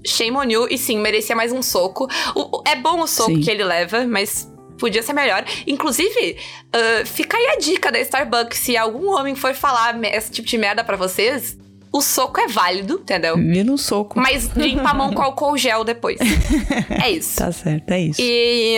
shame 0.06 0.36
on 0.38 0.44
you. 0.50 0.68
E 0.70 0.78
sim, 0.78 0.98
merecia 1.00 1.36
mais 1.36 1.52
um 1.52 1.62
soco. 1.62 2.08
O- 2.36 2.62
é 2.68 2.76
bom 2.76 3.00
o 3.02 3.08
soco 3.08 3.32
Sim. 3.36 3.42
que 3.42 3.50
ele 3.52 3.64
leva, 3.64 4.06
mas 4.06 4.50
podia 4.80 5.02
ser 5.04 5.14
melhor. 5.14 5.46
Inclusive, 5.68 6.38
ah, 6.74 7.06
fica 7.06 7.38
aí 7.38 7.48
a 7.48 7.58
dica 7.58 7.92
da 7.92 8.00
Starbucks. 8.00 8.58
Se 8.60 8.76
algum 8.78 9.10
homem 9.12 9.36
for 9.36 9.54
falar 9.54 9.98
esse 10.06 10.32
tipo 10.32 10.48
de 10.48 10.58
merda 10.58 10.84
pra 10.84 10.98
vocês, 10.98 11.58
o 11.92 12.02
soco 12.02 12.40
é 12.42 12.48
válido, 12.48 12.96
entendeu? 13.02 13.36
Vira 13.38 13.72
um 13.72 13.78
soco. 13.78 14.20
Mas 14.20 14.48
limpa 14.56 14.90
a 14.90 14.94
mão 14.94 15.14
com 15.14 15.22
álcool 15.22 15.58
gel 15.58 15.84
depois. 15.84 16.18
É 17.04 17.10
isso. 17.12 17.38
Tá 17.38 17.52
certo, 17.52 17.92
é 17.92 18.00
isso. 18.02 18.22
E 18.22 18.78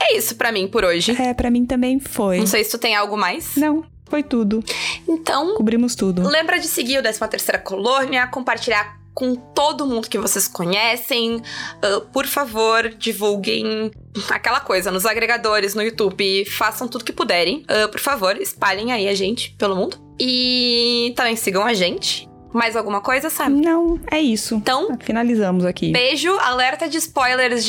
é 0.00 0.16
isso 0.16 0.34
pra 0.34 0.50
mim 0.50 0.66
por 0.68 0.84
hoje. 0.84 1.14
É, 1.20 1.32
pra 1.34 1.50
mim 1.50 1.64
também 1.66 1.98
foi. 2.00 2.38
Não 2.38 2.46
sei 2.46 2.64
se 2.64 2.70
tu 2.70 2.78
tem 2.78 2.94
algo 2.94 3.16
mais. 3.16 3.54
Não, 3.56 3.84
foi 4.08 4.22
tudo. 4.22 4.62
Então, 5.08 5.54
Cobrimos 5.56 5.94
tudo. 5.94 6.26
lembra 6.28 6.58
de 6.58 6.66
seguir 6.66 6.98
o 6.98 7.02
13ª 7.02 7.58
Colônia, 7.62 8.26
compartilhar 8.26 8.98
com 9.14 9.34
todo 9.34 9.86
mundo 9.86 10.08
que 10.08 10.18
vocês 10.18 10.48
conhecem. 10.48 11.42
Ah, 11.82 12.00
por 12.12 12.26
favor, 12.26 12.88
divulguem 12.90 13.90
aquela 14.28 14.60
coisa 14.60 14.90
nos 14.90 15.04
agregadores, 15.04 15.74
no 15.74 15.82
YouTube. 15.82 16.44
Façam 16.46 16.88
tudo 16.88 17.04
que 17.04 17.12
puderem. 17.12 17.64
Ah, 17.68 17.88
por 17.88 18.00
favor, 18.00 18.36
espalhem 18.36 18.92
aí 18.92 19.08
a 19.08 19.14
gente 19.14 19.54
pelo 19.58 19.76
mundo. 19.76 19.98
E 20.18 21.12
também 21.16 21.36
sigam 21.36 21.64
a 21.64 21.74
gente. 21.74 22.29
Mais 22.52 22.74
alguma 22.74 23.00
coisa, 23.00 23.30
Sam? 23.30 23.50
Não, 23.50 24.00
é 24.10 24.20
isso. 24.20 24.56
Então, 24.56 24.98
finalizamos 25.00 25.64
aqui. 25.64 25.92
Beijo, 25.92 26.32
alerta 26.38 26.88
de 26.88 26.98
spoilers 26.98 27.64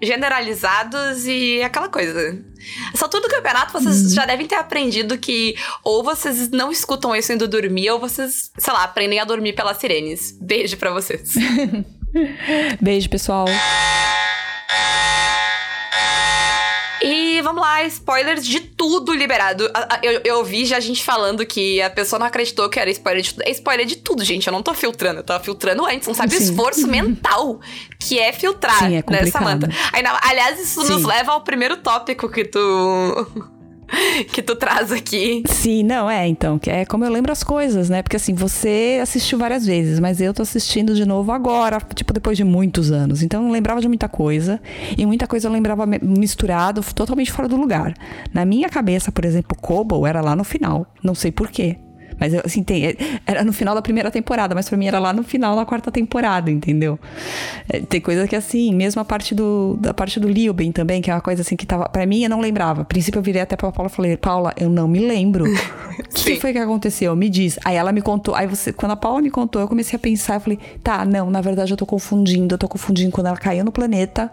generalizados 0.00 1.26
e 1.26 1.62
aquela 1.62 1.88
coisa. 1.88 2.38
Só 2.94 3.08
tudo 3.08 3.24
do 3.24 3.28
campeonato, 3.28 3.72
vocês 3.72 4.02
uhum. 4.02 4.08
já 4.10 4.26
devem 4.26 4.46
ter 4.46 4.56
aprendido 4.56 5.18
que 5.18 5.56
ou 5.82 6.04
vocês 6.04 6.50
não 6.50 6.70
escutam 6.70 7.14
isso 7.16 7.32
indo 7.32 7.48
dormir, 7.48 7.90
ou 7.90 7.98
vocês, 7.98 8.50
sei 8.56 8.72
lá, 8.72 8.84
aprendem 8.84 9.18
a 9.18 9.24
dormir 9.24 9.54
pelas 9.54 9.78
sirenes. 9.78 10.36
Beijo 10.40 10.76
para 10.76 10.92
vocês. 10.92 11.34
Beijo, 12.80 13.08
pessoal. 13.08 13.46
E 17.02 17.40
vamos 17.42 17.62
lá, 17.62 17.82
spoilers 17.84 18.46
de 18.46 18.60
tudo 18.60 19.12
liberado. 19.12 19.70
Eu, 20.02 20.20
eu 20.24 20.38
ouvi 20.38 20.64
já 20.66 20.76
a 20.76 20.80
gente 20.80 21.02
falando 21.02 21.44
que 21.46 21.80
a 21.80 21.88
pessoa 21.88 22.18
não 22.18 22.26
acreditou 22.26 22.68
que 22.68 22.78
era 22.78 22.90
spoiler 22.90 23.22
de 23.22 23.34
tudo. 23.34 23.42
É 23.46 23.50
spoiler 23.50 23.86
de 23.86 23.96
tudo, 23.96 24.24
gente. 24.24 24.46
Eu 24.46 24.52
não 24.52 24.62
tô 24.62 24.74
filtrando. 24.74 25.20
Eu 25.20 25.24
tô 25.24 25.38
filtrando 25.40 25.86
antes. 25.86 26.06
Não 26.06 26.14
sabe 26.14 26.32
Sim. 26.32 26.38
o 26.38 26.42
esforço 26.42 26.86
mental 26.86 27.60
que 27.98 28.18
é 28.18 28.32
filtrar, 28.32 28.78
Sim, 28.78 28.96
é 28.96 29.02
né? 29.10 29.70
Aliás, 30.22 30.60
isso 30.60 30.82
Sim. 30.82 30.94
nos 30.94 31.04
leva 31.04 31.32
ao 31.32 31.42
primeiro 31.42 31.76
tópico 31.76 32.28
que 32.28 32.44
tu 32.44 33.26
que 34.32 34.42
tu 34.42 34.56
traz 34.56 34.92
aqui. 34.92 35.42
Sim, 35.46 35.82
não, 35.82 36.10
é, 36.10 36.26
então, 36.26 36.60
é 36.66 36.84
como 36.84 37.04
eu 37.04 37.10
lembro 37.10 37.32
as 37.32 37.42
coisas, 37.42 37.88
né? 37.88 38.02
Porque 38.02 38.16
assim, 38.16 38.34
você 38.34 38.98
assistiu 39.02 39.38
várias 39.38 39.66
vezes, 39.66 40.00
mas 40.00 40.20
eu 40.20 40.32
tô 40.32 40.42
assistindo 40.42 40.94
de 40.94 41.04
novo 41.04 41.32
agora, 41.32 41.78
tipo, 41.94 42.12
depois 42.12 42.36
de 42.36 42.44
muitos 42.44 42.90
anos. 42.90 43.22
Então 43.22 43.46
eu 43.46 43.52
lembrava 43.52 43.80
de 43.80 43.88
muita 43.88 44.08
coisa, 44.08 44.60
e 44.96 45.04
muita 45.06 45.26
coisa 45.26 45.48
eu 45.48 45.52
lembrava 45.52 45.86
misturado, 45.86 46.82
totalmente 46.94 47.32
fora 47.32 47.48
do 47.48 47.56
lugar. 47.56 47.94
Na 48.32 48.44
minha 48.44 48.68
cabeça, 48.68 49.12
por 49.12 49.24
exemplo, 49.24 49.56
Kobo 49.60 50.06
era 50.06 50.20
lá 50.20 50.34
no 50.36 50.44
final. 50.44 50.86
Não 51.02 51.14
sei 51.14 51.30
porquê. 51.30 51.78
Mas, 52.20 52.34
assim, 52.34 52.62
tem, 52.62 52.86
é, 52.86 52.96
era 53.26 53.42
no 53.42 53.52
final 53.52 53.74
da 53.74 53.80
primeira 53.80 54.10
temporada, 54.10 54.54
mas 54.54 54.68
pra 54.68 54.76
mim 54.76 54.86
era 54.86 54.98
lá 54.98 55.12
no 55.12 55.22
final 55.22 55.56
da 55.56 55.64
quarta 55.64 55.90
temporada, 55.90 56.50
entendeu? 56.50 56.98
É, 57.66 57.80
tem 57.80 58.00
coisa 58.00 58.28
que, 58.28 58.36
assim, 58.36 58.74
mesmo 58.74 59.00
a 59.00 59.04
parte 59.04 59.34
do, 59.34 59.78
da 59.80 59.94
parte 59.94 60.20
do 60.20 60.28
Liuben 60.28 60.70
também, 60.70 61.00
que 61.00 61.10
é 61.10 61.14
uma 61.14 61.22
coisa, 61.22 61.40
assim, 61.40 61.56
que 61.56 61.64
tava... 61.64 61.88
Pra 61.88 62.04
mim, 62.04 62.22
eu 62.22 62.30
não 62.30 62.40
lembrava. 62.40 62.82
A 62.82 62.84
princípio, 62.84 63.18
eu 63.18 63.22
virei 63.22 63.40
até 63.40 63.56
pra 63.56 63.72
Paula 63.72 63.90
e 63.90 63.94
falei, 63.94 64.16
Paula, 64.18 64.52
eu 64.56 64.68
não 64.68 64.86
me 64.86 65.00
lembro. 65.00 65.44
O 66.00 66.12
que, 66.12 66.34
que 66.34 66.40
foi 66.40 66.52
que 66.52 66.58
aconteceu? 66.58 67.14
Me 67.14 67.28
diz. 67.28 67.58
Aí 67.64 67.76
ela 67.76 67.92
me 67.92 68.00
contou. 68.00 68.34
Aí 68.34 68.46
você, 68.46 68.72
quando 68.72 68.92
a 68.92 68.96
Paula 68.96 69.20
me 69.20 69.30
contou, 69.30 69.60
eu 69.60 69.68
comecei 69.68 69.96
a 69.96 69.98
pensar, 69.98 70.34
eu 70.34 70.40
falei, 70.40 70.58
tá, 70.82 71.04
não, 71.04 71.30
na 71.30 71.40
verdade 71.40 71.72
eu 71.72 71.76
tô 71.76 71.84
confundindo. 71.84 72.54
Eu 72.54 72.58
tô 72.58 72.68
confundindo 72.68 73.10
quando 73.10 73.26
ela 73.26 73.36
caiu 73.36 73.64
no 73.64 73.70
planeta 73.70 74.30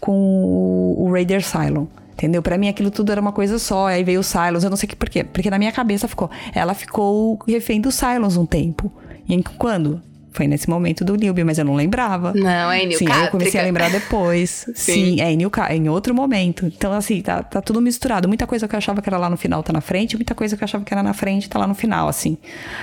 com 0.00 0.12
o, 0.12 1.04
o 1.04 1.12
Raider 1.12 1.42
Cylon. 1.44 1.86
Entendeu? 2.18 2.42
Para 2.42 2.58
mim 2.58 2.68
aquilo 2.68 2.90
tudo 2.90 3.12
era 3.12 3.20
uma 3.20 3.30
coisa 3.30 3.60
só. 3.60 3.86
Aí 3.86 4.02
veio 4.02 4.18
o 4.18 4.24
Silos, 4.24 4.64
eu 4.64 4.70
não 4.70 4.76
sei 4.76 4.88
que 4.88 4.96
por 4.96 5.08
quê. 5.08 5.22
Porque 5.22 5.48
na 5.48 5.56
minha 5.56 5.70
cabeça 5.70 6.08
ficou. 6.08 6.28
Ela 6.52 6.74
ficou 6.74 7.38
refém 7.46 7.80
do 7.80 7.92
Silos 7.92 8.36
um 8.36 8.44
tempo. 8.44 8.92
E 9.28 9.40
quando? 9.56 10.02
Foi 10.38 10.46
nesse 10.46 10.70
momento 10.70 11.04
do 11.04 11.16
Nilby, 11.16 11.42
mas 11.42 11.58
eu 11.58 11.64
não 11.64 11.74
lembrava. 11.74 12.32
Não, 12.32 12.70
é 12.70 12.86
Nilby. 12.86 12.98
Sim, 12.98 13.06
eu 13.24 13.28
comecei 13.28 13.60
a 13.60 13.64
lembrar 13.64 13.90
depois. 13.90 14.68
Sim. 14.72 15.16
Sim, 15.16 15.20
é 15.20 15.32
em 15.32 15.48
em 15.72 15.88
outro 15.88 16.14
momento. 16.14 16.64
Então, 16.64 16.92
assim, 16.92 17.20
tá, 17.20 17.42
tá 17.42 17.60
tudo 17.60 17.80
misturado. 17.80 18.28
Muita 18.28 18.46
coisa 18.46 18.68
que 18.68 18.74
eu 18.76 18.78
achava 18.78 19.02
que 19.02 19.08
era 19.08 19.18
lá 19.18 19.28
no 19.28 19.36
final 19.36 19.64
tá 19.64 19.72
na 19.72 19.80
frente, 19.80 20.14
muita 20.14 20.36
coisa 20.36 20.56
que 20.56 20.62
eu 20.62 20.64
achava 20.64 20.84
que 20.84 20.94
era 20.94 21.02
na 21.02 21.12
frente 21.12 21.48
tá 21.48 21.58
lá 21.58 21.66
no 21.66 21.74
final, 21.74 22.06
assim. 22.06 22.38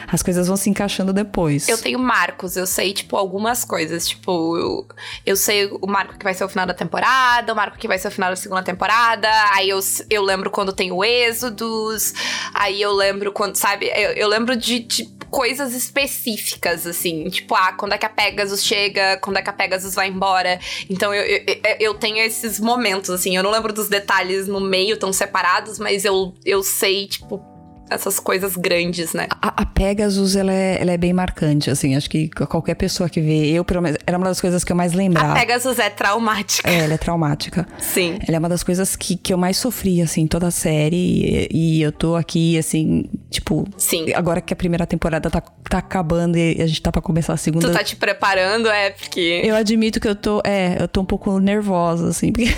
As 0.06 0.22
coisas 0.22 0.48
vão 0.50 0.58
se 0.58 0.70
encaixando 0.70 1.14
depois. 1.14 1.70
Eu 1.70 1.78
tenho 1.78 1.98
marcos, 1.98 2.58
eu 2.58 2.68
sei, 2.68 2.92
tipo, 2.92 3.16
algumas 3.16 3.64
coisas. 3.64 4.06
Tipo, 4.06 4.58
eu, 4.58 4.88
eu 5.26 5.38
sei 5.38 5.68
o 5.68 5.88
marco 5.88 6.18
que 6.18 6.26
vai 6.26 6.34
ser 6.34 6.44
o 6.44 6.50
final 6.50 6.66
da 6.66 6.74
temporada, 6.74 7.54
o 7.54 7.56
marco 7.56 7.78
que 7.78 7.88
vai 7.88 7.98
ser 7.98 8.10
o 8.10 8.12
final 8.12 8.32
da 8.32 8.36
segunda 8.36 8.64
temporada. 8.64 9.30
Aí 9.54 9.70
eu, 9.70 9.80
eu 10.10 10.24
lembro 10.24 10.52
quando 10.52 10.74
tem 10.74 10.92
o 10.92 11.06
Êxodos. 11.06 12.14
Aí 12.54 12.82
eu 12.82 12.92
lembro 12.92 13.32
quando, 13.32 13.56
sabe? 13.56 13.86
Eu, 13.96 14.12
eu 14.12 14.28
lembro 14.28 14.58
de, 14.58 14.80
de 14.80 15.16
coisas 15.36 15.74
específicas, 15.74 16.88
assim. 16.88 17.30
Tipo, 17.30 17.45
ah, 17.54 17.74
quando 17.74 17.94
é 17.94 17.98
que 17.98 18.06
a 18.06 18.10
Pegasus 18.10 18.64
chega, 18.64 19.18
quando 19.18 19.38
é 19.38 19.42
que 19.42 19.50
a 19.50 19.54
Pegasus 19.54 19.94
vai 19.94 20.08
embora. 20.08 20.60
Então 20.90 21.14
eu, 21.14 21.24
eu, 21.24 21.60
eu 21.80 21.94
tenho 21.94 22.18
esses 22.18 22.60
momentos, 22.60 23.10
assim. 23.10 23.36
Eu 23.36 23.44
não 23.44 23.52
lembro 23.52 23.74
dos 23.74 23.90
detalhes 23.90 24.48
no 24.48 24.60
meio 24.60 24.98
tão 24.98 25.12
separados, 25.12 25.78
mas 25.78 26.06
eu, 26.06 26.34
eu 26.46 26.64
sei, 26.64 27.08
tipo, 27.08 27.55
essas 27.90 28.20
coisas 28.20 28.56
grandes, 28.56 29.14
né? 29.14 29.28
A, 29.42 29.62
a 29.62 29.66
Pegasus, 29.66 30.36
ela 30.36 30.52
é, 30.52 30.82
ela 30.82 30.92
é 30.92 30.98
bem 30.98 31.14
marcante, 31.14 31.70
assim. 31.70 31.96
Acho 31.96 32.10
que 32.10 32.30
qualquer 32.30 32.76
pessoa 32.76 33.10
que 33.10 33.22
vê, 33.22 33.52
eu 33.52 33.64
pelo 33.64 33.82
menos, 33.82 33.98
era 34.06 34.18
uma 34.18 34.28
das 34.28 34.42
coisas 34.42 34.64
que 34.64 34.72
eu 34.72 34.76
mais 34.76 34.94
lembrava. 34.94 35.34
A 35.34 35.36
Pegasus 35.36 35.80
é 35.80 35.90
traumática. 35.90 36.70
É, 36.70 36.80
ela 36.80 36.94
é 36.94 36.98
traumática. 36.98 37.68
Sim. 37.78 38.20
Ela 38.28 38.38
é 38.38 38.40
uma 38.40 38.50
das 38.50 38.64
coisas 38.64 38.96
que, 38.96 39.16
que 39.16 39.34
eu 39.34 39.38
mais 39.38 39.58
sofri, 39.58 40.02
assim, 40.02 40.28
toda 40.28 40.48
a 40.48 40.52
série. 40.52 41.48
E, 41.52 41.80
e 41.80 41.82
eu 41.82 41.92
tô 41.92 42.16
aqui, 42.16 42.58
assim, 42.58 43.06
tipo... 43.30 43.68
Sim. 43.78 44.14
Agora 44.14 44.42
que 44.42 44.54
a 44.54 44.58
primeira 44.58 44.86
temporada 44.86 45.30
tá, 45.30 45.42
tá 45.70 45.78
acabando 45.78 46.38
e 46.38 46.62
a 46.62 46.68
gente 46.68 46.82
tá 46.82 46.92
pra 46.92 47.02
começar 47.02 47.34
a 47.34 47.38
segunda... 47.38 47.68
Tu 47.68 47.74
tá 47.74 47.84
te 47.84 47.96
preparando, 47.96 48.68
é, 48.70 48.92
porque... 48.92 49.42
Eu 49.44 49.56
admito 49.56 50.00
que 50.00 50.08
eu 50.08 50.16
tô, 50.16 50.42
é, 50.46 50.78
eu 50.80 50.88
tô 50.88 51.02
um 51.02 51.06
pouco 51.06 51.40
nervosa, 51.40 52.10
assim, 52.10 52.32
porque... 52.32 52.54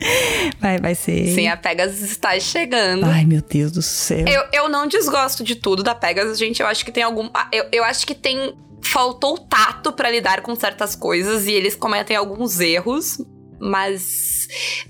Vai, 0.60 0.78
vai 0.78 0.94
ser. 0.94 1.34
Sim, 1.34 1.48
a 1.48 1.56
Pegasus 1.56 2.00
está 2.00 2.38
chegando. 2.38 3.04
Ai, 3.04 3.24
meu 3.24 3.42
Deus 3.42 3.72
do 3.72 3.82
céu. 3.82 4.26
Eu, 4.26 4.44
eu 4.52 4.68
não 4.68 4.86
desgosto 4.86 5.42
de 5.44 5.54
tudo 5.54 5.82
da 5.82 5.94
Pegasus, 5.94 6.38
gente. 6.38 6.60
Eu 6.60 6.66
acho 6.66 6.84
que 6.84 6.92
tem 6.92 7.02
algum. 7.02 7.28
Ah, 7.34 7.48
eu, 7.52 7.66
eu 7.72 7.84
acho 7.84 8.06
que 8.06 8.14
tem. 8.14 8.56
Faltou 8.84 9.36
tato 9.36 9.92
para 9.92 10.10
lidar 10.10 10.40
com 10.40 10.54
certas 10.54 10.94
coisas 10.94 11.46
e 11.46 11.52
eles 11.52 11.74
cometem 11.74 12.16
alguns 12.16 12.60
erros. 12.60 13.18
Mas 13.60 14.46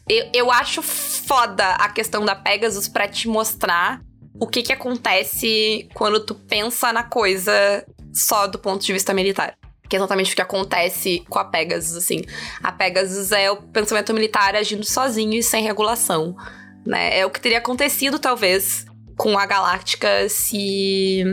eu, 0.08 0.28
eu 0.34 0.50
acho 0.50 0.82
foda 0.82 1.70
a 1.76 1.88
questão 1.88 2.24
da 2.24 2.34
Pegasus 2.34 2.86
para 2.86 3.08
te 3.08 3.26
mostrar 3.26 4.02
o 4.38 4.46
que 4.46 4.62
que 4.62 4.72
acontece 4.72 5.88
quando 5.94 6.20
tu 6.20 6.34
pensa 6.34 6.92
na 6.92 7.02
coisa 7.02 7.84
só 8.12 8.46
do 8.46 8.58
ponto 8.58 8.84
de 8.84 8.92
vista 8.92 9.14
militar 9.14 9.57
que 9.88 9.96
é 9.96 9.98
exatamente 9.98 10.32
o 10.32 10.36
que 10.36 10.42
acontece 10.42 11.24
com 11.28 11.38
a 11.38 11.44
Pegasus, 11.44 11.96
assim. 11.96 12.22
A 12.62 12.70
Pegasus 12.70 13.32
é 13.32 13.50
o 13.50 13.56
pensamento 13.56 14.12
militar 14.12 14.54
agindo 14.54 14.84
sozinho 14.84 15.34
e 15.34 15.42
sem 15.42 15.62
regulação, 15.64 16.36
né? 16.84 17.18
É 17.18 17.26
o 17.26 17.30
que 17.30 17.40
teria 17.40 17.58
acontecido, 17.58 18.18
talvez, 18.18 18.86
com 19.16 19.38
a 19.38 19.46
Galáctica 19.46 20.28
se 20.28 21.24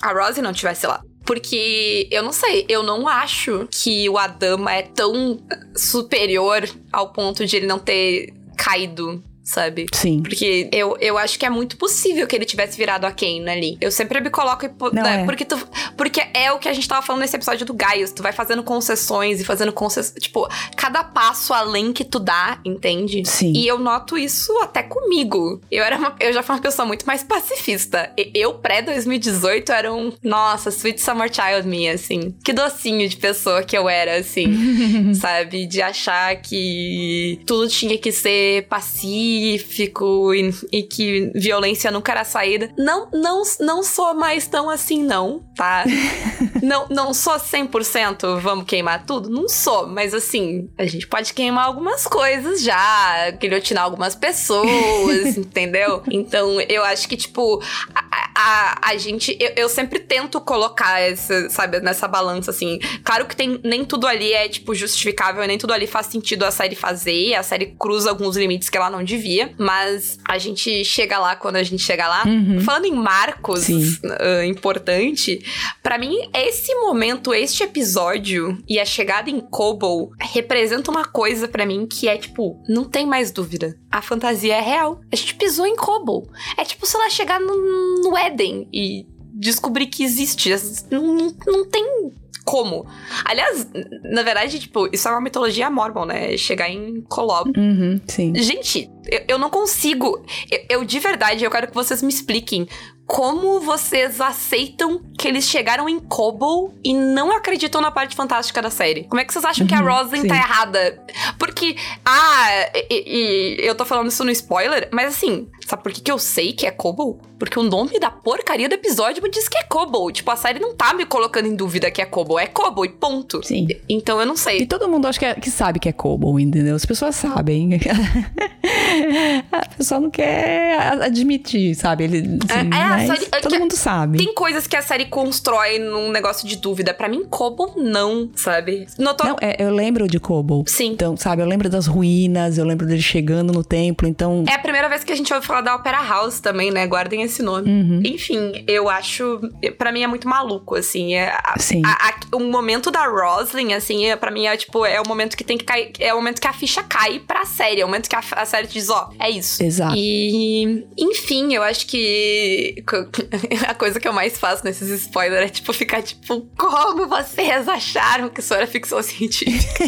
a 0.00 0.12
Rose 0.12 0.40
não 0.40 0.52
tivesse 0.52 0.86
lá. 0.86 1.02
Porque 1.24 2.08
eu 2.10 2.22
não 2.22 2.32
sei, 2.32 2.64
eu 2.70 2.82
não 2.82 3.06
acho 3.06 3.68
que 3.70 4.08
o 4.08 4.16
Adama 4.16 4.72
é 4.72 4.82
tão 4.82 5.38
superior 5.76 6.66
ao 6.90 7.12
ponto 7.12 7.44
de 7.44 7.56
ele 7.56 7.66
não 7.66 7.78
ter 7.78 8.32
caído 8.56 9.22
sabe? 9.48 9.86
Sim. 9.92 10.22
Porque 10.22 10.68
eu, 10.70 10.96
eu 11.00 11.16
acho 11.16 11.38
que 11.38 11.46
é 11.46 11.50
muito 11.50 11.78
possível 11.78 12.26
que 12.26 12.36
ele 12.36 12.44
tivesse 12.44 12.76
virado 12.76 13.06
a 13.06 13.10
Kane 13.10 13.48
ali. 13.48 13.78
Eu 13.80 13.90
sempre 13.90 14.20
me 14.20 14.28
coloco. 14.28 14.66
Não 14.92 15.02
né, 15.02 15.22
é. 15.22 15.24
porque, 15.24 15.44
tu, 15.44 15.56
porque 15.96 16.22
é 16.34 16.52
o 16.52 16.58
que 16.58 16.68
a 16.68 16.72
gente 16.74 16.86
tava 16.86 17.00
falando 17.00 17.22
nesse 17.22 17.34
episódio 17.34 17.64
do 17.64 17.72
Gaius. 17.72 18.12
Tu 18.12 18.22
vai 18.22 18.32
fazendo 18.32 18.62
concessões 18.62 19.40
e 19.40 19.44
fazendo 19.44 19.72
concessões. 19.72 20.22
Tipo, 20.22 20.46
cada 20.76 21.02
passo 21.02 21.54
além 21.54 21.94
que 21.94 22.04
tu 22.04 22.18
dá, 22.18 22.60
entende? 22.62 23.22
Sim. 23.24 23.52
E 23.56 23.66
eu 23.66 23.78
noto 23.78 24.18
isso 24.18 24.52
até 24.58 24.82
comigo. 24.82 25.60
Eu, 25.70 25.82
era 25.82 25.96
uma, 25.96 26.14
eu 26.20 26.32
já 26.32 26.42
fui 26.42 26.54
uma 26.54 26.60
pessoa 26.60 26.84
muito 26.84 27.06
mais 27.06 27.22
pacifista. 27.22 28.12
Eu, 28.34 28.54
pré-2018, 28.54 29.70
era 29.70 29.92
um. 29.92 30.12
Nossa, 30.22 30.68
Sweet 30.68 31.00
Summer 31.00 31.30
Child 31.32 31.66
me, 31.66 31.88
assim. 31.88 32.34
Que 32.44 32.52
docinho 32.52 33.08
de 33.08 33.16
pessoa 33.16 33.62
que 33.62 33.76
eu 33.76 33.88
era, 33.88 34.16
assim. 34.16 35.14
sabe? 35.18 35.66
De 35.66 35.80
achar 35.80 36.36
que 36.36 37.40
tudo 37.46 37.66
tinha 37.68 37.96
que 37.96 38.12
ser 38.12 38.66
pacífico 38.68 39.37
pacífico 39.38 40.34
e, 40.34 40.50
e, 40.72 40.82
que 40.82 41.30
violência 41.34 41.90
nunca 41.90 42.12
era 42.12 42.24
saída. 42.24 42.70
Não, 42.76 43.08
não, 43.12 43.42
não 43.60 43.82
sou 43.82 44.14
mais 44.14 44.46
tão 44.46 44.68
assim, 44.68 45.02
não, 45.02 45.44
tá? 45.54 45.84
não, 46.62 46.86
não 46.88 47.14
sou 47.14 47.34
100% 47.34 48.40
vamos 48.40 48.64
queimar 48.64 49.04
tudo? 49.06 49.30
Não 49.30 49.48
sou, 49.48 49.86
mas 49.86 50.12
assim, 50.12 50.68
a 50.76 50.84
gente 50.84 51.06
pode 51.06 51.32
queimar 51.32 51.66
algumas 51.66 52.06
coisas 52.06 52.62
já, 52.62 53.30
guilhotinar 53.30 53.84
algumas 53.84 54.14
pessoas, 54.14 55.36
entendeu? 55.36 56.02
Então, 56.10 56.60
eu 56.62 56.84
acho 56.84 57.08
que, 57.08 57.16
tipo, 57.16 57.62
a, 57.94 58.30
a, 58.34 58.90
a 58.90 58.96
gente. 58.96 59.36
Eu, 59.38 59.52
eu, 59.56 59.68
sempre 59.68 59.98
tento 59.98 60.40
colocar 60.40 61.00
essa, 61.00 61.48
sabe, 61.50 61.80
nessa 61.80 62.08
balança, 62.08 62.50
assim. 62.50 62.78
Claro 63.04 63.26
que 63.26 63.36
tem, 63.36 63.60
nem 63.62 63.84
tudo 63.84 64.06
ali 64.06 64.32
é, 64.32 64.48
tipo, 64.48 64.74
justificável, 64.74 65.46
nem 65.46 65.58
tudo 65.58 65.72
ali 65.72 65.86
faz 65.86 66.06
sentido 66.06 66.44
a 66.44 66.50
série 66.50 66.74
fazer, 66.74 67.34
a 67.34 67.42
série 67.42 67.74
cruza 67.78 68.10
alguns 68.10 68.36
limites 68.36 68.68
que 68.68 68.76
ela 68.76 68.90
não 68.90 69.04
devia 69.04 69.27
mas 69.58 70.18
a 70.26 70.38
gente 70.38 70.84
chega 70.84 71.18
lá 71.18 71.36
quando 71.36 71.56
a 71.56 71.62
gente 71.62 71.82
chega 71.82 72.08
lá. 72.08 72.24
Uhum. 72.26 72.60
Falando 72.60 72.86
em 72.86 72.94
marcos 72.94 73.68
uh, 73.68 74.42
importante, 74.46 75.44
para 75.82 75.98
mim, 75.98 76.16
esse 76.34 76.74
momento, 76.76 77.34
este 77.34 77.62
episódio 77.62 78.58
e 78.68 78.78
a 78.78 78.84
chegada 78.84 79.30
em 79.30 79.40
Kobo 79.40 80.12
representa 80.20 80.90
uma 80.90 81.04
coisa 81.04 81.48
para 81.48 81.66
mim 81.66 81.86
que 81.86 82.08
é 82.08 82.16
tipo, 82.16 82.62
não 82.68 82.84
tem 82.84 83.06
mais 83.06 83.30
dúvida. 83.30 83.78
A 83.90 84.02
fantasia 84.02 84.54
é 84.54 84.60
real. 84.60 85.00
A 85.12 85.16
gente 85.16 85.34
pisou 85.34 85.66
em 85.66 85.76
Kobo. 85.76 86.28
É 86.56 86.64
tipo, 86.64 86.86
se 86.86 86.96
ela 86.96 87.10
chegar 87.10 87.40
no, 87.40 88.02
no 88.02 88.16
Éden 88.16 88.68
e 88.72 89.06
descobrir 89.38 89.86
que 89.86 90.02
existe. 90.02 90.50
Não, 90.90 91.34
não 91.46 91.64
tem 91.64 92.12
como. 92.48 92.86
Aliás, 93.26 93.68
na 94.04 94.22
verdade, 94.22 94.58
tipo, 94.58 94.88
isso 94.90 95.06
é 95.06 95.10
uma 95.10 95.20
mitologia 95.20 95.68
mormon, 95.68 96.06
né? 96.06 96.34
Chegar 96.38 96.70
em 96.70 97.02
Kolob. 97.02 97.52
Uhum, 97.54 98.00
sim. 98.06 98.32
Gente, 98.36 98.90
eu, 99.06 99.24
eu 99.28 99.38
não 99.38 99.50
consigo. 99.50 100.24
Eu, 100.50 100.60
eu, 100.70 100.84
de 100.84 100.98
verdade, 100.98 101.44
eu 101.44 101.50
quero 101.50 101.66
que 101.66 101.74
vocês 101.74 102.02
me 102.02 102.08
expliquem 102.08 102.66
como 103.08 103.58
vocês 103.58 104.20
aceitam 104.20 105.00
que 105.18 105.26
eles 105.26 105.44
chegaram 105.44 105.88
em 105.88 105.98
Cobble 105.98 106.78
e 106.84 106.92
não 106.92 107.34
acreditam 107.34 107.80
na 107.80 107.90
parte 107.90 108.14
fantástica 108.14 108.60
da 108.60 108.70
série? 108.70 109.04
Como 109.04 109.18
é 109.18 109.24
que 109.24 109.32
vocês 109.32 109.46
acham 109.46 109.62
uhum, 109.62 109.68
que 109.68 109.74
a 109.74 109.80
uhum, 109.80 109.90
Roslyn 109.90 110.20
sim. 110.20 110.28
tá 110.28 110.36
errada? 110.36 111.02
Porque, 111.38 111.74
ah, 112.04 112.48
e, 112.90 113.56
e, 113.60 113.66
eu 113.66 113.74
tô 113.74 113.86
falando 113.86 114.08
isso 114.08 114.22
no 114.24 114.30
spoiler, 114.30 114.90
mas 114.92 115.14
assim, 115.14 115.48
sabe 115.68 115.82
por 115.82 115.92
que, 115.92 116.00
que 116.00 116.10
eu 116.10 116.18
sei 116.18 116.52
que 116.52 116.66
é 116.66 116.70
Cobble? 116.70 117.20
Porque 117.38 117.58
o 117.58 117.62
nome 117.62 118.00
da 118.00 118.10
porcaria 118.10 118.68
do 118.68 118.74
episódio 118.74 119.22
me 119.22 119.30
diz 119.30 119.48
que 119.48 119.58
é 119.58 119.62
Cobble. 119.62 120.12
Tipo, 120.12 120.30
a 120.30 120.36
série 120.36 120.58
não 120.58 120.74
tá 120.74 120.94
me 120.94 121.04
colocando 121.04 121.46
em 121.46 121.54
dúvida 121.54 121.90
que 121.90 122.00
é 122.00 122.04
Cobble, 122.04 122.38
é 122.38 122.46
Cobble 122.46 122.88
e 122.88 122.92
ponto. 122.92 123.44
Sim. 123.44 123.68
Então 123.88 124.18
eu 124.18 124.26
não 124.26 124.36
sei. 124.36 124.62
E 124.62 124.66
todo 124.66 124.88
mundo 124.88 125.06
acho 125.06 125.18
que, 125.18 125.26
é, 125.26 125.34
que 125.34 125.50
sabe 125.50 125.78
que 125.78 125.88
é 125.88 125.92
Cobble, 125.92 126.42
entendeu? 126.42 126.74
As 126.74 126.86
pessoas 126.86 127.14
sabem. 127.14 127.70
a 129.52 129.68
pessoa 129.76 130.00
não 130.00 130.10
quer 130.10 131.02
admitir, 131.02 131.74
sabe? 131.74 132.04
Ele, 132.04 132.38
assim, 132.48 132.70
é, 132.74 133.04
é 133.04 133.16
série, 133.16 133.42
todo 133.42 133.58
mundo 133.58 133.76
sabe. 133.76 134.18
Tem 134.18 134.34
coisas 134.34 134.66
que 134.66 134.76
a 134.76 134.82
série 134.82 135.04
constrói 135.04 135.78
num 135.78 136.10
negócio 136.10 136.48
de 136.48 136.56
dúvida. 136.56 136.92
Para 136.94 137.08
mim, 137.08 137.24
Cobble 137.28 137.72
não, 137.76 138.30
sabe? 138.34 138.86
Notou... 138.98 139.26
Não, 139.26 139.36
é, 139.40 139.62
eu 139.62 139.70
lembro 139.70 140.08
de 140.08 140.18
Cobble. 140.18 140.64
Sim. 140.66 140.92
Então, 140.92 141.16
sabe, 141.16 141.42
eu 141.42 141.46
lembro 141.46 141.68
das 141.68 141.86
ruínas, 141.86 142.58
eu 142.58 142.64
lembro 142.64 142.86
dele 142.86 143.02
chegando 143.02 143.52
no 143.52 143.62
templo, 143.62 144.08
então... 144.08 144.44
É 144.48 144.54
a 144.54 144.58
primeira 144.58 144.88
vez 144.88 145.04
que 145.04 145.12
a 145.12 145.16
gente 145.16 145.32
ouve 145.32 145.46
falar 145.46 145.57
da 145.62 145.74
Opera 145.74 146.02
House 146.02 146.40
também, 146.40 146.70
né? 146.70 146.86
Guardem 146.86 147.22
esse 147.22 147.42
nome. 147.42 147.70
Uhum. 147.70 148.02
Enfim, 148.04 148.64
eu 148.66 148.88
acho... 148.88 149.40
para 149.76 149.92
mim 149.92 150.02
é 150.02 150.06
muito 150.06 150.28
maluco, 150.28 150.74
assim. 150.74 151.14
É, 151.14 151.36
Sim. 151.58 151.82
A, 151.84 152.08
a, 152.08 152.36
o 152.36 152.40
momento 152.40 152.90
da 152.90 153.06
Roslyn, 153.06 153.74
assim, 153.74 154.06
é, 154.06 154.16
para 154.16 154.30
mim 154.30 154.46
é, 154.46 154.56
tipo, 154.56 154.84
é 154.84 155.00
o 155.00 155.06
momento 155.06 155.36
que 155.36 155.44
tem 155.44 155.56
que 155.58 155.64
cair... 155.64 155.92
É 155.98 156.12
o 156.12 156.16
momento 156.16 156.40
que 156.40 156.48
a 156.48 156.52
ficha 156.52 156.82
cai 156.82 157.18
pra 157.20 157.44
série. 157.44 157.80
É 157.80 157.84
o 157.84 157.88
momento 157.88 158.08
que 158.08 158.16
a, 158.16 158.22
a 158.32 158.46
série 158.46 158.66
diz, 158.66 158.88
ó, 158.88 159.10
oh, 159.10 159.22
é 159.22 159.30
isso. 159.30 159.62
Exato. 159.62 159.94
E... 159.96 160.86
Enfim, 160.96 161.54
eu 161.54 161.62
acho 161.62 161.86
que... 161.86 162.82
a 163.66 163.74
coisa 163.74 164.00
que 164.00 164.06
eu 164.06 164.12
mais 164.12 164.38
faço 164.38 164.64
nesses 164.64 164.88
spoilers 164.88 165.46
é, 165.46 165.48
tipo, 165.48 165.72
ficar, 165.72 166.02
tipo, 166.02 166.48
como 166.56 167.06
vocês 167.06 167.68
acharam 167.68 168.28
que 168.28 168.40
isso 168.40 168.54
era 168.54 168.66
ficção 168.66 169.00
científica? 169.02 169.84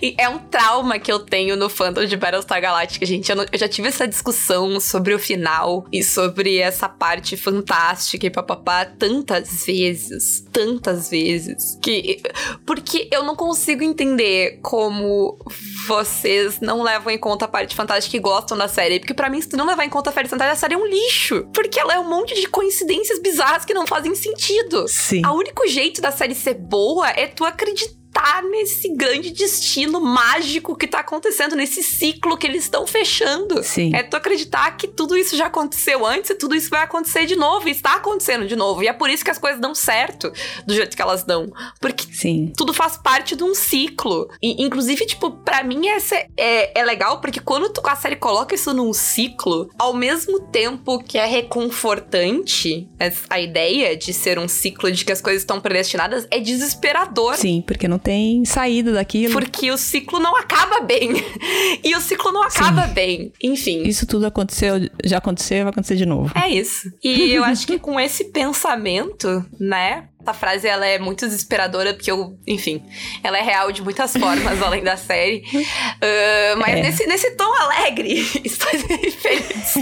e 0.00 0.14
é 0.18 0.28
um 0.28 0.38
trauma 0.38 0.98
que 0.98 1.10
eu 1.10 1.18
tenho 1.18 1.56
no 1.56 1.68
fandom 1.68 2.04
de 2.04 2.16
Battlestar 2.16 2.60
Galactica, 2.60 3.04
gente. 3.04 3.30
Eu, 3.30 3.36
não, 3.36 3.46
eu, 3.50 3.58
já 3.58 3.68
tive 3.68 3.88
essa 3.88 4.06
discussão 4.06 4.78
sobre 4.80 5.11
o 5.14 5.18
final 5.18 5.86
e 5.92 6.02
sobre 6.02 6.58
essa 6.58 6.88
parte 6.88 7.36
fantástica 7.36 8.26
e 8.26 8.30
papapá 8.30 8.84
tantas 8.84 9.64
vezes. 9.64 10.44
Tantas 10.52 11.10
vezes. 11.10 11.78
Que. 11.82 12.22
Porque 12.66 13.08
eu 13.10 13.22
não 13.22 13.34
consigo 13.34 13.82
entender 13.82 14.58
como 14.62 15.38
vocês 15.86 16.60
não 16.60 16.82
levam 16.82 17.12
em 17.12 17.18
conta 17.18 17.44
a 17.44 17.48
parte 17.48 17.74
fantástica 17.74 18.16
e 18.16 18.20
gostam 18.20 18.56
da 18.56 18.68
série. 18.68 18.98
Porque 18.98 19.14
para 19.14 19.28
mim, 19.28 19.40
se 19.40 19.48
tu 19.48 19.56
não 19.56 19.66
levar 19.66 19.84
em 19.84 19.90
conta 19.90 20.10
a 20.10 20.12
parte 20.12 20.28
fantástica, 20.28 20.52
a 20.52 20.56
série 20.56 20.74
é 20.74 20.78
um 20.78 20.86
lixo. 20.86 21.46
Porque 21.52 21.78
ela 21.78 21.94
é 21.94 21.98
um 21.98 22.08
monte 22.08 22.34
de 22.34 22.48
coincidências 22.48 23.20
bizarras 23.20 23.64
que 23.64 23.74
não 23.74 23.86
fazem 23.86 24.14
sentido. 24.14 24.86
Sim. 24.88 25.24
O 25.26 25.32
único 25.32 25.66
jeito 25.66 26.00
da 26.00 26.10
série 26.10 26.34
ser 26.34 26.54
boa 26.54 27.08
é 27.10 27.26
tu 27.26 27.44
acreditar 27.44 28.01
tá 28.22 28.40
nesse 28.40 28.88
grande 28.94 29.30
destino 29.30 30.00
mágico 30.00 30.76
que 30.76 30.86
tá 30.86 31.00
acontecendo, 31.00 31.56
nesse 31.56 31.82
ciclo 31.82 32.36
que 32.36 32.46
eles 32.46 32.62
estão 32.62 32.86
fechando. 32.86 33.64
Sim. 33.64 33.90
É 33.94 34.02
tu 34.04 34.16
acreditar 34.16 34.76
que 34.76 34.86
tudo 34.86 35.16
isso 35.16 35.36
já 35.36 35.46
aconteceu 35.46 36.06
antes 36.06 36.30
e 36.30 36.34
tudo 36.36 36.54
isso 36.54 36.70
vai 36.70 36.82
acontecer 36.82 37.26
de 37.26 37.34
novo, 37.34 37.68
e 37.68 37.72
está 37.72 37.96
acontecendo 37.96 38.46
de 38.46 38.54
novo. 38.54 38.82
E 38.82 38.86
é 38.86 38.92
por 38.92 39.10
isso 39.10 39.24
que 39.24 39.30
as 39.30 39.38
coisas 39.38 39.60
dão 39.60 39.74
certo 39.74 40.32
do 40.64 40.72
jeito 40.72 40.94
que 40.94 41.02
elas 41.02 41.24
dão. 41.24 41.52
Porque 41.80 42.06
Sim. 42.14 42.52
tudo 42.56 42.72
faz 42.72 42.96
parte 42.96 43.34
de 43.34 43.42
um 43.42 43.56
ciclo. 43.56 44.28
E, 44.40 44.62
inclusive, 44.62 45.04
tipo, 45.04 45.32
para 45.32 45.64
mim 45.64 45.88
essa 45.88 46.14
é, 46.36 46.78
é 46.78 46.84
legal, 46.84 47.20
porque 47.20 47.40
quando 47.40 47.70
tu, 47.70 47.82
a 47.84 47.96
série 47.96 48.16
coloca 48.16 48.54
isso 48.54 48.72
num 48.72 48.92
ciclo, 48.92 49.68
ao 49.76 49.92
mesmo 49.92 50.38
tempo 50.38 51.02
que 51.02 51.18
é 51.18 51.26
reconfortante 51.26 52.88
a 53.28 53.40
ideia 53.40 53.96
de 53.96 54.12
ser 54.12 54.38
um 54.38 54.46
ciclo 54.46 54.92
de 54.92 55.04
que 55.04 55.10
as 55.10 55.20
coisas 55.20 55.42
estão 55.42 55.60
predestinadas, 55.60 56.26
é 56.30 56.38
desesperador. 56.38 57.34
Sim, 57.34 57.64
porque 57.66 57.88
não 57.88 57.98
tem 57.98 58.11
saída 58.44 58.92
daquilo. 58.92 59.32
Porque 59.32 59.70
o 59.70 59.76
ciclo 59.76 60.18
não 60.18 60.36
acaba 60.36 60.80
bem. 60.80 61.12
e 61.82 61.94
o 61.94 62.00
ciclo 62.00 62.32
não 62.32 62.42
acaba 62.42 62.86
Sim. 62.88 62.94
bem. 62.94 63.32
Enfim. 63.42 63.82
Isso 63.82 64.06
tudo 64.06 64.26
aconteceu, 64.26 64.74
já 65.04 65.18
aconteceu, 65.18 65.62
vai 65.64 65.70
acontecer 65.70 65.96
de 65.96 66.06
novo. 66.06 66.32
É 66.34 66.48
isso. 66.48 66.92
E 67.02 67.32
eu 67.32 67.44
acho 67.44 67.66
que 67.66 67.78
com 67.78 67.98
esse 67.98 68.24
pensamento, 68.24 69.44
né? 69.58 70.08
Essa 70.22 70.32
frase 70.32 70.68
ela 70.68 70.86
é 70.86 71.00
muito 71.00 71.26
desesperadora, 71.26 71.92
porque 71.92 72.08
eu, 72.08 72.38
enfim, 72.46 72.80
ela 73.24 73.36
é 73.38 73.42
real 73.42 73.72
de 73.72 73.82
muitas 73.82 74.16
formas 74.16 74.62
além 74.62 74.82
da 74.82 74.96
série. 74.96 75.42
Uh, 75.52 76.58
mas 76.58 76.76
é. 76.76 76.82
nesse, 76.82 77.06
nesse 77.06 77.32
tom 77.32 77.52
alegre, 77.60 78.20
estou 78.44 78.68
feliz. 78.70 79.74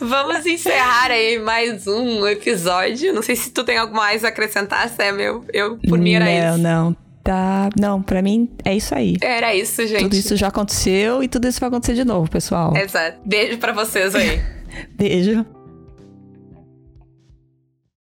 Vamos 0.00 0.44
encerrar 0.46 1.12
aí 1.12 1.38
mais 1.38 1.86
um 1.86 2.26
episódio. 2.26 3.12
Não 3.12 3.22
sei 3.22 3.36
se 3.36 3.50
tu 3.50 3.62
tem 3.62 3.78
algo 3.78 3.94
mais 3.94 4.24
a 4.24 4.28
acrescentar, 4.28 4.88
Sam. 4.88 5.20
Eu, 5.20 5.44
eu 5.52 5.78
por 5.88 5.98
mim 5.98 6.14
era 6.14 6.24
não, 6.24 6.32
isso. 6.32 6.62
Não, 6.62 6.84
não. 6.90 7.09
Tá. 7.22 7.68
Não, 7.78 8.02
pra 8.02 8.22
mim 8.22 8.48
é 8.64 8.74
isso 8.74 8.94
aí. 8.94 9.16
Era 9.20 9.54
isso, 9.54 9.86
gente. 9.86 10.02
Tudo 10.02 10.14
isso 10.14 10.36
já 10.36 10.48
aconteceu 10.48 11.22
e 11.22 11.28
tudo 11.28 11.46
isso 11.46 11.60
vai 11.60 11.68
acontecer 11.68 11.94
de 11.94 12.04
novo, 12.04 12.30
pessoal. 12.30 12.76
Exato. 12.76 13.18
Beijo 13.24 13.58
para 13.58 13.72
vocês 13.72 14.14
aí. 14.14 14.40
Beijo. 14.96 15.44